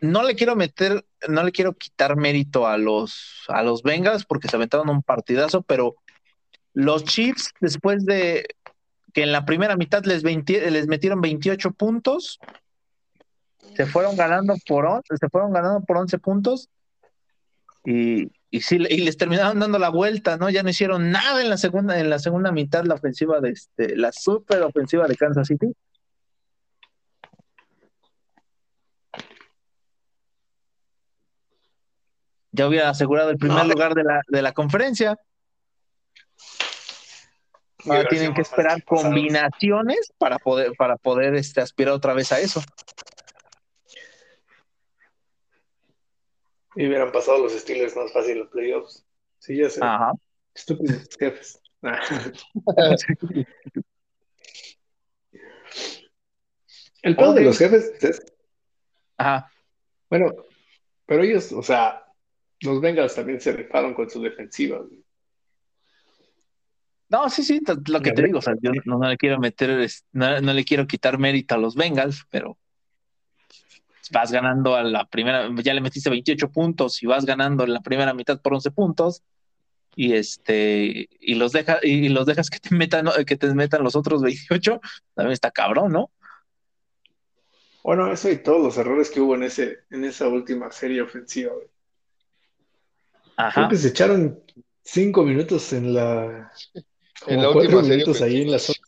No 0.00 0.22
le 0.24 0.34
quiero 0.34 0.56
meter, 0.56 1.04
no 1.28 1.44
le 1.44 1.52
quiero 1.52 1.74
quitar 1.74 2.16
mérito 2.16 2.66
a 2.66 2.76
los, 2.76 3.44
a 3.48 3.62
los 3.62 3.82
Bengals 3.82 4.24
porque 4.24 4.48
se 4.48 4.56
aventaron 4.56 4.88
un 4.90 5.02
partidazo, 5.02 5.62
pero 5.62 5.94
los 6.74 7.04
Chiefs, 7.04 7.52
después 7.60 8.04
de 8.04 8.46
que 9.12 9.22
en 9.22 9.30
la 9.30 9.44
primera 9.44 9.76
mitad 9.76 10.02
les, 10.04 10.22
20 10.24 10.70
les 10.70 10.88
metieron 10.88 11.20
28 11.20 11.70
puntos, 11.72 12.40
se 13.74 13.86
fueron 13.86 14.16
ganando 14.16 14.54
por, 14.66 14.86
on- 14.86 15.02
se 15.18 15.28
fueron 15.28 15.52
ganando 15.52 15.80
por 15.84 15.96
11 15.96 16.18
puntos 16.18 16.68
y, 17.84 18.30
y, 18.50 18.60
sí, 18.60 18.76
y 18.76 18.98
les 18.98 19.16
terminaron 19.16 19.58
dando 19.58 19.78
la 19.78 19.88
vuelta, 19.88 20.36
¿no? 20.36 20.50
Ya 20.50 20.62
no 20.62 20.68
hicieron 20.68 21.10
nada 21.10 21.40
en 21.42 21.48
la 21.50 21.56
segunda, 21.56 21.98
en 21.98 22.10
la 22.10 22.18
segunda 22.18 22.52
mitad, 22.52 22.84
la 22.84 22.94
ofensiva 22.94 23.40
de 23.40 23.50
este, 23.50 23.96
la 23.96 24.12
super 24.12 24.62
ofensiva 24.62 25.06
de 25.08 25.16
Kansas 25.16 25.48
City. 25.48 25.72
Ya 32.52 32.68
hubiera 32.68 32.90
asegurado 32.90 33.30
el 33.30 33.38
primer 33.38 33.64
No. 33.64 33.72
lugar 33.72 33.94
de 33.94 34.04
la, 34.04 34.20
de 34.28 34.42
la 34.42 34.52
conferencia. 34.52 35.16
Ahora 37.84 38.08
tienen 38.08 38.32
que 38.34 38.42
esperar 38.42 38.84
combinaciones 38.84 40.12
para 40.18 40.38
poder, 40.38 40.72
para 40.78 40.96
poder 40.96 41.34
este, 41.34 41.60
aspirar 41.60 41.94
otra 41.94 42.12
vez 42.14 42.30
a 42.30 42.38
eso. 42.38 42.60
Y 46.74 46.86
hubieran 46.86 47.12
pasado 47.12 47.38
los 47.38 47.52
Steelers 47.52 47.96
más 47.96 48.12
fácil 48.12 48.38
los 48.38 48.48
playoffs. 48.48 49.04
Sí, 49.38 49.56
ya 49.58 49.68
sé. 49.68 49.80
Ajá. 49.82 50.12
Estúpidos 50.54 51.08
jefes. 51.18 51.60
El 57.02 57.16
peor 57.16 57.34
de 57.34 57.42
los 57.42 57.58
jefes 57.58 57.92
es, 58.00 58.24
Ajá. 59.16 59.50
bueno, 60.08 60.32
pero 61.04 61.24
ellos, 61.24 61.50
o 61.50 61.62
sea, 61.62 62.06
los 62.60 62.80
Bengals 62.80 63.16
también 63.16 63.40
se 63.40 63.52
rifaron 63.52 63.92
con 63.92 64.08
su 64.08 64.22
defensiva. 64.22 64.78
güey. 64.78 65.04
No, 67.08 67.28
sí, 67.28 67.42
sí, 67.42 67.60
lo 67.88 68.00
que 68.00 68.12
te 68.12 68.22
digo, 68.22 68.38
o 68.38 68.42
sea, 68.42 68.54
yo 68.62 68.70
no, 68.86 68.98
no 68.98 69.08
le 69.08 69.16
quiero 69.18 69.38
meter, 69.38 69.90
no, 70.12 70.40
no 70.40 70.52
le 70.52 70.64
quiero 70.64 70.86
quitar 70.86 71.18
mérito 71.18 71.54
a 71.54 71.58
los 71.58 71.74
Bengals, 71.74 72.24
pero 72.30 72.56
vas 74.10 74.32
ganando 74.32 74.74
a 74.74 74.82
la 74.82 75.06
primera, 75.06 75.48
ya 75.62 75.74
le 75.74 75.80
metiste 75.80 76.10
28 76.10 76.50
puntos 76.50 77.02
y 77.02 77.06
vas 77.06 77.24
ganando 77.24 77.64
en 77.64 77.72
la 77.72 77.80
primera 77.80 78.14
mitad 78.14 78.40
por 78.40 78.54
11 78.54 78.70
puntos 78.72 79.22
y 79.94 80.14
este 80.14 81.08
y 81.20 81.34
los 81.34 81.52
deja 81.52 81.78
y 81.82 82.08
los 82.08 82.26
dejas 82.26 82.48
que 82.48 82.58
te 82.58 82.74
metan 82.74 83.08
que 83.26 83.36
te 83.36 83.54
metan 83.54 83.84
los 83.84 83.94
otros 83.94 84.22
28, 84.22 84.80
también 85.14 85.32
está 85.32 85.50
cabrón, 85.50 85.92
¿no? 85.92 86.10
Bueno, 87.82 88.12
eso 88.12 88.30
y 88.30 88.36
todos 88.36 88.62
los 88.62 88.78
errores 88.78 89.10
que 89.10 89.20
hubo 89.20 89.34
en 89.34 89.42
ese, 89.42 89.80
en 89.90 90.04
esa 90.04 90.28
última 90.28 90.70
serie 90.70 91.02
ofensiva. 91.02 91.52
güey. 91.52 91.66
Ajá. 93.36 93.52
Creo 93.54 93.68
que 93.70 93.76
se 93.76 93.88
echaron 93.88 94.40
cinco 94.82 95.24
minutos 95.24 95.72
en 95.72 95.94
la, 95.94 96.52
En 97.26 97.38
la 97.38 97.52
cuatro 97.52 97.60
última 97.60 97.82
serie 97.82 97.96
minutos 97.96 98.22
ahí 98.22 98.42
en 98.42 98.50
la 98.52 98.58
zona, 98.58 98.78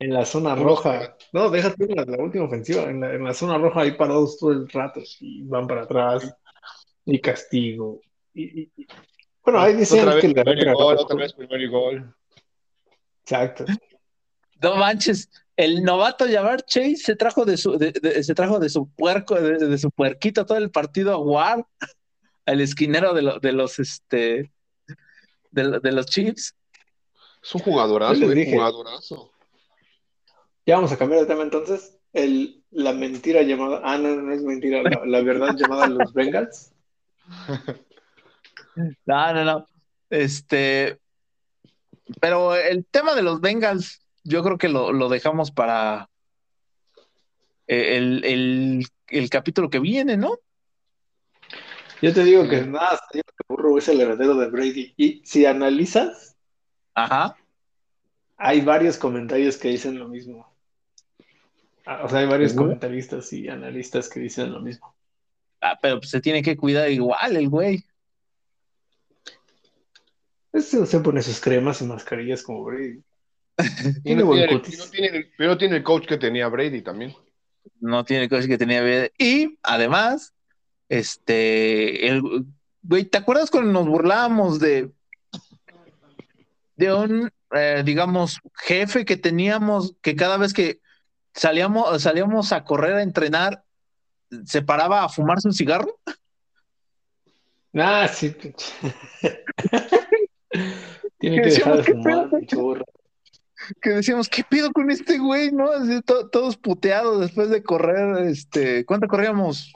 en 0.00 0.12
la 0.14 0.24
zona 0.24 0.54
roja. 0.56 1.16
No, 1.32 1.50
déjate 1.50 1.84
en 1.84 1.94
la, 1.94 2.04
la 2.04 2.22
última 2.22 2.44
ofensiva, 2.46 2.82
en 2.84 3.00
la, 3.00 3.12
en 3.14 3.22
la 3.22 3.34
zona 3.34 3.58
roja 3.58 3.82
ahí 3.82 3.92
parados 3.92 4.38
todo 4.38 4.50
el 4.52 4.68
rato 4.68 5.00
y 5.20 5.42
van 5.42 5.66
para 5.66 5.82
atrás 5.82 6.34
y 7.04 7.20
castigo. 7.20 8.00
Y, 8.34 8.62
y- 8.62 8.72
y- 8.76 8.86
Bueno, 9.44 9.60
ahí 9.60 9.74
Otra 9.74 10.14
vez 10.14 10.20
que 10.22 10.28
la 10.28 10.42
primer 10.44 10.66
y 10.68 10.72
gol, 10.72 10.96
otra 10.98 11.16
vez 11.16 11.32
primer 11.34 11.60
y 11.60 11.68
gol. 11.68 12.14
Exacto. 13.22 13.64
No 14.62 14.76
manches, 14.76 15.30
el 15.56 15.82
novato 15.82 16.26
Jabbar 16.26 16.64
Chase 16.64 16.96
se 16.96 17.16
trajo 17.16 17.44
de 17.44 17.56
su 17.56 17.76
de- 17.78 17.92
de- 17.92 18.24
se 18.24 18.34
trajo 18.34 18.58
de 18.58 18.68
su 18.70 18.88
puerco 18.90 19.34
de, 19.34 19.58
de 19.58 19.78
su 19.78 19.90
puerquito 19.90 20.46
todo 20.46 20.58
el 20.58 20.70
partido 20.70 21.12
a 21.12 21.18
War, 21.18 21.66
al 22.46 22.60
esquinero 22.62 23.12
de, 23.12 23.22
lo- 23.22 23.38
de 23.38 23.52
los 23.52 23.78
este 23.78 24.50
de, 25.50 25.64
lo- 25.64 25.80
de 25.80 25.92
los 25.92 26.06
Chiefs. 26.06 26.54
Es 27.42 27.54
un 27.54 27.60
jugadorazo, 27.62 28.14
Yo 28.20 28.28
les 28.28 28.48
eh, 28.48 28.52
jugadorazo. 28.52 29.29
Ya 30.70 30.76
vamos 30.76 30.92
a 30.92 30.96
cambiar 30.96 31.22
de 31.22 31.26
tema 31.26 31.42
entonces. 31.42 31.98
El, 32.12 32.62
la 32.70 32.92
mentira 32.92 33.42
llamada. 33.42 33.80
Ah, 33.82 33.98
no, 33.98 34.14
no 34.14 34.32
es 34.32 34.40
mentira. 34.40 34.84
La, 34.84 35.02
la 35.04 35.20
verdad 35.20 35.56
llamada 35.56 35.88
los 35.88 36.12
Bengals. 36.12 36.72
No, 39.04 39.34
no, 39.34 39.44
no. 39.44 39.66
Este, 40.08 40.96
pero 42.20 42.54
el 42.54 42.86
tema 42.86 43.16
de 43.16 43.22
los 43.22 43.40
Bengals, 43.40 44.00
yo 44.22 44.44
creo 44.44 44.58
que 44.58 44.68
lo, 44.68 44.92
lo 44.92 45.08
dejamos 45.08 45.50
para 45.50 46.08
eh, 47.66 47.96
el, 47.96 48.24
el, 48.24 48.86
el 49.08 49.28
capítulo 49.28 49.68
que 49.68 49.80
viene, 49.80 50.16
¿no? 50.16 50.38
Yo 52.00 52.14
te 52.14 52.22
digo 52.22 52.48
que 52.48 52.62
nada, 52.62 52.98
te 53.10 53.18
digo 53.18 53.28
que 53.36 53.44
Burrow 53.48 53.76
es 53.76 53.88
el 53.88 54.00
heredero 54.00 54.36
de 54.36 54.46
Brady. 54.46 54.94
Y 54.96 55.20
si 55.24 55.44
analizas, 55.44 56.36
Ajá. 56.94 57.36
hay 58.36 58.60
varios 58.60 58.96
comentarios 58.96 59.56
que 59.56 59.68
dicen 59.68 59.98
lo 59.98 60.06
mismo. 60.06 60.49
Ah, 61.90 62.02
O 62.04 62.08
sea, 62.08 62.20
hay 62.20 62.26
varios 62.26 62.52
comentaristas 62.52 63.32
y 63.32 63.48
analistas 63.48 64.08
que 64.08 64.20
dicen 64.20 64.52
lo 64.52 64.60
mismo. 64.60 64.94
Ah, 65.60 65.76
pero 65.82 65.98
pues 65.98 66.10
se 66.10 66.20
tiene 66.20 66.40
que 66.40 66.56
cuidar 66.56 66.88
igual 66.88 67.36
el 67.36 67.48
güey. 67.48 67.84
No 70.52 70.60
se 70.86 71.00
pone 71.00 71.20
sus 71.20 71.40
cremas 71.40 71.82
y 71.82 71.86
mascarillas 71.86 72.44
como 72.44 72.62
Brady. 72.62 73.02
Tiene 74.04 74.20
no 74.20 74.26
buen 74.26 74.46
tiene, 74.46 74.62
y 74.68 74.76
no 74.76 74.84
tiene- 74.86 75.30
pero 75.36 75.50
no 75.50 75.58
tiene 75.58 75.76
el 75.78 75.82
coach 75.82 76.06
que 76.06 76.16
tenía 76.16 76.46
Brady 76.46 76.80
también. 76.82 77.12
No 77.80 78.04
tiene 78.04 78.28
cosas 78.28 78.46
que 78.46 78.56
tenía 78.56 78.82
que 78.82 79.12
Y 79.18 79.58
además, 79.64 80.32
este, 80.88 82.06
el 82.06 82.22
güey, 82.82 83.04
¿te 83.04 83.18
acuerdas 83.18 83.50
cuando 83.50 83.72
nos 83.72 83.88
burlábamos 83.88 84.60
de 84.60 84.92
de 86.76 86.94
un, 86.94 87.30
eh, 87.52 87.82
digamos, 87.84 88.38
jefe 88.54 89.04
que 89.04 89.16
teníamos 89.16 89.96
que 90.00 90.14
cada 90.14 90.36
vez 90.38 90.52
que 90.54 90.80
salíamos, 91.34 92.02
salíamos 92.02 92.52
a 92.52 92.64
correr 92.64 92.94
a 92.94 93.02
entrenar, 93.02 93.64
se 94.44 94.62
paraba 94.62 95.04
a 95.04 95.08
fumarse 95.08 95.48
un 95.48 95.54
cigarro? 95.54 95.98
Ah, 97.74 98.08
sí. 98.08 98.34
Tiene 101.18 101.36
¿Qué 101.36 101.42
que 101.42 101.48
dejar 101.50 101.76
de 101.76 101.82
decíamos? 101.82 101.86
¿Qué 101.86 101.92
fumar, 101.92 102.28
pedo? 102.28 102.38
pinche 102.38 102.56
burro. 102.56 102.84
Que 103.82 103.90
decíamos, 103.90 104.28
¿qué 104.28 104.42
pido 104.42 104.72
con 104.72 104.90
este 104.90 105.18
güey? 105.18 105.52
¿No? 105.52 105.70
Así, 105.70 106.00
to- 106.02 106.28
todos 106.30 106.56
puteados 106.56 107.20
después 107.20 107.50
de 107.50 107.62
correr, 107.62 108.24
este, 108.26 108.84
¿cuánto 108.86 109.06
corríamos? 109.06 109.70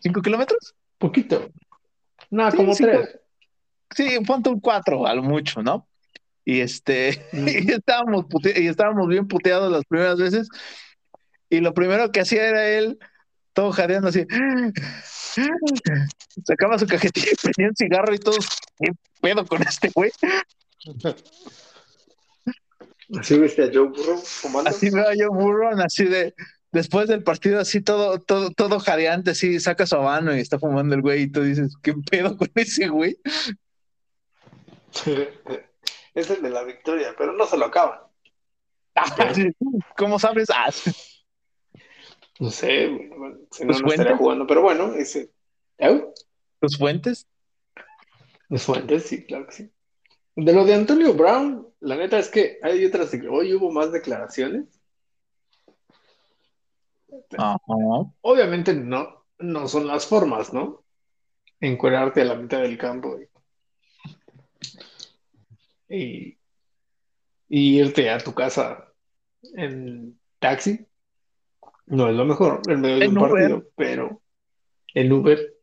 ¿Cinco 0.00 0.20
kilómetros? 0.20 0.74
Poquito. 0.98 1.48
No, 2.30 2.50
Sí, 2.50 2.56
como 2.56 2.74
tres. 2.74 3.18
Sí, 3.94 4.18
ponte 4.26 4.48
un 4.50 4.60
cuatro, 4.60 5.06
a 5.06 5.14
lo 5.14 5.22
mucho, 5.22 5.62
¿no? 5.62 5.86
Y 6.44 6.60
este, 6.60 7.26
y 7.32 7.72
estábamos, 7.72 8.26
pute- 8.26 8.60
y 8.60 8.66
estábamos 8.66 9.08
bien 9.08 9.28
puteados 9.28 9.70
las 9.70 9.84
primeras 9.84 10.18
veces. 10.18 10.48
Y 11.48 11.60
lo 11.60 11.74
primero 11.74 12.10
que 12.12 12.20
hacía 12.20 12.48
era 12.48 12.68
él, 12.68 12.98
todo 13.52 13.72
jadeando 13.72 14.08
así. 14.08 14.26
Sacaba 16.46 16.78
su 16.78 16.86
cajetilla 16.86 17.28
y 17.32 17.36
prendía 17.36 17.68
un 17.68 17.76
cigarro 17.76 18.14
y 18.14 18.18
todos, 18.18 18.48
¿qué 18.78 18.92
pedo 19.20 19.44
con 19.46 19.62
este 19.62 19.90
güey? 19.94 20.10
Así 23.18 23.38
viste 23.38 23.64
a 23.64 23.70
Joe 23.72 23.88
Burrow 23.88 24.18
fumando. 24.18 24.70
Así 24.70 24.90
veo 24.90 25.12
yo 25.18 25.30
Burron, 25.30 25.80
así 25.80 26.04
de, 26.04 26.34
después 26.72 27.08
del 27.08 27.24
partido, 27.24 27.60
así 27.60 27.80
todo, 27.80 28.20
todo, 28.20 28.50
todo 28.50 28.78
jadeante, 28.78 29.32
así 29.32 29.58
saca 29.58 29.86
su 29.86 29.96
habano 29.96 30.36
y 30.36 30.40
está 30.40 30.58
fumando 30.58 30.94
el 30.94 31.02
güey 31.02 31.22
y 31.22 31.28
tú 31.28 31.42
dices, 31.42 31.74
¿qué 31.82 31.94
pedo 32.08 32.36
con 32.36 32.50
ese 32.54 32.88
güey? 32.88 33.18
es 36.14 36.30
el 36.30 36.42
de 36.42 36.50
la 36.50 36.62
victoria, 36.64 37.14
pero 37.16 37.32
no 37.32 37.46
se 37.46 37.56
lo 37.56 37.66
acaban. 37.66 38.00
¿Cómo 39.96 40.18
sabes? 40.18 40.48
Ah, 40.50 40.70
No 42.38 42.50
sé, 42.50 42.88
bueno, 42.88 43.38
si 43.50 43.64
no, 43.64 43.72
¿Tus 43.72 43.82
no 43.82 43.88
estaría 43.88 44.16
jugando. 44.16 44.46
Pero 44.46 44.62
bueno, 44.62 44.94
ese. 44.94 45.30
¿Eh? 45.78 46.04
tus 46.60 46.76
fuentes. 46.78 47.26
Mis 48.48 48.62
fuentes, 48.62 49.04
sí, 49.04 49.24
claro 49.24 49.46
que 49.46 49.52
sí. 49.52 49.70
De 50.36 50.52
lo 50.52 50.64
de 50.64 50.74
Antonio 50.74 51.14
Brown, 51.14 51.68
la 51.80 51.96
neta 51.96 52.18
es 52.18 52.28
que 52.28 52.58
hay 52.62 52.84
otras. 52.84 53.12
Hoy 53.30 53.54
hubo 53.54 53.70
más 53.70 53.92
declaraciones. 53.92 54.80
Obviamente 58.22 58.74
no, 58.74 59.26
no 59.38 59.68
son 59.68 59.86
las 59.86 60.06
formas, 60.06 60.52
¿no? 60.52 60.84
Encuerarte 61.60 62.22
a 62.22 62.24
la 62.24 62.34
mitad 62.34 62.62
del 62.62 62.78
campo 62.78 63.18
y, 63.20 63.28
y, 65.90 66.38
y 67.48 67.80
irte 67.80 68.08
a 68.10 68.18
tu 68.18 68.32
casa 68.32 68.86
en 69.54 70.18
taxi. 70.38 70.86
No 71.86 72.08
es 72.08 72.14
lo 72.14 72.24
mejor 72.24 72.60
en 72.68 72.80
medio 72.80 72.98
de 72.98 73.04
En 73.06 73.10
un 73.10 73.18
Uber. 73.18 73.30
partido, 73.30 73.64
pero 73.76 74.22
en 74.94 75.12
Uber. 75.12 75.54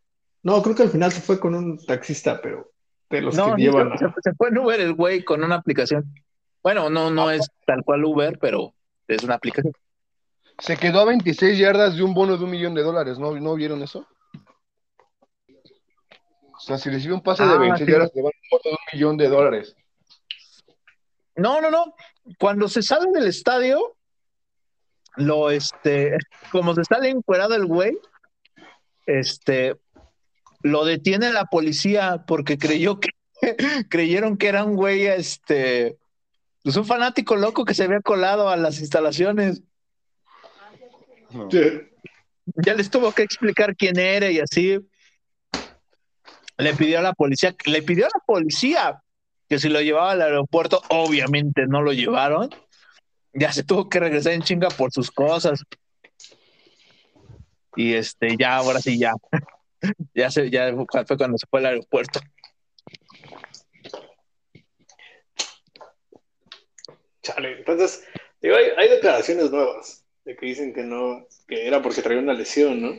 No, 0.43 0.61
creo 0.61 0.75
que 0.75 0.83
al 0.83 0.89
final 0.89 1.11
se 1.11 1.21
fue 1.21 1.39
con 1.39 1.55
un 1.55 1.77
taxista, 1.85 2.39
pero 2.41 2.71
de 3.09 3.21
los 3.21 3.35
No, 3.35 3.55
que 3.55 3.61
llevan 3.61 3.97
se, 3.97 4.05
a... 4.05 4.15
se 4.21 4.33
fue 4.33 4.49
en 4.49 4.57
Uber 4.57 4.79
el 4.81 4.93
güey 4.93 5.23
con 5.23 5.43
una 5.43 5.55
aplicación. 5.55 6.13
Bueno, 6.61 6.89
no, 6.89 7.09
no 7.09 7.31
es 7.31 7.49
tal 7.65 7.83
cual 7.83 8.03
Uber, 8.03 8.37
pero 8.39 8.73
es 9.07 9.23
una 9.23 9.35
aplicación. 9.35 9.73
Se 10.59 10.75
quedó 10.75 11.01
a 11.01 11.05
26 11.05 11.57
yardas 11.57 11.95
de 11.95 12.03
un 12.03 12.13
bono 12.13 12.35
de 12.35 12.43
un 12.43 12.49
millón 12.49 12.73
de 12.73 12.81
dólares, 12.81 13.19
¿no, 13.19 13.31
¿no 13.39 13.55
vieron 13.55 13.81
eso? 13.83 14.05
O 16.55 16.59
sea, 16.59 16.77
si 16.77 16.89
recibe 16.89 17.13
un 17.13 17.21
pase 17.21 17.43
de 17.45 17.53
Ah, 17.53 17.57
26 17.57 17.85
sí. 17.85 17.91
yardas, 17.91 18.11
le 18.15 18.21
van 18.23 18.31
un 18.35 18.49
bono 18.51 18.61
de 18.63 18.69
un 18.71 18.77
millón 18.93 19.17
de 19.17 19.27
dólares. 19.29 19.75
No, 21.37 21.61
no, 21.61 21.69
no. 21.69 21.95
Cuando 22.39 22.67
se 22.67 22.81
sale 22.81 23.11
del 23.11 23.27
estadio, 23.27 23.95
lo, 25.15 25.51
este, 25.51 26.17
como 26.51 26.75
se 26.75 26.83
sale 26.83 27.09
encuerado 27.09 27.55
el 27.55 27.65
güey, 27.65 27.97
este, 29.05 29.75
lo 30.61 30.83
detiene 30.83 31.31
la 31.31 31.45
policía 31.45 32.25
porque 32.27 32.57
creyó 32.57 32.99
que, 32.99 33.09
creyeron 33.89 34.37
que 34.37 34.47
era 34.47 34.63
un 34.63 34.75
güey, 34.75 35.05
este, 35.05 35.97
pues 36.63 36.75
un 36.75 36.85
fanático 36.85 37.35
loco 37.35 37.65
que 37.65 37.75
se 37.75 37.83
había 37.83 38.01
colado 38.01 38.49
a 38.49 38.57
las 38.57 38.79
instalaciones. 38.79 39.61
Ya 42.55 42.73
les 42.73 42.89
tuvo 42.89 43.11
que 43.11 43.21
explicar 43.21 43.75
quién 43.75 43.99
era 43.99 44.31
y 44.31 44.39
así. 44.39 44.79
Le 46.57 46.73
pidió 46.73 46.97
a 46.97 47.03
la 47.03 47.13
policía, 47.13 47.55
le 47.65 47.83
pidió 47.83 48.05
a 48.05 48.09
la 48.13 48.23
policía 48.25 49.03
que 49.49 49.59
si 49.59 49.69
lo 49.69 49.81
llevaba 49.81 50.11
al 50.11 50.21
aeropuerto, 50.21 50.81
obviamente 50.89 51.67
no 51.67 51.81
lo 51.81 51.93
llevaron. 51.93 52.49
Ya 53.33 53.51
se 53.51 53.63
tuvo 53.63 53.89
que 53.89 53.99
regresar 53.99 54.33
en 54.33 54.41
chinga 54.41 54.69
por 54.69 54.91
sus 54.91 55.11
cosas. 55.11 55.63
Y 57.75 57.93
este, 57.93 58.35
ya, 58.37 58.57
ahora 58.57 58.79
sí, 58.79 58.97
ya. 58.97 59.13
Ya 60.15 60.31
se, 60.31 60.49
ya 60.49 60.73
fue 60.73 61.17
cuando 61.17 61.37
se 61.37 61.45
fue 61.47 61.59
al 61.59 61.67
aeropuerto. 61.67 62.19
Chale, 67.21 67.59
entonces, 67.59 68.03
digo, 68.41 68.55
hay, 68.55 68.71
hay 68.75 68.89
declaraciones 68.89 69.51
nuevas 69.51 70.03
de 70.25 70.35
que 70.35 70.47
dicen 70.47 70.73
que 70.73 70.81
no, 70.81 71.27
que 71.47 71.67
era 71.67 71.83
porque 71.83 72.01
traía 72.01 72.19
una 72.19 72.33
lesión, 72.33 72.81
¿no? 72.81 72.95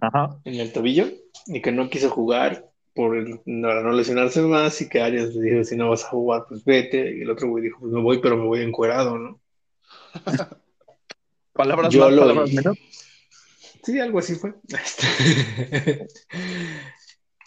Ajá. 0.00 0.40
En 0.44 0.54
el 0.54 0.72
tobillo 0.72 1.06
y 1.46 1.60
que 1.60 1.70
no 1.70 1.90
quiso 1.90 2.08
jugar 2.08 2.65
por 2.96 3.14
para 3.44 3.82
no 3.82 3.92
lesionarse 3.92 4.40
más 4.40 4.80
y 4.80 4.88
que 4.88 5.02
Arias 5.02 5.34
le 5.34 5.50
dijo, 5.50 5.64
si 5.64 5.76
no 5.76 5.90
vas 5.90 6.04
a 6.04 6.08
jugar, 6.08 6.46
pues 6.48 6.64
vete. 6.64 7.18
Y 7.18 7.20
el 7.20 7.30
otro 7.30 7.48
güey 7.48 7.64
dijo, 7.64 7.78
pues 7.80 7.92
me 7.92 8.00
voy, 8.00 8.18
pero 8.20 8.36
me 8.38 8.46
voy 8.46 8.62
encuerado, 8.62 9.18
¿no? 9.18 9.40
Palabras 11.52 11.92
Yo 11.92 12.00
más, 12.00 12.12
lo 12.12 12.22
palabras 12.22 12.52
menos. 12.52 12.78
Sí, 13.84 14.00
algo 14.00 14.18
así 14.18 14.34
fue. 14.34 14.54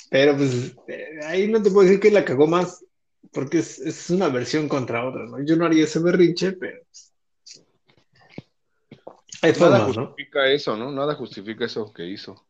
Pero 0.10 0.36
pues 0.38 0.76
eh, 0.88 1.20
ahí 1.26 1.48
no 1.48 1.62
te 1.62 1.70
puedo 1.70 1.88
decir 1.88 2.00
que 2.00 2.10
la 2.10 2.26
cagó 2.26 2.48
más, 2.48 2.84
porque 3.32 3.60
es, 3.60 3.78
es 3.80 4.10
una 4.10 4.30
versión 4.30 4.68
contra 4.68 5.08
otra, 5.08 5.26
¿no? 5.26 5.44
Yo 5.46 5.56
no 5.56 5.66
haría 5.66 5.84
ese 5.84 6.00
berrinche, 6.00 6.54
pero 6.54 6.80
pues, 6.86 7.14
hay 9.44 9.52
Nada 9.52 9.80
formas, 9.80 9.98
¿no? 9.98 10.08
justifica 10.08 10.48
eso, 10.48 10.76
¿no? 10.76 10.92
Nada 10.92 11.14
justifica 11.14 11.66
eso 11.66 11.94
que 11.94 12.06
hizo. 12.06 12.44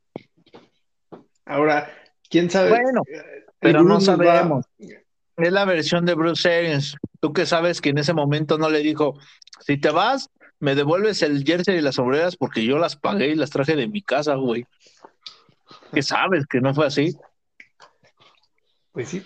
Ahora, 1.43 1.91
quién 2.29 2.49
sabe. 2.49 2.69
Bueno, 2.69 3.01
Eh, 3.07 3.45
pero 3.59 3.83
no 3.83 3.95
va- 3.95 4.01
sabemos. 4.01 4.65
Es 4.77 5.51
la 5.51 5.65
versión 5.65 6.05
de 6.05 6.13
Bruce 6.15 6.53
Arians. 6.53 6.95
Tú 7.21 7.31
que 7.33 7.45
sabes 7.45 7.81
que 7.81 7.89
en 7.89 7.97
ese 7.97 8.13
momento 8.13 8.57
no 8.57 8.69
le 8.69 8.79
dijo, 8.79 9.17
si 9.61 9.77
te 9.77 9.89
vas, 9.89 10.29
me 10.59 10.75
devuelves 10.75 11.21
el 11.21 11.43
jersey 11.45 11.77
y 11.77 11.81
las 11.81 11.95
sombreras 11.95 12.35
porque 12.35 12.65
yo 12.65 12.77
las 12.77 12.95
pagué 12.97 13.29
y 13.29 13.35
las 13.35 13.49
traje 13.49 13.75
de 13.75 13.87
mi 13.87 14.01
casa, 14.01 14.35
güey. 14.35 14.65
¿Qué 15.93 16.03
sabes 16.03 16.45
que 16.45 16.59
no 16.59 16.73
fue 16.73 16.87
así? 16.87 17.15
Pues 18.91 19.09
sí. 19.09 19.25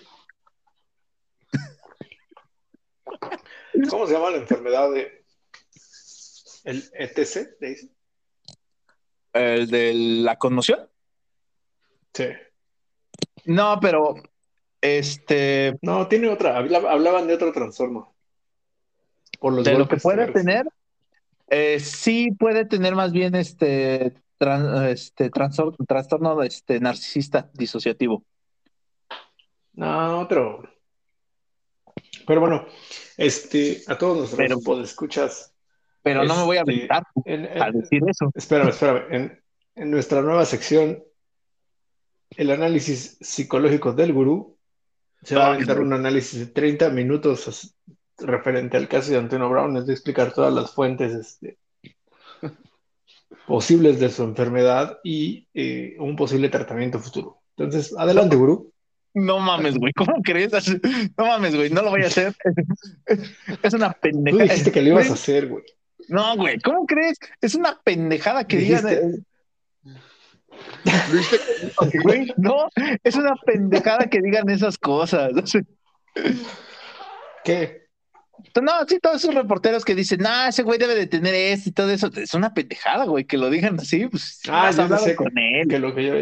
¿Cómo 3.90 4.06
se 4.08 4.14
llama 4.14 4.32
la 4.32 4.38
enfermedad 4.38 4.92
de 4.92 5.24
el 6.66 6.84
ETC? 6.94 7.58
¿Le 7.60 7.70
dicen? 7.70 7.92
¿El 9.34 9.70
de 9.70 9.94
la 9.96 10.38
conmoción? 10.38 10.88
Sí. 12.14 12.26
No, 13.46 13.80
pero 13.82 14.16
este, 14.82 15.78
No, 15.82 16.08
tiene 16.08 16.30
otra. 16.30 16.58
habla- 16.58 16.90
Hablaban 16.92 17.28
de 17.28 17.36
otro 17.36 17.52
trastorno. 17.52 18.14
Por 19.40 19.54
los 19.54 19.66
de 19.66 19.78
lo 19.78 19.88
que 19.88 19.98
puede 19.98 20.26
severos. 20.26 20.34
tener, 20.42 20.66
eh, 21.50 21.80
sí 21.80 22.32
puede 22.32 22.66
tener 22.66 22.96
más 22.96 23.12
bien 23.12 23.36
este, 23.36 24.14
tran- 24.40 24.88
este 24.88 25.30
trastor- 25.30 25.76
trastorno 25.88 26.42
este, 26.44 26.80
narcisista 26.80 27.50
disociativo. 27.54 28.24
No, 29.74 30.20
otro. 30.20 30.64
Pero 32.26 32.40
bueno, 32.42 32.66
este, 33.18 33.82
a 33.88 33.98
todos 33.98 34.18
nuestros 34.18 34.62
Pero- 34.66 34.82
escuchas. 34.84 35.54
Pero 36.02 36.24
no 36.26 36.36
me 36.36 36.44
voy 36.44 36.58
a 36.58 36.62
Este, 36.62 36.74
aventar 36.74 37.04
En, 37.26 37.46
en- 37.46 37.62
a 37.62 37.72
decir 37.72 38.02
eso. 38.08 38.30
espérame, 38.36 38.70
espérame. 38.70 39.04
En, 39.14 39.44
en 39.76 39.92
nuestra 39.92 40.22
nueva 40.22 40.46
sección, 40.46 41.02
el 42.38 42.52
análisis 42.52 43.18
psicológico 43.22 43.94
del 43.94 44.14
gurú, 44.14 44.58
se 45.22 45.36
va 45.36 45.46
a 45.46 45.48
Ay, 45.50 45.54
aventar 45.56 45.80
un 45.80 45.94
análisis 45.94 46.40
de 46.40 46.46
30 46.48 46.90
minutos 46.90 47.76
referente 48.18 48.78
al 48.78 48.88
caso 48.88 49.12
de 49.12 49.18
Antonio 49.18 49.50
Brown, 49.50 49.78
es 49.78 49.86
de 49.86 49.94
explicar 49.94 50.34
todas 50.34 50.54
las 50.54 50.72
fuentes 50.72 51.14
este, 51.14 51.58
posibles 53.48 54.00
de 54.00 54.10
su 54.10 54.24
enfermedad 54.24 55.00
y 55.04 55.48
eh, 55.54 55.96
un 56.00 56.16
posible 56.16 56.50
tratamiento 56.50 57.00
futuro. 57.00 57.42
Entonces, 57.58 57.94
adelante, 57.98 58.36
gurú. 58.36 58.72
No 59.16 59.40
mames, 59.40 59.78
güey, 59.78 59.94
¿cómo 59.94 60.22
crees? 60.24 60.52
No 61.18 61.26
mames, 61.28 61.56
güey, 61.56 61.70
no 61.70 61.82
lo 61.84 61.92
voy 61.92 62.04
a 62.04 62.08
hacer. 62.08 62.36
Es 63.62 63.74
una 63.74 63.94
Tú 63.94 64.00
pendejada. 64.02 64.44
dijiste 64.44 64.72
que 64.72 64.82
lo 64.82 64.90
ibas 64.90 65.10
a 65.10 65.14
hacer, 65.14 65.48
güey. 65.48 65.64
No, 66.10 66.36
güey, 66.36 66.60
¿cómo 66.60 66.86
crees? 66.86 67.18
Es 67.40 67.56
una 67.56 67.80
pendejada 67.84 68.46
que 68.46 68.58
digan. 68.58 69.26
Dijiste. 71.12 71.36
eh, 71.68 71.74
¿Lo 71.80 71.86
viste? 71.88 72.00
Güey, 72.04 72.34
no, 72.38 72.68
es 73.04 73.16
una 73.16 73.36
pendejada 73.46 74.06
que 74.10 74.22
digan 74.22 74.50
esas 74.50 74.78
cosas. 74.78 75.32
¿Qué? 77.44 77.84
No, 78.62 78.72
sí, 78.88 79.00
todos 79.00 79.18
esos 79.24 79.34
reporteros 79.36 79.86
que 79.86 79.96
dicen, 79.96 80.20
no, 80.22 80.48
ese 80.48 80.64
güey 80.64 80.78
debe 80.80 80.96
de 80.96 81.08
tener 81.08 81.34
esto 81.34 81.70
y 81.70 81.72
todo 81.72 81.90
eso. 81.92 82.10
Es 82.16 82.34
una 82.34 82.54
pendejada, 82.54 83.06
güey, 83.06 83.26
que 83.26 83.38
lo 83.38 83.50
digan 83.50 83.80
así. 83.80 84.08
Pues, 84.08 84.42
Ah, 84.50 84.72
yo 84.72 84.88
no 84.88 84.98
sé 84.98 85.16
con 85.16 85.36
él. 85.38 85.68
Que 85.68 85.80
lo 85.80 85.94
que 85.96 86.06
yo... 86.06 86.14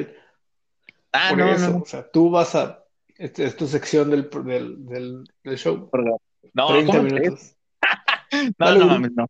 Ah, 1.14 1.30
Por 1.30 1.40
no, 1.40 1.52
eso, 1.54 1.70
no, 1.72 1.78
o 1.80 1.86
sea, 1.86 2.10
tú 2.10 2.30
vas 2.30 2.56
a... 2.56 2.84
Este 3.18 3.46
es 3.46 3.56
tu 3.56 3.68
sección 3.68 4.10
del, 4.10 4.30
del, 4.30 4.86
del, 4.88 5.24
del 5.44 5.58
show. 5.58 5.90
no. 5.94 6.18
No, 6.54 6.68
30 6.68 6.92
¿cómo 6.92 7.08
crees? 7.10 7.22
minutos. 7.24 7.56
No, 8.58 8.66
Dale, 8.66 8.80
no 8.80 8.86
mames, 8.88 9.12
no. 9.14 9.26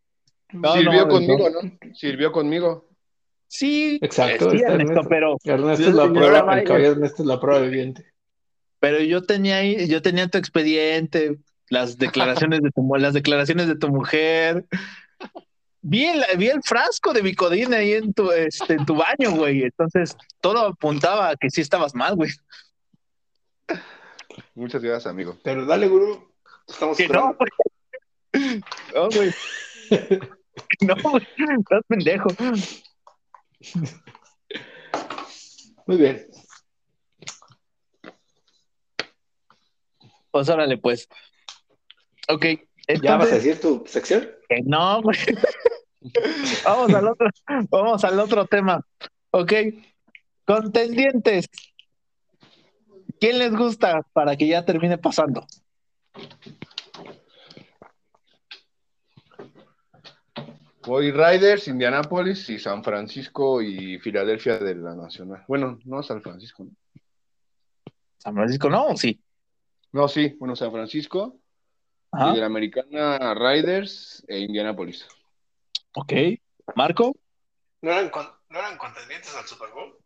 No, 0.52 0.74
Sirvió 0.74 1.06
no, 1.06 1.08
conmigo, 1.08 1.50
¿no? 1.50 1.78
Sirvió 1.94 2.30
conmigo. 2.30 2.88
Sí, 3.54 3.98
Exacto, 4.00 4.50
sí, 4.50 4.62
Ernesto, 4.62 4.72
Ernesto. 4.72 5.08
pero, 5.10 5.36
Ernesto 5.44 5.88
es 5.90 5.94
la 5.94 6.10
prueba, 6.10 6.58
el 6.58 6.70
Ernesto 6.70 7.22
es 7.22 7.26
la 7.28 7.38
prueba 7.38 7.60
viviente. 7.60 8.10
pero 8.80 8.98
yo 9.00 9.22
tenía 9.24 9.56
ahí, 9.56 9.86
yo 9.88 10.00
tenía 10.00 10.26
tu 10.28 10.38
expediente, 10.38 11.36
las 11.68 11.98
declaraciones 12.48 12.62
de 12.62 12.70
tu, 12.70 12.94
las 12.96 13.12
declaraciones 13.12 13.66
de 13.66 13.76
tu 13.76 13.88
mujer. 13.90 14.64
Vi 15.82 16.06
el, 16.06 16.24
vi 16.38 16.46
el 16.48 16.62
frasco 16.62 17.12
de 17.12 17.20
Bicodín 17.20 17.74
ahí 17.74 17.92
en 17.92 18.14
tu, 18.14 18.30
este, 18.32 18.72
en 18.72 18.86
tu 18.86 18.94
baño, 18.94 19.32
güey. 19.36 19.64
Entonces, 19.64 20.16
todo 20.40 20.68
apuntaba 20.68 21.28
a 21.28 21.36
que 21.36 21.50
sí 21.50 21.60
estabas 21.60 21.94
mal, 21.94 22.14
güey. 22.16 22.30
Muchas 24.54 24.80
gracias, 24.82 25.08
amigo. 25.08 25.36
Pero 25.44 25.66
dale, 25.66 25.88
gurú. 25.88 26.26
Estamos 26.66 26.96
Que 26.96 27.06
no, 27.08 27.32
esperando. 27.32 27.36
güey. 27.38 27.50
No, 28.94 29.08
güey. 29.10 29.30
No, 30.80 30.94
güey. 31.10 31.26
Estás 31.58 31.82
pendejo. 31.86 32.28
Muy 35.86 35.96
bien. 35.96 36.26
Pues 40.30 40.48
órale, 40.48 40.78
pues. 40.78 41.08
Ok. 42.28 42.46
¿Ya 43.02 43.16
vas 43.16 43.30
a 43.30 43.36
decir 43.36 43.60
tu 43.60 43.84
sección? 43.86 44.28
que 44.48 44.62
no, 44.64 45.02
güey. 45.02 45.18
Vamos 46.64 46.92
al 46.94 47.06
otro, 47.06 47.28
vamos 47.70 48.04
al 48.04 48.18
otro 48.18 48.44
tema. 48.46 48.84
Ok. 49.30 49.52
Contendientes. 50.44 51.46
¿Quién 53.20 53.38
les 53.38 53.54
gusta 53.54 54.02
para 54.12 54.36
que 54.36 54.48
ya 54.48 54.64
termine 54.64 54.98
pasando? 54.98 55.46
Voy 60.84 61.12
Riders, 61.12 61.68
Indianapolis 61.68 62.48
y 62.50 62.58
San 62.58 62.82
Francisco 62.82 63.62
y 63.62 63.98
Filadelfia 64.00 64.58
de 64.58 64.74
la 64.74 64.94
Nacional. 64.94 65.44
Bueno, 65.46 65.78
no 65.84 66.02
San 66.02 66.20
Francisco. 66.22 66.64
¿no? 66.64 66.70
San 68.18 68.34
Francisco, 68.34 68.68
¿no? 68.68 68.86
¿O 68.88 68.96
Sí. 68.96 69.20
No, 69.92 70.08
sí, 70.08 70.36
bueno, 70.38 70.56
San 70.56 70.72
Francisco 70.72 71.38
Ajá. 72.10 72.30
y 72.30 72.34
de 72.34 72.40
la 72.40 72.46
Americana 72.46 73.34
Riders 73.34 74.24
e 74.26 74.38
Indianapolis. 74.40 75.06
Ok. 75.94 76.12
Marco. 76.74 77.14
¿No 77.82 77.90
eran, 77.90 78.10
¿No 78.48 78.58
eran 78.58 78.78
contendientes 78.78 79.34
al 79.36 79.44
Super 79.44 79.68
Bowl? 79.74 79.96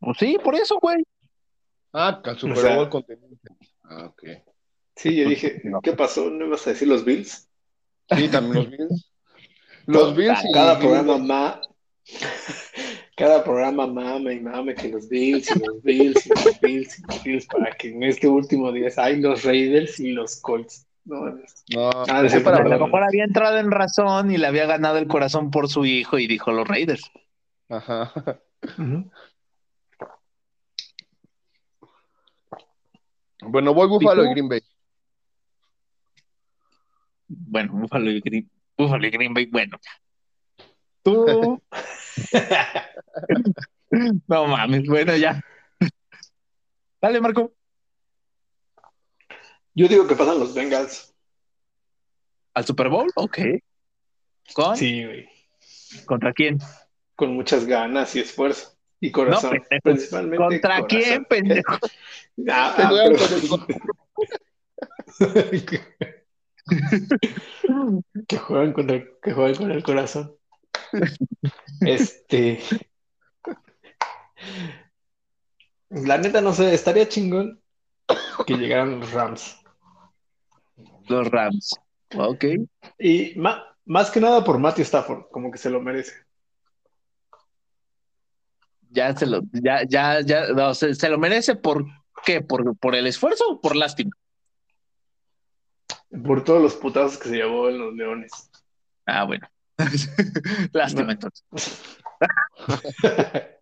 Pues 0.00 0.18
sí, 0.18 0.36
por 0.42 0.54
eso, 0.54 0.78
güey. 0.80 1.02
Ah, 1.92 2.20
al 2.24 2.38
Super 2.38 2.58
O 2.58 2.60
sea- 2.60 2.76
Bowl 2.76 2.88
contendiente. 2.90 3.48
Ah, 3.84 4.06
ok. 4.06 4.22
Sí, 4.96 5.16
yo 5.16 5.28
dije, 5.28 5.60
¿qué 5.82 5.92
pasó? 5.92 6.28
¿No 6.30 6.46
ibas 6.46 6.66
a 6.66 6.70
decir 6.70 6.88
los 6.88 7.04
Bills? 7.04 7.48
Sí, 8.10 8.28
también 8.28 8.54
los 8.54 8.70
Bills. 8.70 9.10
Los 9.86 10.16
Bills 10.16 10.38
y 10.48 10.52
Cada 10.52 10.78
programa 10.78 11.18
ma... 11.18 11.60
Cada 13.16 13.44
programa 13.44 13.86
mame 13.86 14.34
y 14.34 14.40
mame 14.40 14.74
que 14.74 14.88
los 14.88 15.08
Bills 15.08 15.54
y 15.54 15.58
los 15.60 15.82
Bills 15.82 16.26
y 16.26 16.28
los 16.30 16.60
Bills 16.60 16.98
y 16.98 17.02
los 17.02 17.22
Bills 17.22 17.46
para 17.46 17.70
que 17.76 17.90
en 17.90 18.02
este 18.02 18.26
último 18.26 18.72
día 18.72 18.88
hay 18.96 19.20
los 19.20 19.44
Raiders 19.44 20.00
y 20.00 20.10
los 20.12 20.40
Colts. 20.40 20.86
No, 21.04 21.26
No, 21.26 21.90
Ah, 22.08 22.18
A 22.18 22.22
lo 22.22 22.86
mejor 22.86 23.04
había 23.04 23.24
entrado 23.24 23.58
en 23.58 23.70
razón 23.70 24.32
y 24.32 24.38
le 24.38 24.46
había 24.46 24.66
ganado 24.66 24.98
el 24.98 25.06
corazón 25.06 25.50
por 25.50 25.68
su 25.68 25.84
hijo 25.84 26.18
y 26.18 26.26
dijo 26.26 26.50
los 26.50 26.66
Raiders. 26.66 27.10
Ajá. 27.68 28.12
Bueno, 33.42 33.74
voy 33.74 33.88
Buffalo 33.88 34.22
tú? 34.22 34.28
y 34.28 34.30
Green 34.32 34.48
Bay. 34.48 34.60
Bueno, 37.28 37.72
Buffalo 37.74 38.10
y 38.10 38.20
Green, 38.20 38.50
Buffalo 38.76 39.06
y 39.06 39.10
Green 39.10 39.34
Bay, 39.34 39.46
bueno. 39.46 39.78
Tú. 41.02 41.62
No 44.26 44.46
mames, 44.48 44.88
bueno, 44.88 45.16
ya. 45.16 45.40
Dale, 47.00 47.20
Marco. 47.20 47.52
Yo 49.74 49.86
digo 49.86 50.06
que 50.08 50.16
pasan 50.16 50.40
los 50.40 50.52
Bengals. 50.52 51.14
¿Al 52.54 52.64
Super 52.64 52.88
Bowl? 52.88 53.08
Ok. 53.14 53.38
¿Con? 54.52 54.76
Sí, 54.76 55.04
güey. 55.04 55.28
¿Contra 56.06 56.32
quién? 56.32 56.58
Con 57.14 57.34
muchas 57.34 57.66
ganas 57.66 58.16
y 58.16 58.20
esfuerzo. 58.20 58.76
Y 58.98 59.12
corazón. 59.12 59.54
No, 59.54 59.60
pendejo. 59.60 59.82
Principalmente 59.82 60.36
¿Contra 60.38 60.80
corazón. 60.80 60.88
quién, 60.88 61.24
pendejo? 61.26 61.78
Ah, 62.50 62.74
ah, 62.78 62.90
pero- 62.90 63.16
que 68.28 68.38
juegan 68.38 68.72
contra 68.72 68.96
el- 68.96 69.10
que 69.22 69.32
juegan 69.32 69.54
con 69.56 69.70
el 69.70 69.82
corazón. 69.82 70.34
Este. 71.80 72.60
La 75.90 76.18
neta, 76.18 76.40
no 76.40 76.52
sé, 76.52 76.74
estaría 76.74 77.08
chingón 77.08 77.60
que 78.46 78.54
llegaran 78.56 79.00
los 79.00 79.12
Rams. 79.12 79.60
Los 81.08 81.28
Rams. 81.28 81.74
Ok. 82.16 82.44
Y 82.98 83.34
ma- 83.36 83.64
más 83.84 84.10
que 84.10 84.20
nada 84.20 84.42
por 84.44 84.58
Matthew 84.58 84.82
Stafford, 84.84 85.26
como 85.30 85.50
que 85.50 85.58
se 85.58 85.70
lo 85.70 85.80
merece. 85.80 86.12
Ya 88.90 89.14
se 89.16 89.26
lo, 89.26 89.42
ya, 89.52 89.82
ya, 89.88 90.20
ya, 90.20 90.48
no, 90.48 90.72
se, 90.74 90.94
se 90.94 91.08
lo 91.08 91.18
merece 91.18 91.56
por 91.56 91.84
qué, 92.24 92.40
por, 92.40 92.76
por 92.78 92.94
el 92.94 93.06
esfuerzo 93.06 93.44
o 93.50 93.60
por 93.60 93.74
lástima. 93.76 94.12
Por 96.24 96.44
todos 96.44 96.62
los 96.62 96.74
putazos 96.76 97.18
que 97.18 97.28
se 97.28 97.36
llevó 97.36 97.68
en 97.68 97.78
los 97.78 97.94
Leones. 97.94 98.50
Ah, 99.06 99.24
bueno. 99.24 99.48
lástima 100.72 101.12
entonces. 101.12 101.98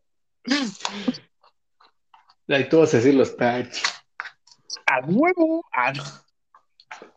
Ahí 2.49 2.69
tú 2.69 2.81
vas 2.81 2.93
a 2.93 2.99
decir 2.99 3.15
los 3.15 3.31
Pats. 3.31 3.83
A 4.87 5.01
huevo. 5.07 5.65
Ah, 5.73 5.93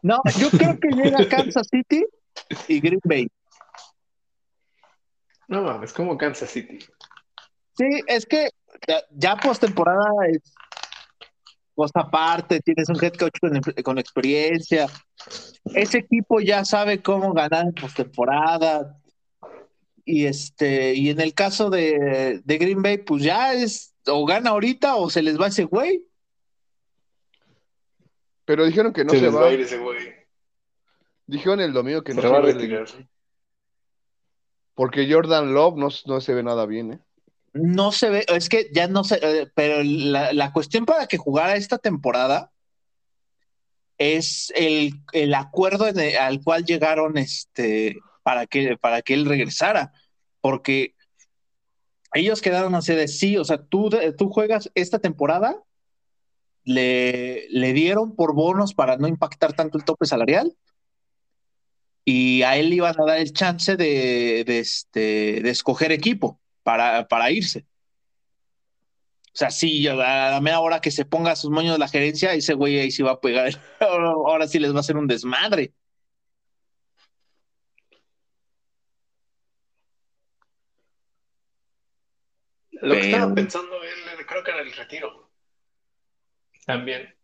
no. 0.02 0.22
Yo 0.38 0.50
creo 0.50 0.80
que 0.80 0.88
llega 0.90 1.28
Kansas 1.28 1.68
City 1.70 2.06
y 2.68 2.80
Green 2.80 3.02
Bay. 3.04 3.28
No 5.48 5.62
mames, 5.64 5.92
como 5.94 6.18
Kansas 6.18 6.50
City. 6.50 6.80
Sí, 7.78 8.02
es 8.08 8.26
que 8.26 8.50
ya, 8.88 9.02
ya 9.12 9.36
postemporada 9.36 10.28
es 10.30 10.56
cosa 11.76 12.00
aparte, 12.00 12.62
tienes 12.62 12.90
un 12.90 13.04
head 13.04 13.14
coach 13.14 13.38
con, 13.40 13.62
con 13.84 14.00
experiencia. 14.00 14.88
Ese 15.66 16.00
equipo 16.00 16.40
ya 16.40 16.66
sabe 16.66 17.02
cómo 17.02 17.34
ganar 17.34 17.66
en 17.66 17.74
postemporada. 17.74 18.98
Y 20.06 20.26
este, 20.26 20.94
y 20.94 21.10
en 21.10 21.20
el 21.20 21.34
caso 21.34 21.70
de, 21.70 22.42
de 22.44 22.58
Green 22.58 22.82
Bay, 22.82 23.00
pues 23.00 23.24
ya 23.24 23.54
es 23.54 23.96
o 24.08 24.26
gana 24.26 24.52
ahorita 24.52 24.96
o 24.96 25.10
se 25.10 25.22
les 25.22 25.40
va 25.40 25.48
ese 25.48 25.64
güey. 25.66 26.06
Pero 28.46 28.66
dijeron 28.66 28.94
que 28.94 29.04
no 29.04 29.12
se 29.12 29.18
se, 29.18 29.26
les 29.26 29.36
va. 29.36 29.42
va 29.42 29.48
a 29.48 29.54
ir 29.54 29.62
ese 29.62 29.78
güey. 29.78 30.14
Dijeron 31.26 31.60
el 31.60 31.74
domingo 31.74 32.04
que 32.04 32.14
Se 32.14 32.22
no 32.22 32.30
va 32.30 32.38
a 32.38 32.42
se 32.42 32.48
va 32.48 32.54
retirar. 32.54 32.88
Porque 34.76 35.12
Jordan 35.12 35.54
Love 35.54 35.78
no, 35.78 35.88
no 36.06 36.22
se 36.22 36.34
ve 36.34 36.44
nada 36.44 36.66
bien, 36.66 36.94
¿eh? 36.94 37.00
No 37.56 37.94
se 37.94 38.10
ve, 38.10 38.26
es 38.28 38.50
que 38.50 38.70
ya 38.74 38.90
no 38.90 39.06
se, 39.06 39.16
eh, 39.22 39.48
pero 39.56 39.82
la, 39.82 40.34
la 40.34 40.52
cuestión 40.52 40.86
para 40.86 41.08
que 41.08 41.18
jugara 41.18 41.56
esta 41.56 41.78
temporada 41.78 42.52
es 43.98 44.52
el, 44.58 44.96
el 45.14 45.34
acuerdo 45.34 45.86
al 46.20 46.42
cual 46.44 46.66
llegaron 46.66 47.18
este 47.18 47.98
para 48.24 48.46
que, 48.46 48.76
para 48.76 49.02
que 49.02 49.14
él 49.14 49.26
regresara, 49.26 49.94
porque 50.42 50.96
ellos 52.14 52.42
quedaron 52.42 52.76
así 52.76 52.94
de 52.94 53.08
sí, 53.08 53.38
o 53.38 53.46
sea, 53.46 53.64
tú, 53.64 53.90
tú 54.18 54.30
juegas 54.30 54.70
esta 54.76 55.00
temporada, 55.00 55.56
le, 56.66 57.48
le 57.52 57.72
dieron 57.72 58.18
por 58.18 58.34
bonos 58.34 58.74
para 58.74 58.98
no 58.98 59.08
impactar 59.08 59.54
tanto 59.54 59.78
el 59.78 59.86
tope 59.86 60.06
salarial, 60.08 60.58
y 62.04 62.42
a 62.42 62.58
él 62.58 62.74
iban 62.74 63.00
a 63.00 63.06
dar 63.06 63.20
el 63.20 63.32
chance 63.32 63.78
de, 63.78 64.42
este, 64.42 65.40
de 65.42 65.50
escoger 65.50 65.94
equipo 65.94 66.42
para, 66.66 67.08
para 67.08 67.30
irse. 67.30 67.68
O 69.28 69.38
sea, 69.38 69.52
sí, 69.52 69.88
a 69.88 69.94
la 69.94 70.42
mera 70.42 70.60
hora 70.62 70.82
que 70.82 70.90
se 70.90 71.06
ponga 71.06 71.32
a 71.32 71.36
sus 71.36 71.52
moños 71.52 71.78
la 71.78 71.88
gerencia, 71.88 72.34
ese 72.34 72.56
güey 72.56 72.80
ahí 72.80 72.90
sí 72.90 73.04
va 73.04 73.12
a 73.12 73.22
pegar. 73.22 73.54
Ahora, 73.80 74.10
ahora 74.10 74.48
sí 74.48 74.58
les 74.60 74.74
va 74.74 74.78
a 74.78 74.80
hacer 74.80 74.98
un 74.98 75.08
desmadre. 75.08 75.74
Lo 82.72 82.94
que 82.96 83.12
estaba 83.12 83.34
pensando 83.34 83.76
él, 83.84 84.26
creo 84.26 84.44
que 84.44 84.52
en 84.52 84.58
el 84.58 84.74
retiro. 84.74 85.30
También. 86.66 87.16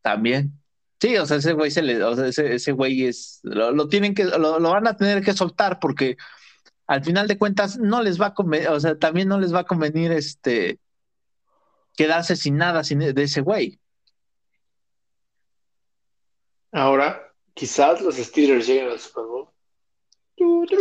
También. 0.00 0.52
Sí, 1.00 1.16
o 1.18 1.26
sea, 1.26 1.36
ese 1.36 1.52
güey 1.52 1.70
se 1.70 1.82
le, 1.82 2.02
o 2.02 2.16
sea, 2.16 2.26
ese, 2.26 2.54
ese 2.54 2.72
güey 2.72 3.04
es, 3.04 3.40
lo, 3.42 3.70
lo 3.70 3.88
tienen 3.88 4.14
que, 4.14 4.24
lo, 4.24 4.58
lo 4.58 4.70
van 4.70 4.86
a 4.86 4.96
tener 4.96 5.22
que 5.22 5.34
soltar 5.34 5.78
porque 5.78 6.16
al 6.86 7.04
final 7.04 7.26
de 7.26 7.38
cuentas 7.38 7.78
no 7.78 8.02
les 8.02 8.20
va 8.20 8.26
a 8.26 8.34
convenir, 8.34 8.68
o 8.68 8.80
sea, 8.80 8.98
también 8.98 9.28
no 9.28 9.40
les 9.40 9.54
va 9.54 9.60
a 9.60 9.64
convenir 9.64 10.12
este 10.12 10.78
quedarse 11.96 12.36
sin 12.36 12.56
nada 12.56 12.84
sin, 12.84 12.98
de 12.98 13.22
ese 13.22 13.40
güey. 13.40 13.80
Ahora, 16.72 17.32
quizás 17.54 18.02
los 18.02 18.16
Steelers 18.16 18.66
lleguen 18.66 18.90
al 18.90 18.98
Super 18.98 19.24
Bowl. 19.24 19.48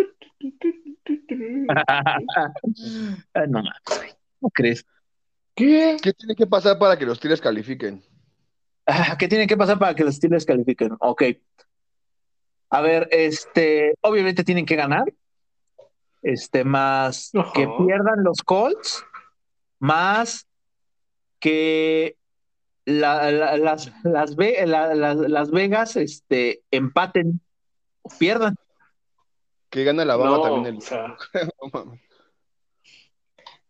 Ah, 3.34 3.46
no. 3.48 3.64
¿Cómo 4.40 4.52
crees? 4.54 4.86
¿Qué? 5.56 5.98
¿Qué 6.02 6.14
tiene 6.14 6.36
que 6.36 6.46
pasar 6.46 6.78
para 6.78 6.98
que 6.98 7.06
los 7.06 7.18
Steelers 7.18 7.42
califiquen? 7.42 8.04
Ah, 8.86 9.16
¿Qué 9.18 9.28
tiene 9.28 9.48
que 9.48 9.58
pasar 9.58 9.80
para 9.80 9.96
que 9.96 10.04
los 10.04 10.16
Steelers 10.16 10.46
califiquen? 10.46 10.96
Ok. 11.00 11.24
A 12.70 12.82
ver, 12.82 13.08
este, 13.12 13.96
obviamente 14.02 14.44
tienen 14.44 14.66
que 14.66 14.76
ganar. 14.76 15.06
Este, 16.28 16.64
más 16.64 17.30
que 17.54 17.68
pierdan 17.86 18.24
los 18.24 18.42
Colts, 18.42 19.06
más 19.78 20.48
que 21.40 22.18
la- 22.86 23.32
la- 23.32 23.58
las, 23.58 23.92
las, 24.04 24.36
Ve- 24.36 24.66
la- 24.66 24.96
la- 24.96 25.14
las 25.14 25.52
Vegas 25.52 25.96
este, 25.96 26.64
empaten 26.72 27.42
o 28.02 28.10
pierdan. 28.18 28.56
Que 29.70 29.84
gana 29.84 30.04
la 30.04 30.16
baba 30.16 30.38
No, 30.38 30.42
también 30.42 30.66
el. 30.66 30.78
o 30.78 30.82
sea, 30.82 31.16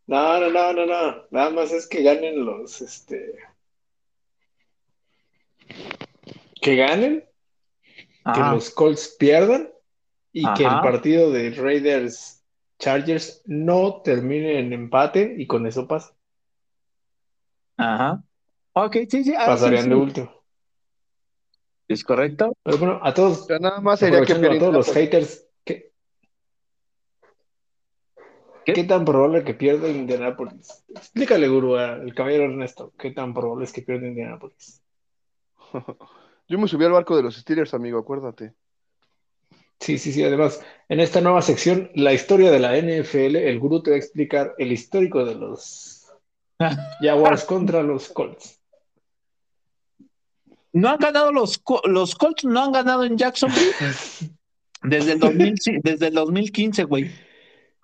No 0.08 0.40
no, 0.50 0.72
no, 0.74 0.86
no. 0.86 1.24
Nada 1.32 1.50
más 1.50 1.72
es 1.74 1.88
que 1.88 2.04
ganen 2.04 2.46
los, 2.46 2.80
este. 2.82 3.38
Que 6.62 6.76
ganen, 6.78 7.26
que 8.34 8.40
los 8.40 8.70
Colts 8.70 9.16
pierdan 9.20 9.70
y 10.32 10.44
que 10.54 10.64
el 10.64 10.70
partido 10.82 11.32
de 11.32 11.52
Raiders 11.52 12.44
Chargers 12.80 13.42
no 13.46 14.02
termine 14.02 14.60
en 14.60 14.74
empate 14.74 15.36
y 15.38 15.48
con 15.48 15.66
eso 15.66 15.88
pasa. 15.88 16.14
Ajá. 17.78 18.24
Ok, 18.74 18.98
sí, 19.10 19.24
sí. 19.24 19.34
ah, 19.38 19.46
Pasarían 19.48 19.84
sí, 19.84 19.90
de 19.90 19.96
sí. 19.96 20.02
último. 20.02 20.32
Es 21.88 22.04
correcto. 22.04 22.58
Pero 22.64 22.78
bueno, 22.78 23.00
a 23.02 23.14
todos, 23.14 23.48
nada 23.50 23.80
más 23.80 24.00
sería 24.00 24.26
que 24.26 24.34
a 24.34 24.40
todos 24.60 24.74
los 24.74 24.88
pierdan. 24.88 25.04
haters, 25.04 25.48
¿qué, 25.64 25.92
¿Qué? 28.66 28.74
¿qué 28.74 28.84
tan 28.84 29.06
probable 29.06 29.44
que 29.44 29.54
pierda 29.54 29.88
Indianapolis? 29.88 30.84
Explícale, 30.90 31.48
Guru, 31.48 31.76
al 31.76 32.14
caballero 32.14 32.46
Ernesto, 32.46 32.92
¿qué 32.98 33.12
tan 33.12 33.34
probable 33.34 33.66
es 33.66 33.74
que 33.74 33.84
pierda 33.84 34.08
Indianapolis? 34.08 34.82
Yo 36.48 36.58
me 36.60 36.68
subí 36.68 36.86
al 36.86 36.92
barco 36.92 37.16
de 37.16 37.24
los 37.24 37.36
Steelers, 37.36 37.74
amigo, 37.74 38.00
acuérdate. 38.00 38.54
Sí, 39.80 39.98
sí, 39.98 40.12
sí. 40.12 40.24
Además, 40.24 40.64
en 40.90 41.00
esta 41.00 41.22
nueva 41.22 41.42
sección, 41.42 41.90
la 41.96 42.14
historia 42.14 42.52
de 42.52 42.60
la 42.60 42.78
NFL, 42.78 43.36
el 43.36 43.60
Guru 43.60 43.82
te 43.82 43.92
va 43.92 43.96
a 43.96 44.00
explicar 44.00 44.56
el 44.58 44.72
histórico 44.72 45.26
de 45.26 45.36
los 45.36 46.12
Jaguars 47.02 47.44
contra 47.44 47.84
los 47.84 48.10
Colts. 48.10 48.60
No 50.74 50.90
han 50.90 50.98
ganado 50.98 51.32
los, 51.32 51.62
los 51.86 52.16
Colts, 52.16 52.44
no 52.44 52.64
han 52.64 52.72
ganado 52.72 53.06
en 53.06 53.18
Jacksonville 53.18 53.72
desde 54.84 55.14
el, 55.14 55.20
2000, 55.20 55.58
sí, 55.58 55.78
desde 55.82 56.08
el 56.08 56.14
2015, 56.14 56.84
güey. 56.84 57.12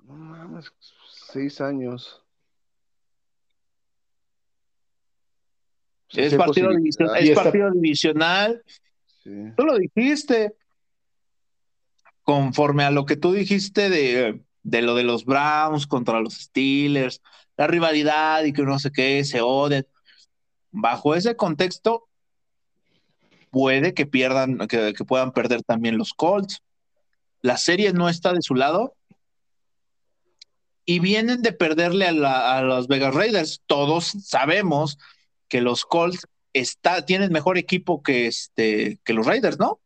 No 0.04 0.14
mames, 0.14 0.72
seis 1.32 1.62
años. 1.62 2.22
Es 6.10 6.36
partido, 6.36 6.72
es 7.18 7.32
partido 7.32 7.72
divisional. 7.72 8.62
Sí. 9.24 9.30
Tú 9.56 9.64
lo 9.64 9.78
dijiste. 9.78 10.54
Conforme 12.32 12.86
a 12.86 12.92
lo 12.92 13.06
que 13.06 13.18
tú 13.18 13.34
dijiste 13.34 13.90
de, 13.90 14.42
de 14.64 14.82
lo 14.82 14.96
de 14.96 15.04
los 15.04 15.26
Browns 15.26 15.86
contra 15.86 16.22
los 16.22 16.36
Steelers, 16.36 17.22
la 17.58 17.68
rivalidad 17.68 18.46
y 18.46 18.54
que 18.54 18.62
no 18.62 18.80
sé 18.80 18.90
qué, 18.90 19.26
se 19.26 19.42
odian. 19.42 19.86
Bajo 20.72 21.14
ese 21.14 21.36
contexto, 21.36 22.08
puede 23.50 23.94
que 23.94 24.06
pierdan, 24.06 24.66
que, 24.70 24.94
puedan 25.06 25.34
perder 25.34 25.62
también 25.64 25.98
los 25.98 26.14
Colts. 26.14 26.64
La 27.42 27.58
serie 27.58 27.92
no 27.92 28.08
está 28.08 28.32
de 28.32 28.42
su 28.42 28.56
lado. 28.56 28.96
Y 30.86 31.00
vienen 31.00 31.42
de 31.42 31.52
perderle 31.52 32.08
a, 32.08 32.58
a 32.58 32.62
los 32.62 32.88
Vegas 32.88 33.14
Raiders. 33.14 33.62
Todos 33.66 34.06
sabemos 34.24 34.98
que 35.50 35.60
los 35.60 35.84
Colts 35.84 36.26
está, 36.54 37.06
tienen 37.06 37.34
mejor 37.34 37.58
equipo 37.58 38.02
que, 38.02 38.28
este, 38.28 39.02
que 39.04 39.12
los 39.12 39.26
Raiders, 39.26 39.60
¿no? 39.60 39.82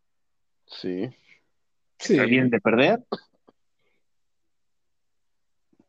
Sí. 0.67 1.09
Sí. 2.07 2.19
vienen 2.19 2.49
de 2.49 2.59
perder. 2.59 3.03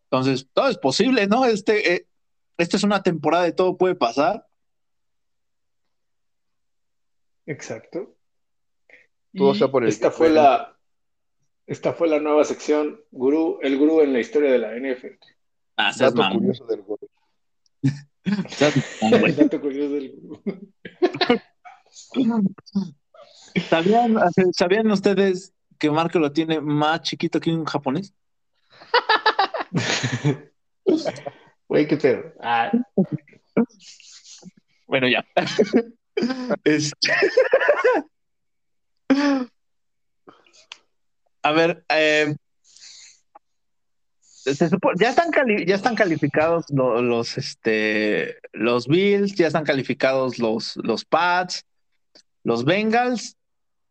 Entonces, 0.05 0.49
todo 0.53 0.69
es 0.69 0.79
posible, 0.79 1.27
¿no? 1.27 1.45
Este, 1.45 1.95
eh, 1.95 2.07
esta 2.57 2.77
es 2.77 2.85
una 2.85 3.03
temporada 3.03 3.45
de 3.45 3.53
todo 3.53 3.77
puede 3.77 3.95
pasar. 3.95 4.47
Exacto. 7.45 8.15
Todo 9.35 9.53
Y 9.53 9.59
sea 9.59 9.69
por 9.69 9.83
el 9.83 9.89
esta 9.89 10.11
fue 10.11 10.31
la 10.31 10.79
esta 11.67 11.93
fue 11.93 12.09
la 12.09 12.21
nueva 12.21 12.45
sección 12.45 13.01
Gurú, 13.11 13.59
el 13.61 13.77
Gurú 13.77 14.01
en 14.01 14.13
la 14.13 14.21
historia 14.21 14.53
de 14.53 14.59
la 14.59 14.77
NFL. 14.77 15.19
Ah, 15.77 15.93
seas 15.93 16.15
Dato 16.15 16.39
curioso 16.39 16.65
del. 16.67 16.85
El 18.27 18.27
dato 19.37 19.61
curioso 19.61 19.95
del 19.95 20.15
Gurú. 20.17 20.41
¿Sabían, 23.69 24.17
¿Sabían 24.53 24.91
ustedes 24.91 25.55
que 25.79 25.91
Marco 25.91 26.19
lo 26.19 26.33
tiene 26.33 26.61
más 26.61 27.03
chiquito 27.03 27.41
que 27.41 27.51
un 27.51 27.65
japonés? 27.65 28.13
Güey, 31.69 31.89
qué 31.89 31.97
pedo. 31.97 32.33
Ah, 32.41 32.71
Bueno, 34.87 35.09
ya. 35.09 35.27
Este- 36.65 37.13
A 41.43 41.53
ver, 41.53 41.85
eh, 41.89 42.35
se 44.31 44.69
ya 44.99 45.11
están 45.11 45.31
cali- 45.31 45.65
ya 45.67 45.75
están 45.75 45.95
calificados 45.95 46.67
lo- 46.71 47.03
los, 47.03 47.37
este 47.37 48.39
los 48.53 48.87
Bills, 48.89 49.35
ya 49.35 49.47
están 49.49 49.65
calificados 49.65 50.39
los 50.39 50.77
los 50.77 51.05
Pats, 51.05 51.65
los 52.45 52.65
Bengals 52.65 53.37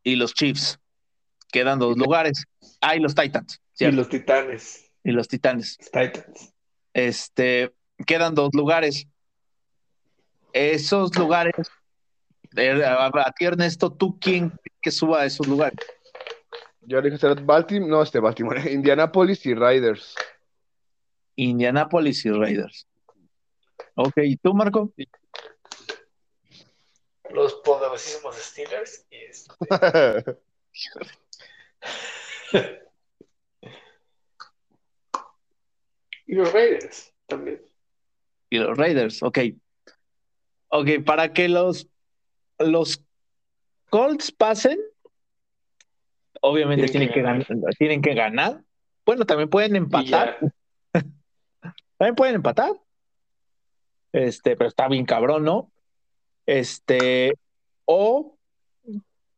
y 0.04 0.16
los 0.16 0.34
Chiefs. 0.34 0.80
Quedan 1.56 1.80
dos 1.80 1.95
lugares. 1.97 2.43
Ah, 2.82 2.97
y 2.97 2.99
los 2.99 3.16
Titans, 3.16 3.62
y 3.80 3.89
los 3.89 4.10
Titanes, 4.10 4.91
y 5.06 5.12
los 5.12 5.30
Titanes. 5.30 5.78
los 5.80 5.89
Titans. 5.89 6.53
Este, 6.93 7.74
quedan 8.06 8.36
dos 8.36 8.49
lugares. 8.51 9.08
Esos 10.51 11.18
lugares, 11.18 11.53
eh, 12.58 12.84
a, 12.84 13.06
a 13.06 13.32
ti 13.32 13.45
Ernesto, 13.45 13.89
¿tú 13.89 14.20
quién 14.20 14.51
que 14.82 14.91
suba 14.91 15.22
a 15.22 15.26
esos 15.26 15.47
lugares? 15.47 15.80
Le 16.82 17.01
dije, 17.01 17.26
Baltimore, 17.43 17.89
no, 17.89 18.01
este 18.01 18.20
Baltimore, 18.20 18.60
Indianapolis 18.74 19.45
y 19.45 19.53
Riders. 19.53 20.14
Indianapolis 21.38 22.26
y 22.26 22.32
Raiders. 22.32 22.86
Ok, 23.93 24.18
¿y 24.26 24.36
tú, 24.36 24.53
Marco? 24.53 24.91
Los 27.30 27.53
poderosísimos 27.64 28.36
Steelers 28.36 29.06
y 29.10 29.16
este, 29.16 29.53
y 36.26 36.36
los 36.36 36.52
Raiders 36.54 37.14
también. 37.28 37.62
Y 38.50 38.58
los 38.58 38.78
Raiders, 38.78 39.24
ok. 39.24 39.40
Ok, 40.70 40.90
para 41.06 41.34
que 41.34 41.48
los, 41.48 41.88
los 42.60 43.02
Colts 43.90 44.32
pasen, 44.32 44.80
obviamente 46.42 46.88
tienen, 46.88 47.12
Tienen 47.12 47.42
que, 47.42 47.48
que 47.48 47.56
ganar. 47.56 47.76
tienen 47.78 48.02
que 48.02 48.14
ganar. 48.14 48.64
Bueno, 49.06 49.26
también 49.26 49.50
pueden 49.50 49.76
empatar. 49.76 50.40
También 51.98 52.16
pueden 52.16 52.36
empatar. 52.36 52.74
Este, 54.12 54.56
pero 54.58 54.68
está 54.68 54.88
bien 54.90 55.06
cabrón, 55.06 55.44
¿no? 55.46 55.72
Este, 56.46 57.38
o 57.86 58.38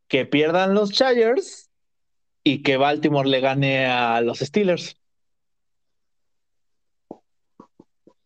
que 0.07 0.25
pierdan 0.25 0.73
los 0.73 0.91
Chargers 0.91 1.66
y 2.47 2.63
que 2.63 2.77
Baltimore 2.77 3.27
le 3.27 3.41
gane 3.41 3.87
a 3.87 4.21
los 4.21 4.39
Steelers. 4.39 4.95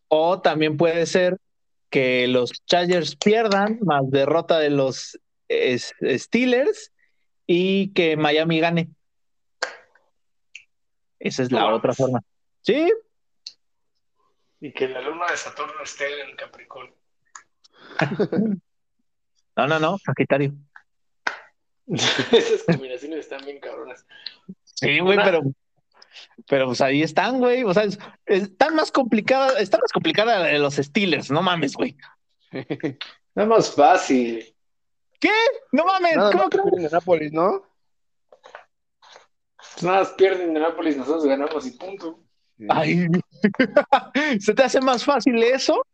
O 0.10 0.40
también 0.42 0.78
puede 0.78 1.08
ser 1.08 1.40
que 1.90 2.28
los 2.28 2.52
Chargers 2.68 3.16
pierdan 3.16 3.80
más 3.82 4.08
derrota 4.12 4.60
de 4.60 4.70
los 4.70 5.20
es- 5.48 5.96
Steelers 6.04 6.92
y 7.48 7.94
que 7.94 8.16
Miami 8.16 8.60
gane. 8.60 8.90
Esa 11.18 11.42
es 11.42 11.52
la 11.52 11.74
otra 11.74 11.94
forma. 11.94 12.22
Sí, 12.62 12.94
y 14.60 14.72
que 14.72 14.88
la 14.88 15.02
luna 15.02 15.32
de 15.32 15.38
Saturno 15.38 15.82
esté 15.84 16.30
en 16.30 16.36
Capricornio. 16.36 16.96
no, 19.56 19.68
no, 19.68 19.80
no, 19.80 19.98
Sagitario. 19.98 20.54
Esas 22.32 22.64
combinaciones 22.64 23.20
están 23.20 23.44
bien 23.46 23.60
cabronas. 23.60 24.06
Sí, 24.64 25.00
güey, 25.00 25.18
Una- 25.18 25.26
pero, 25.26 25.42
pero 26.48 26.66
pues 26.68 26.82
ahí 26.82 27.04
están, 27.04 27.40
güey. 27.40 27.64
O 27.64 27.74
sea, 27.74 27.84
es, 27.84 28.00
está 28.26 28.70
más 28.72 28.92
complicada, 28.92 29.60
está 29.60 29.78
más 29.78 29.92
complicada 29.92 30.44
de 30.44 30.60
los 30.60 30.76
Steelers, 30.76 31.30
no 31.30 31.42
mames, 31.42 31.74
güey. 31.74 31.98
Nada 33.36 33.50
más 33.50 33.74
fácil. 33.74 34.56
No 35.72 35.86
mames, 35.86 36.16
Nada 36.16 36.32
¿cómo 36.32 36.50
crees? 36.50 36.68
Indianapolis, 36.74 37.32
¿no? 37.32 37.64
Pues 39.74 39.84
nada 39.84 40.00
más 40.00 40.10
pierden 40.14 40.48
Indianapolis, 40.48 40.98
nosotros 40.98 41.26
ganamos 41.26 41.66
y 41.66 41.72
punto. 41.72 42.24
Ay, 42.70 43.08
¿se 44.40 44.54
te 44.54 44.64
hace 44.64 44.82
más 44.82 45.04
fácil 45.04 45.42
eso? 45.44 45.86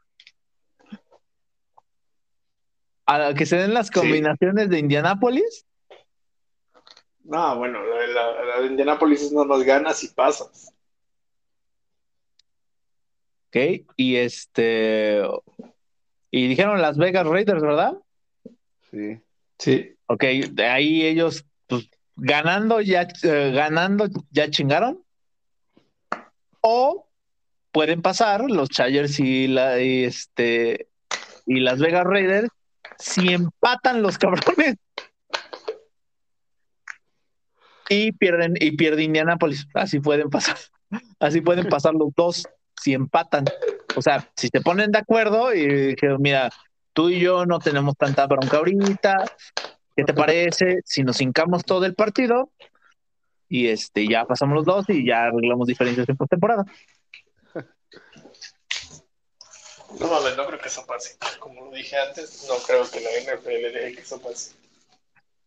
A 3.05 3.33
que 3.33 3.45
se 3.45 3.57
den 3.57 3.73
las 3.73 3.89
combinaciones 3.91 4.69
de 4.69 4.79
Indianápolis. 4.79 5.65
No, 7.27 7.57
bueno, 7.57 7.83
la, 7.83 7.95
de- 7.97 8.07
la- 8.13 8.43
la 8.45 8.59
de 8.61 8.67
Indianapolis 8.67 9.21
es 9.21 9.31
no 9.33 9.43
nos 9.45 9.63
ganas 9.63 10.03
y 10.03 10.07
pasas. 10.09 10.73
Ok, 13.49 13.85
y 13.95 14.15
este. 14.15 15.21
Y 16.31 16.47
dijeron 16.47 16.81
Las 16.81 16.97
Vegas 16.97 17.25
Raiders, 17.25 17.61
¿verdad? 17.61 17.93
Sí. 18.91 19.19
Sí. 19.59 19.95
Ok, 20.07 20.23
de 20.51 20.65
ahí 20.65 21.05
ellos, 21.05 21.45
pues, 21.67 21.89
ganando 22.15 22.79
ya, 22.81 23.07
eh, 23.23 23.51
ganando 23.53 24.07
ya 24.31 24.49
chingaron. 24.49 25.03
O 26.61 27.07
pueden 27.71 28.01
pasar 28.01 28.49
los 28.49 28.69
Chargers 28.69 29.19
y 29.19 29.47
la 29.47 29.81
y 29.81 30.03
este 30.05 30.87
y 31.45 31.59
Las 31.59 31.79
Vegas 31.79 32.05
Raiders 32.05 32.49
si 32.97 33.33
empatan 33.33 34.01
los 34.01 34.17
cabrones 34.17 34.75
y 37.89 38.11
pierden 38.11 38.53
y 38.59 38.75
pierde 38.75 39.03
Indianapolis. 39.03 39.67
Así 39.73 39.99
pueden 39.99 40.29
pasar. 40.29 40.57
Así 41.19 41.41
pueden 41.41 41.67
pasar 41.67 41.93
los 41.93 42.13
dos 42.15 42.47
si 42.79 42.93
empatan. 42.93 43.45
O 43.95 44.01
sea, 44.01 44.29
si 44.35 44.49
se 44.49 44.61
ponen 44.61 44.91
de 44.91 44.99
acuerdo 44.99 45.53
y 45.53 45.65
dijeron, 45.67 46.21
mira, 46.21 46.49
tú 46.93 47.09
y 47.09 47.19
yo 47.19 47.45
no 47.45 47.59
tenemos 47.59 47.95
tanta 47.97 48.27
bronca 48.27 48.57
ahorita, 48.57 49.25
¿Qué 49.97 50.03
te 50.03 50.13
parece 50.13 50.81
si 50.85 51.01
nos 51.01 51.19
hincamos 51.21 51.65
todo 51.65 51.83
el 51.85 51.95
partido 51.95 52.51
y 53.49 53.69
este 53.69 54.07
ya 54.07 54.25
pasamos 54.25 54.57
los 54.57 54.65
dos 54.65 54.85
y 54.89 55.03
ya 55.07 55.23
arreglamos 55.23 55.67
diferencias 55.67 56.07
en 56.07 56.15
postemporada? 56.15 56.63
No 59.99 60.07
mames, 60.07 60.37
no 60.37 60.45
creo 60.45 60.59
que 60.59 60.67
eso 60.67 60.85
pase. 60.85 61.17
Como 61.39 61.65
lo 61.65 61.71
dije 61.71 61.95
antes, 61.97 62.45
no 62.47 62.57
creo 62.67 62.87
que 62.91 63.01
la 63.01 63.09
NFL 63.09 63.73
deje 63.73 63.95
que 63.95 64.01
eso 64.01 64.21
pase. 64.21 64.55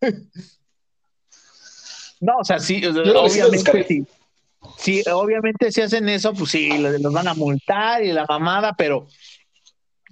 No, 2.21 2.39
o 2.39 2.45
sea, 2.45 2.59
sí, 2.59 2.85
o 2.85 2.93
sea, 2.93 3.03
obviamente 3.03 3.85
sí. 3.85 4.07
Sí, 4.77 5.03
obviamente 5.11 5.73
si 5.73 5.81
hacen 5.81 6.09
eso, 6.09 6.35
pues 6.35 6.51
sí, 6.51 6.77
los 6.79 7.01
los 7.01 7.13
van 7.13 7.29
a 7.29 7.35
multar 7.35 8.05
y 8.05 8.13
la 8.13 8.27
mamada, 8.27 8.75
pero 8.75 9.07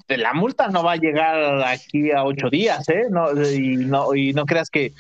la 0.08 0.32
multa 0.32 0.68
no 0.68 0.82
va 0.82 0.92
a 0.92 0.96
llegar 0.96 1.62
aquí 1.64 2.10
a 2.10 2.24
ocho 2.24 2.48
días, 2.48 2.88
¿eh? 2.88 3.04
No, 3.10 3.30
y 3.42 3.76
no, 3.76 4.14
y 4.14 4.32
no 4.32 4.46
creas 4.46 4.70
que, 4.70 4.94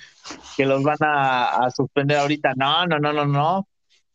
que 0.56 0.66
los 0.66 0.82
van 0.82 0.98
a, 1.00 1.64
a 1.64 1.70
suspender 1.70 2.18
ahorita. 2.18 2.52
No, 2.56 2.86
no, 2.86 2.98
no, 2.98 3.12
no, 3.12 3.24
no. 3.24 3.68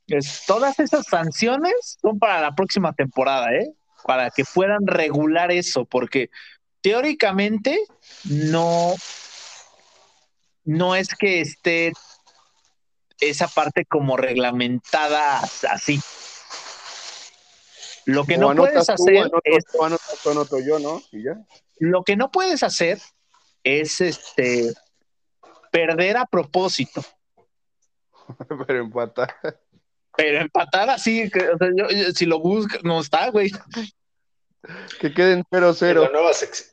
Es, 0.07 0.43
todas 0.45 0.79
esas 0.79 1.07
sanciones 1.07 1.97
son 1.99 2.19
para 2.19 2.41
la 2.41 2.53
próxima 2.53 2.93
temporada, 2.93 3.51
¿eh? 3.53 3.71
Para 4.05 4.29
que 4.29 4.43
puedan 4.53 4.85
regular 4.85 5.51
eso, 5.51 5.85
porque 5.85 6.29
teóricamente 6.81 7.79
no, 8.25 8.93
no 10.65 10.95
es 10.95 11.15
que 11.15 11.41
esté 11.41 11.93
esa 13.29 13.47
parte 13.47 13.85
como 13.85 14.17
reglamentada 14.17 15.39
así. 15.69 15.99
Lo 18.05 18.25
que 18.25 18.37
no 18.37 18.53
puedes 18.55 18.85
tú, 18.87 18.91
hacer 18.93 19.17
anoto 19.17 19.39
es 19.43 19.65
tú, 19.65 19.83
anotas 19.83 20.19
tú, 20.21 20.29
anoto 20.31 20.59
yo, 20.59 20.79
¿no? 20.79 21.01
Y 21.11 21.23
ya. 21.23 21.37
lo 21.79 22.03
que 22.03 22.15
no 22.17 22.31
puedes 22.31 22.61
hacer 22.63 22.99
es 23.63 24.01
este 24.01 24.73
perder 25.71 26.17
a 26.17 26.25
propósito, 26.25 27.01
Pero 28.67 28.79
empata. 28.81 29.35
pero 30.15 30.41
empatar 30.41 30.89
así, 30.89 31.29
que, 31.31 31.49
o 31.49 31.57
sea, 31.57 31.69
yo- 31.75 31.89
yo- 31.89 32.11
si 32.11 32.25
lo 32.25 32.39
buscas, 32.39 32.83
no 32.83 32.99
está, 32.99 33.29
güey. 33.31 33.51
Que 34.99 35.13
queden 35.13 35.39
En 35.51 35.61
la 35.61 35.71
0-0. 35.71 36.11
nueva 36.11 36.33
sección, 36.33 36.69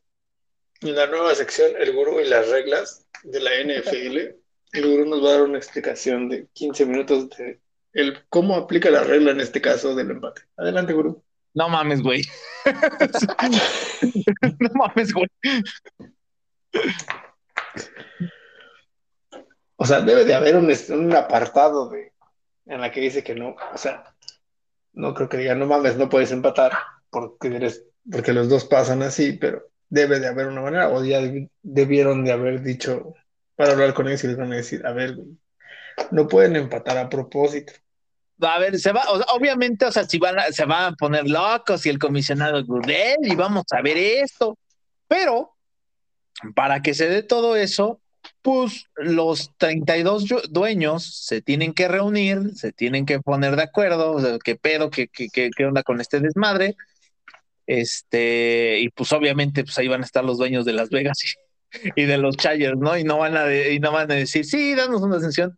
en 0.83 0.95
la 0.97 1.07
nueva 1.07 1.35
sección, 1.35 1.71
el 1.79 1.93
gurú 1.95 2.21
y 2.21 2.27
las 2.29 2.49
reglas 2.49 3.07
de 3.23 3.41
la 3.41 3.51
NFL, 3.55 4.40
el 4.73 4.87
gurú 4.91 5.07
nos 5.07 5.25
va 5.25 5.29
a 5.31 5.33
dar 5.33 5.43
una 5.43 5.59
explicación 5.59 6.29
de 6.29 6.49
15 6.53 6.87
minutos 6.87 7.29
de 7.31 7.61
el 7.93 8.19
cómo 8.29 8.55
aplica 8.57 8.89
la 8.91 9.03
regla 9.03 9.33
en 9.33 9.41
este 9.41 9.61
caso 9.61 9.95
del 9.97 10.11
empate. 10.13 10.43
Adelante, 10.57 10.93
gurú. 10.93 11.23
No 11.55 11.69
mames, 11.69 12.01
güey. 12.03 12.23
no 14.61 14.69
mames, 14.75 15.13
güey. 15.13 15.27
O 19.77 19.87
sea, 19.87 20.01
debe 20.03 20.25
de 20.25 20.35
haber 20.35 20.57
un, 20.57 20.71
un 20.91 21.15
apartado 21.15 21.89
de, 21.89 22.13
en 22.67 22.81
la 22.81 22.93
que 22.93 23.01
dice 23.01 23.25
que 23.25 23.35
no. 23.35 23.57
O 23.75 23.79
sea, 23.79 24.05
no 24.93 25.15
creo 25.15 25.29
que 25.29 25.39
diga, 25.39 25.55
no 25.55 25.67
mames, 25.67 25.97
no 25.97 26.09
puedes 26.09 26.31
empatar 26.33 26.73
porque, 27.11 27.49
eres, 27.49 27.85
porque 28.11 28.33
los 28.33 28.49
dos 28.49 28.65
pasan 28.67 29.03
así, 29.03 29.33
pero 29.33 29.69
debe 29.89 30.21
de 30.21 30.29
haber 30.29 30.49
una 30.49 30.61
manera. 30.61 30.91
O 30.91 31.03
ya 31.05 31.21
debi- 31.21 31.51
debieron 31.63 32.25
de 32.25 32.33
haber 32.33 32.63
dicho, 32.63 33.15
para 33.61 33.73
hablar 33.73 33.93
con 33.93 34.09
ellos 34.09 34.25
y 34.25 34.29
les 34.29 34.39
van 34.39 34.51
a 34.55 34.57
decir, 34.57 34.87
a 34.87 34.93
ver, 34.93 35.19
no 36.13 36.27
pueden 36.27 36.57
empatar 36.57 36.97
a 36.97 37.11
propósito. 37.11 37.75
A 38.41 38.59
ver, 38.59 38.79
se 38.79 38.91
va, 38.91 39.03
o 39.11 39.19
sea, 39.19 39.27
obviamente, 39.35 39.85
o 39.85 39.93
sea, 39.93 40.05
si 40.05 40.19
van 40.19 40.39
a, 40.39 40.45
se 40.45 40.65
van 40.65 40.95
a 40.95 40.97
poner 40.97 41.29
locos 41.29 41.85
y 41.85 41.91
el 41.91 41.99
comisionado 41.99 42.65
Gurdel 42.65 43.19
y 43.21 43.35
vamos 43.35 43.65
a 43.71 43.83
ver 43.83 43.99
esto, 43.99 44.57
pero 45.07 45.55
para 46.55 46.81
que 46.81 46.95
se 46.95 47.11
dé 47.11 47.23
todo 47.23 47.55
eso, 47.55 48.01
pues 48.41 48.87
los 48.95 49.51
32 49.59 50.25
yu- 50.25 50.49
dueños 50.49 51.27
se 51.27 51.43
tienen 51.43 51.75
que 51.75 51.87
reunir, 51.87 52.55
se 52.55 52.73
tienen 52.73 53.05
que 53.05 53.21
poner 53.21 53.57
de 53.57 53.65
acuerdo, 53.65 54.13
o 54.13 54.23
sea, 54.23 54.39
qué 54.43 54.57
pedo, 54.57 54.89
qué, 54.89 55.07
qué, 55.07 55.29
qué, 55.31 55.67
onda 55.67 55.83
con 55.83 56.01
este 56.01 56.19
desmadre, 56.21 56.77
este, 57.67 58.79
y 58.81 58.89
pues 58.89 59.13
obviamente, 59.13 59.65
pues 59.65 59.77
ahí 59.77 59.89
van 59.89 60.01
a 60.01 60.07
estar 60.07 60.25
los 60.25 60.39
dueños 60.39 60.65
de 60.65 60.73
Las 60.73 60.89
Vegas 60.89 61.19
y 61.97 62.05
de 62.05 62.19
los 62.19 62.37
Chargers, 62.37 62.79
¿no? 62.79 62.97
Y 62.97 63.05
no 63.05 63.19
van 63.19 63.37
a, 63.37 63.53
y 63.53 63.79
no 63.81 63.93
van 63.93 64.11
a 64.11 64.15
decir, 64.15 64.45
sí, 64.45 64.75
danos 64.75 65.03
una 65.03 65.17
ascensión, 65.17 65.57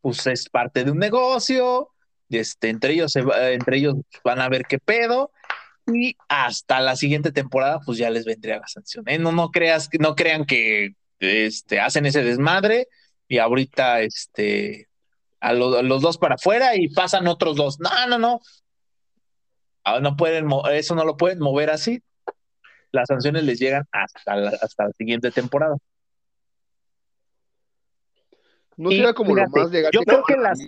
pues 0.00 0.26
es 0.26 0.48
parte 0.48 0.84
de 0.84 0.90
un 0.90 0.98
negocio, 0.98 1.90
este, 2.28 2.68
entre 2.68 2.92
ellos, 2.94 3.14
entre 3.16 3.78
ellos 3.78 3.94
van 4.24 4.40
a 4.40 4.48
ver 4.48 4.64
qué 4.68 4.78
pedo, 4.78 5.30
y 5.86 6.16
hasta 6.28 6.80
la 6.80 6.96
siguiente 6.96 7.32
temporada, 7.32 7.80
pues 7.84 7.98
ya 7.98 8.10
les 8.10 8.24
vendría 8.24 8.58
la 8.58 8.66
sanción. 8.66 9.04
¿eh? 9.08 9.18
No, 9.18 9.32
no 9.32 9.50
creas, 9.50 9.88
no 10.00 10.16
crean 10.16 10.44
que 10.44 10.94
este, 11.20 11.80
hacen 11.80 12.06
ese 12.06 12.24
desmadre 12.24 12.88
y 13.28 13.38
ahorita 13.38 14.00
este, 14.00 14.88
a, 15.40 15.50
a 15.50 15.52
los 15.54 16.02
dos 16.02 16.18
para 16.18 16.34
afuera 16.34 16.74
y 16.76 16.88
pasan 16.88 17.28
otros 17.28 17.56
dos. 17.56 17.78
No, 17.78 17.90
no, 18.08 18.18
no. 18.18 18.40
Ah, 19.84 20.00
No 20.00 20.16
pueden, 20.16 20.48
eso 20.72 20.94
no 20.96 21.04
lo 21.04 21.16
pueden 21.16 21.38
mover 21.38 21.70
así. 21.70 22.02
Las 22.96 23.08
sanciones 23.08 23.44
les 23.44 23.58
llegan 23.60 23.84
hasta 23.92 24.34
la, 24.36 24.48
hasta 24.60 24.84
la 24.86 24.92
siguiente 24.92 25.30
temporada. 25.30 25.76
No 28.76 28.90
Y 28.90 28.96
será 28.98 29.14
como 29.14 29.34
lo 29.34 29.48
más 29.48 29.70
legal. 29.70 29.90
yo 29.92 30.02
creo 30.02 30.24
que 30.24 30.36
las-. 30.36 30.58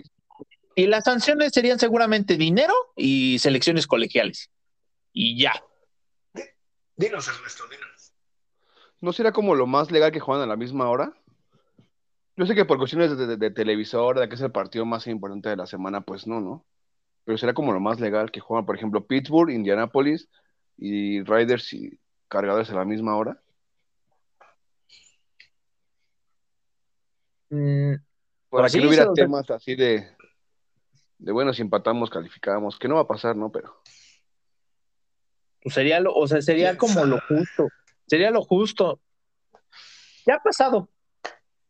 Y 0.75 0.87
las 0.87 1.03
sanciones 1.03 1.51
serían 1.53 1.77
seguramente 1.79 2.37
dinero 2.37 2.73
y 2.95 3.37
selecciones 3.39 3.85
colegiales. 3.87 4.49
Y 5.11 5.39
ya. 5.41 5.53
Dinos, 6.95 7.27
Ernesto, 7.27 7.63
dinos. 7.69 8.13
¿No 9.01 9.11
será 9.13 9.31
como 9.31 9.55
lo 9.55 9.67
más 9.67 9.91
legal 9.91 10.11
que 10.11 10.19
juegan 10.19 10.43
a 10.43 10.47
la 10.47 10.55
misma 10.55 10.89
hora? 10.89 11.13
Yo 12.35 12.45
sé 12.45 12.55
que 12.55 12.65
por 12.65 12.77
cuestiones 12.77 13.17
de, 13.17 13.27
de- 13.27 13.37
de 13.37 13.51
televisor, 13.51 14.19
de 14.19 14.29
que 14.29 14.35
es 14.35 14.41
el 14.41 14.51
partido 14.51 14.85
más 14.85 15.07
importante 15.07 15.49
de 15.49 15.55
la 15.57 15.65
semana, 15.65 16.01
pues 16.01 16.27
no, 16.27 16.39
¿no? 16.39 16.65
Pero 17.25 17.37
será 17.37 17.53
como 17.53 17.73
lo 17.73 17.79
más 17.81 17.99
legal 17.99 18.31
que 18.31 18.39
juegan, 18.39 18.65
por 18.65 18.75
ejemplo, 18.75 19.05
Pittsburgh, 19.05 19.51
Indianapolis 19.51 20.29
y 20.77 21.21
Riders 21.23 21.73
y 21.73 21.99
Cargadores 22.29 22.69
a 22.69 22.75
la 22.75 22.85
misma 22.85 23.17
hora. 23.17 23.41
Mm, 27.49 27.95
Para 28.49 28.63
Pues 28.63 28.73
que 28.73 28.79
no 28.81 28.87
hubiera 28.87 29.03
sea- 29.05 29.13
temas 29.13 29.49
así 29.51 29.75
de, 29.75 30.07
de, 31.17 31.31
bueno, 31.31 31.53
si 31.53 31.61
empatamos, 31.61 32.09
calificamos, 32.09 32.77
que 32.79 32.87
no 32.87 32.95
va 32.95 33.01
a 33.01 33.07
pasar, 33.07 33.35
¿no? 33.35 33.51
Pero 33.51 33.81
pues 35.61 35.75
sería 35.75 35.99
lo, 35.99 36.13
o 36.13 36.25
sea, 36.27 36.41
sería 36.41 36.69
¿Quién 36.69 36.77
como 36.77 37.05
lo 37.05 37.19
justo. 37.27 37.67
Sería 38.07 38.31
lo 38.31 38.43
justo. 38.43 38.99
Ya 40.25 40.35
ha 40.35 40.39
pasado. 40.43 40.89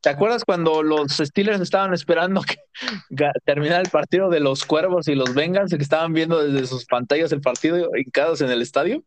¿Te 0.02 0.10
acuerdas 0.10 0.46
cuando 0.46 0.84
los 0.84 1.12
Steelers 1.18 1.60
estaban 1.60 1.94
esperando 1.94 2.42
que 2.44 2.58
terminara 3.46 3.82
el 3.82 3.90
partido 3.90 4.30
de 4.30 4.40
los 4.40 4.64
Cuervos 4.66 5.08
y 5.08 5.16
los 5.16 5.34
Bengals, 5.34 5.72
que 5.76 5.82
estaban 5.84 6.14
viendo 6.14 6.42
desde 6.42 6.68
sus 6.68 6.86
pantallas 6.86 7.32
el 7.32 7.42
partido 7.42 7.90
hincados 7.98 8.42
en 8.42 8.50
el 8.52 8.62
estadio? 8.62 9.04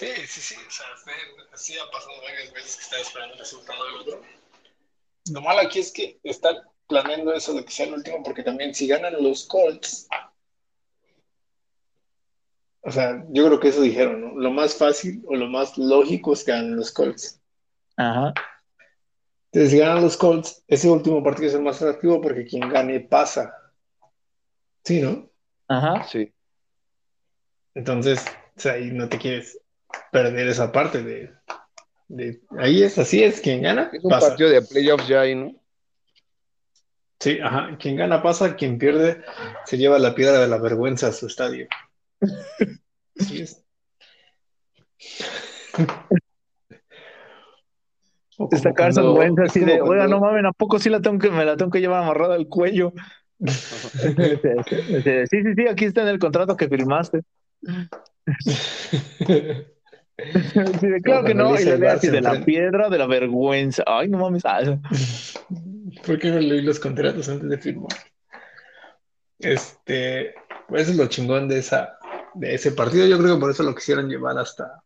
Sí, 0.00 0.06
sí, 0.26 0.40
sí. 0.40 0.54
O 0.66 0.70
sea, 0.70 0.86
fue- 1.04 1.12
sí 1.58 1.76
ha 1.78 1.90
pasado 1.90 2.14
varias 2.22 2.50
veces 2.54 2.76
que 2.76 2.82
están 2.84 3.00
esperando 3.00 3.34
el 3.34 3.40
resultado 3.40 3.84
del 3.84 3.94
otro. 3.96 4.22
Lo 5.30 5.42
malo 5.42 5.60
aquí 5.60 5.78
es 5.80 5.92
que 5.92 6.18
están 6.24 6.56
planeando 6.88 7.34
eso 7.34 7.52
de 7.52 7.66
que 7.66 7.70
sea 7.70 7.84
el 7.84 7.92
último, 7.92 8.22
porque 8.22 8.42
también 8.42 8.74
si 8.74 8.86
ganan 8.88 9.22
los 9.22 9.44
Colts. 9.46 10.08
O 12.80 12.90
sea, 12.90 13.22
yo 13.28 13.44
creo 13.46 13.60
que 13.60 13.68
eso 13.68 13.82
dijeron, 13.82 14.22
¿no? 14.22 14.40
Lo 14.40 14.50
más 14.50 14.74
fácil 14.74 15.22
o 15.26 15.36
lo 15.36 15.48
más 15.48 15.76
lógico 15.76 16.32
es 16.32 16.44
que 16.44 16.52
ganen 16.52 16.76
los 16.76 16.90
Colts. 16.90 17.38
Ajá. 17.98 18.32
Entonces, 19.52 19.70
si 19.72 19.78
ganan 19.80 20.02
los 20.02 20.16
Colts, 20.16 20.64
ese 20.66 20.88
último 20.88 21.22
partido 21.22 21.48
es 21.48 21.54
el 21.54 21.60
más 21.62 21.76
atractivo 21.82 22.22
porque 22.22 22.46
quien 22.46 22.70
gane 22.70 23.00
pasa. 23.00 23.54
Sí, 24.82 25.02
¿no? 25.02 25.28
Ajá. 25.68 26.08
Sí. 26.08 26.32
Entonces, 27.74 28.24
o 28.56 28.60
sea, 28.60 28.72
ahí 28.72 28.90
no 28.92 29.06
te 29.06 29.18
quieres 29.18 29.60
perder 30.12 30.48
esa 30.48 30.72
parte 30.72 31.02
de, 31.02 31.30
de- 32.08 32.40
ahí 32.58 32.82
es 32.82 32.98
así 32.98 33.22
es, 33.22 33.40
quien 33.40 33.62
gana, 33.62 33.90
Es 33.92 34.02
un 34.04 34.10
pasa. 34.10 34.28
partido 34.28 34.50
de 34.50 34.62
playoffs 34.62 35.08
ya 35.08 35.20
ahí, 35.22 35.34
¿no? 35.34 35.54
Sí, 37.20 37.38
ajá, 37.42 37.76
quien 37.78 37.96
gana 37.96 38.22
pasa, 38.22 38.56
quien 38.56 38.78
pierde 38.78 39.22
se 39.66 39.76
lleva 39.76 39.98
la 39.98 40.14
piedra 40.14 40.40
de 40.40 40.48
la 40.48 40.56
vergüenza 40.58 41.08
a 41.08 41.12
su 41.12 41.26
estadio. 41.26 41.68
Así 43.18 43.42
es. 43.42 43.62
Destacar 48.50 48.88
esas 48.88 49.04
es 49.04 49.38
así 49.50 49.60
de, 49.60 49.82
oiga, 49.82 50.08
no 50.08 50.18
mames, 50.18 50.46
¿a 50.46 50.52
poco 50.52 50.78
sí 50.78 50.88
la 50.88 51.02
tengo 51.02 51.18
que, 51.18 51.30
me 51.30 51.44
la 51.44 51.58
tengo 51.58 51.70
que 51.70 51.80
llevar 51.80 52.02
amarrada 52.02 52.36
al 52.36 52.48
cuello? 52.48 52.94
sí, 53.38 55.26
sí, 55.30 55.42
sí, 55.54 55.68
aquí 55.68 55.84
está 55.84 56.02
en 56.02 56.08
el 56.08 56.18
contrato 56.18 56.56
que 56.56 56.68
firmaste. 56.68 57.20
Sí, 60.80 60.86
de, 60.86 61.00
claro 61.02 61.24
que 61.24 61.34
no, 61.34 61.58
y 61.58 61.64
le 61.64 61.88
así 61.88 62.08
de 62.08 62.20
la 62.20 62.44
piedra 62.44 62.88
de 62.88 62.98
la 62.98 63.06
vergüenza. 63.06 63.82
Ay, 63.86 64.08
no 64.08 64.18
mames. 64.18 64.42
¿Por 66.06 66.18
qué 66.18 66.30
no 66.30 66.38
leí 66.38 66.62
los 66.62 66.78
contratos 66.80 67.28
antes 67.28 67.48
de 67.48 67.58
firmar? 67.58 67.88
Este, 69.38 70.34
pues 70.68 70.82
eso 70.82 70.90
es 70.92 70.96
lo 70.98 71.06
chingón 71.06 71.48
de 71.48 71.58
esa, 71.58 71.98
de 72.34 72.54
ese 72.54 72.72
partido. 72.72 73.06
Yo 73.06 73.18
creo 73.18 73.34
que 73.34 73.40
por 73.40 73.50
eso 73.50 73.62
lo 73.62 73.74
quisieron 73.74 74.08
llevar 74.08 74.38
hasta, 74.38 74.82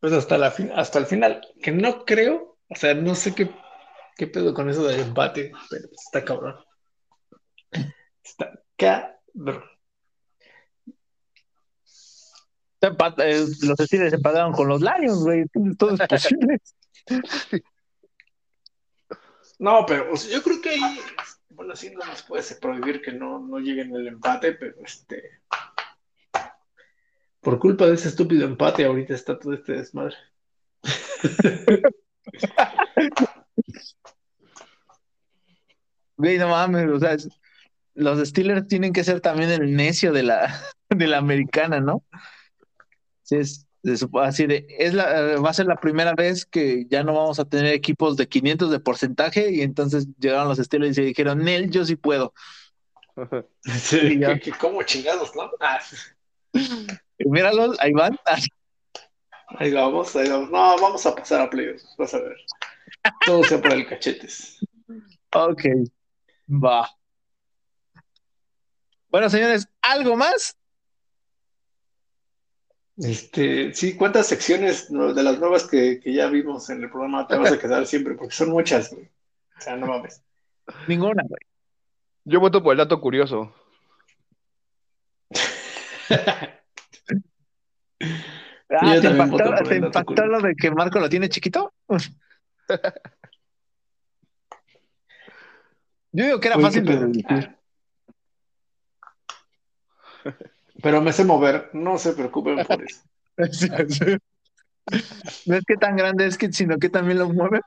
pues 0.00 0.12
hasta 0.12 0.36
la 0.38 0.50
fin- 0.50 0.72
hasta 0.74 0.98
el 0.98 1.06
final. 1.06 1.40
Que 1.62 1.70
no 1.72 2.04
creo, 2.04 2.58
o 2.68 2.74
sea, 2.74 2.94
no 2.94 3.14
sé 3.14 3.34
qué, 3.34 3.50
qué 4.16 4.26
pedo 4.26 4.52
con 4.52 4.68
eso 4.68 4.84
del 4.86 5.00
empate, 5.00 5.52
pero 5.70 5.88
está 5.92 6.24
cabrón. 6.24 6.56
Está 8.24 8.60
cabrón. 8.76 9.64
se 11.84 11.96
empat- 12.04 12.50
eh, 12.54 12.71
los 12.82 13.78
Steelers 13.78 14.10
se 14.10 14.18
pagaron 14.18 14.52
con 14.52 14.68
los 14.68 14.80
Lions, 14.80 15.22
güey. 15.22 15.44
Todo 15.78 15.94
es 15.94 16.00
posible. 16.08 16.58
No, 19.58 19.86
pero 19.86 20.12
o 20.12 20.16
sea, 20.16 20.32
yo 20.32 20.42
creo 20.42 20.60
que 20.60 20.70
ahí, 20.70 20.98
bueno, 21.50 21.76
sí 21.76 21.90
no 21.90 22.04
nos 22.04 22.24
puede 22.24 22.42
prohibir 22.60 23.00
que 23.00 23.12
no, 23.12 23.38
no 23.38 23.60
lleguen 23.60 23.94
el 23.94 24.08
empate, 24.08 24.54
pero 24.54 24.74
este. 24.84 25.40
Por 27.40 27.60
culpa 27.60 27.86
de 27.86 27.94
ese 27.94 28.08
estúpido 28.08 28.44
empate, 28.44 28.84
ahorita 28.84 29.14
está 29.14 29.38
todo 29.38 29.54
este 29.54 29.74
desmadre. 29.74 30.16
Güey, 36.16 36.38
no 36.38 36.48
mames, 36.48 36.88
o 36.88 36.98
sea, 37.00 37.16
los 37.94 38.28
Steelers 38.28 38.68
tienen 38.68 38.92
que 38.92 39.02
ser 39.02 39.20
también 39.20 39.50
el 39.50 39.74
necio 39.74 40.12
de 40.12 40.22
la, 40.22 40.54
de 40.88 41.06
la 41.06 41.18
americana, 41.18 41.80
¿no? 41.80 42.04
Sí, 43.32 43.66
es, 43.84 44.06
así 44.22 44.46
de, 44.46 44.66
es 44.78 44.94
la, 44.94 45.36
va 45.40 45.50
a 45.50 45.54
ser 45.54 45.66
la 45.66 45.76
primera 45.76 46.14
vez 46.14 46.46
que 46.46 46.86
ya 46.88 47.02
no 47.02 47.14
vamos 47.14 47.38
a 47.40 47.44
tener 47.44 47.72
equipos 47.72 48.16
de 48.16 48.28
500 48.28 48.70
de 48.70 48.80
porcentaje 48.80 49.50
y 49.52 49.62
entonces 49.62 50.06
llegaron 50.18 50.48
los 50.48 50.58
Steelers 50.58 50.98
y 50.98 51.02
dijeron, 51.02 51.38
Nel, 51.38 51.70
yo 51.70 51.84
sí 51.84 51.96
puedo. 51.96 52.32
Sí, 53.64 54.18
ya. 54.18 54.34
que, 54.34 54.40
que 54.40 54.52
como 54.52 54.82
chingados, 54.82 55.34
¿no? 55.34 55.50
Ah, 55.60 55.80
Y 56.54 57.28
míralos, 57.28 57.78
ahí 57.80 57.92
van. 57.92 58.18
ahí 59.48 59.72
vamos, 59.72 60.14
ahí 60.16 60.28
vamos. 60.28 60.50
No, 60.50 60.76
vamos 60.80 61.06
a 61.06 61.14
pasar 61.14 61.40
a 61.42 61.50
playoffs, 61.50 61.94
vas 61.98 62.14
a 62.14 62.20
ver. 62.20 62.36
Todo 63.26 63.42
sea 63.44 63.60
para 63.60 63.74
el 63.74 63.86
cachetes. 63.86 64.58
ok, 65.32 65.62
va. 66.48 66.88
Bueno, 69.08 69.28
señores, 69.28 69.68
¿algo 69.82 70.16
más? 70.16 70.56
Este, 72.98 73.72
sí, 73.74 73.96
¿cuántas 73.96 74.26
secciones 74.26 74.90
de 74.90 75.22
las 75.22 75.38
nuevas 75.38 75.66
que, 75.66 75.98
que 76.00 76.12
ya 76.12 76.28
vimos 76.28 76.68
en 76.70 76.82
el 76.82 76.90
programa 76.90 77.26
te 77.26 77.36
vas 77.36 77.52
a 77.52 77.58
quedar 77.58 77.86
siempre? 77.86 78.14
Porque 78.14 78.34
son 78.34 78.50
muchas, 78.50 78.92
güey. 78.92 79.06
O 79.06 79.60
sea, 79.60 79.76
no 79.76 79.86
mames. 79.86 80.22
Ninguna, 80.86 81.22
güey. 81.26 81.40
Yo 82.24 82.40
voto 82.40 82.62
por 82.62 82.72
el 82.72 82.78
dato 82.78 83.00
curioso. 83.00 83.54
Ah, 88.74 88.96
¿te 89.00 89.06
impactó, 89.06 90.14
te 90.14 90.26
lo 90.26 90.40
de 90.40 90.54
que 90.54 90.70
Marco 90.70 90.98
lo 90.98 91.08
tiene 91.08 91.28
chiquito? 91.28 91.74
Yo 96.12 96.24
digo 96.24 96.40
que 96.40 96.48
era 96.48 96.56
Uy, 96.56 96.62
fácil 96.62 96.84
de. 96.86 97.54
Pero 100.82 101.00
me 101.00 101.12
sé 101.12 101.24
mover, 101.24 101.70
no 101.72 101.98
se 101.98 102.12
preocupen 102.12 102.64
por 102.66 102.82
eso. 102.88 103.02
Sí, 103.50 103.68
sí. 103.88 104.16
No 105.46 105.56
es 105.56 105.64
que 105.64 105.76
tan 105.76 105.96
grande 105.96 106.26
es 106.26 106.36
que, 106.36 106.52
sino 106.52 106.78
que 106.78 106.88
también 106.88 107.18
lo 107.18 107.28
mueve. 107.28 107.60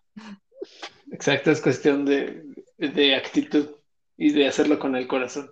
Exacto, 1.12 1.52
es 1.52 1.62
cuestión 1.62 2.06
de, 2.06 2.44
de 2.78 3.16
actitud 3.16 3.70
y 4.18 4.32
de 4.34 4.48
hacerlo 4.48 4.78
con 4.80 4.96
el 4.96 5.08
corazón. 5.08 5.50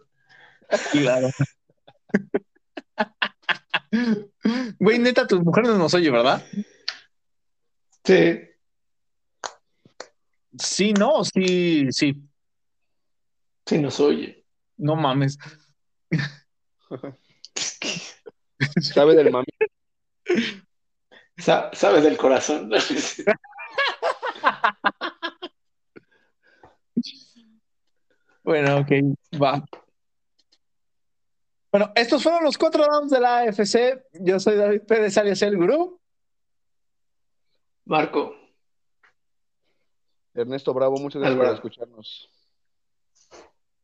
Claro. 0.92 1.30
Güey, 4.80 5.00
neta, 5.00 5.26
tus 5.26 5.42
mujeres 5.44 5.72
no 5.72 5.78
nos 5.78 5.94
oye, 5.94 6.10
¿verdad? 6.12 6.46
Sí, 8.04 8.40
Sí, 10.58 10.94
no, 10.94 11.24
sí, 11.24 11.88
sí. 11.92 12.14
sí 13.66 13.78
nos 13.80 14.00
oye. 14.00 14.46
No 14.78 14.96
mames. 14.96 15.38
¿Sabe 18.82 19.16
del 19.16 19.32
mami? 19.32 19.46
Sa- 21.38 21.72
sabes 21.74 22.04
del 22.04 22.18
corazón. 22.18 22.70
Bueno, 28.44 28.80
ok, 28.80 28.92
va. 29.42 29.64
Bueno, 31.72 31.92
estos 31.96 32.22
fueron 32.22 32.44
los 32.44 32.58
cuatro 32.58 32.84
rounds 32.86 33.12
de 33.12 33.20
la 33.20 33.40
AFC. 33.40 34.04
Yo 34.20 34.40
soy 34.40 34.58
David 34.58 34.82
Pérez, 34.82 35.18
alias 35.18 35.42
El 35.42 35.58
Gurú. 35.58 36.00
Marco, 37.86 38.36
Ernesto 40.34 40.74
Bravo, 40.74 40.98
muchas 40.98 41.22
gracias 41.22 41.38
por 41.46 41.54
escucharnos. 41.54 42.30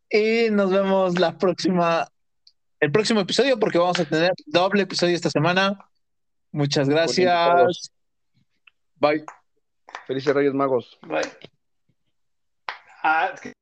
Y 0.09 0.49
nos 0.51 0.71
vemos 0.71 1.19
la 1.19 1.37
próxima, 1.37 2.07
el 2.79 2.91
próximo 2.91 3.19
episodio, 3.21 3.59
porque 3.59 3.77
vamos 3.77 3.99
a 3.99 4.05
tener 4.05 4.31
doble 4.45 4.83
episodio 4.83 5.15
esta 5.15 5.29
semana. 5.29 5.77
Muchas 6.51 6.89
gracias. 6.89 7.91
Bye. 8.95 9.25
Felices 10.07 10.33
Reyes 10.33 10.53
Magos. 10.53 10.97
bye. 11.01 11.21
Ah, 13.03 13.31
es 13.33 13.41
que- 13.41 13.53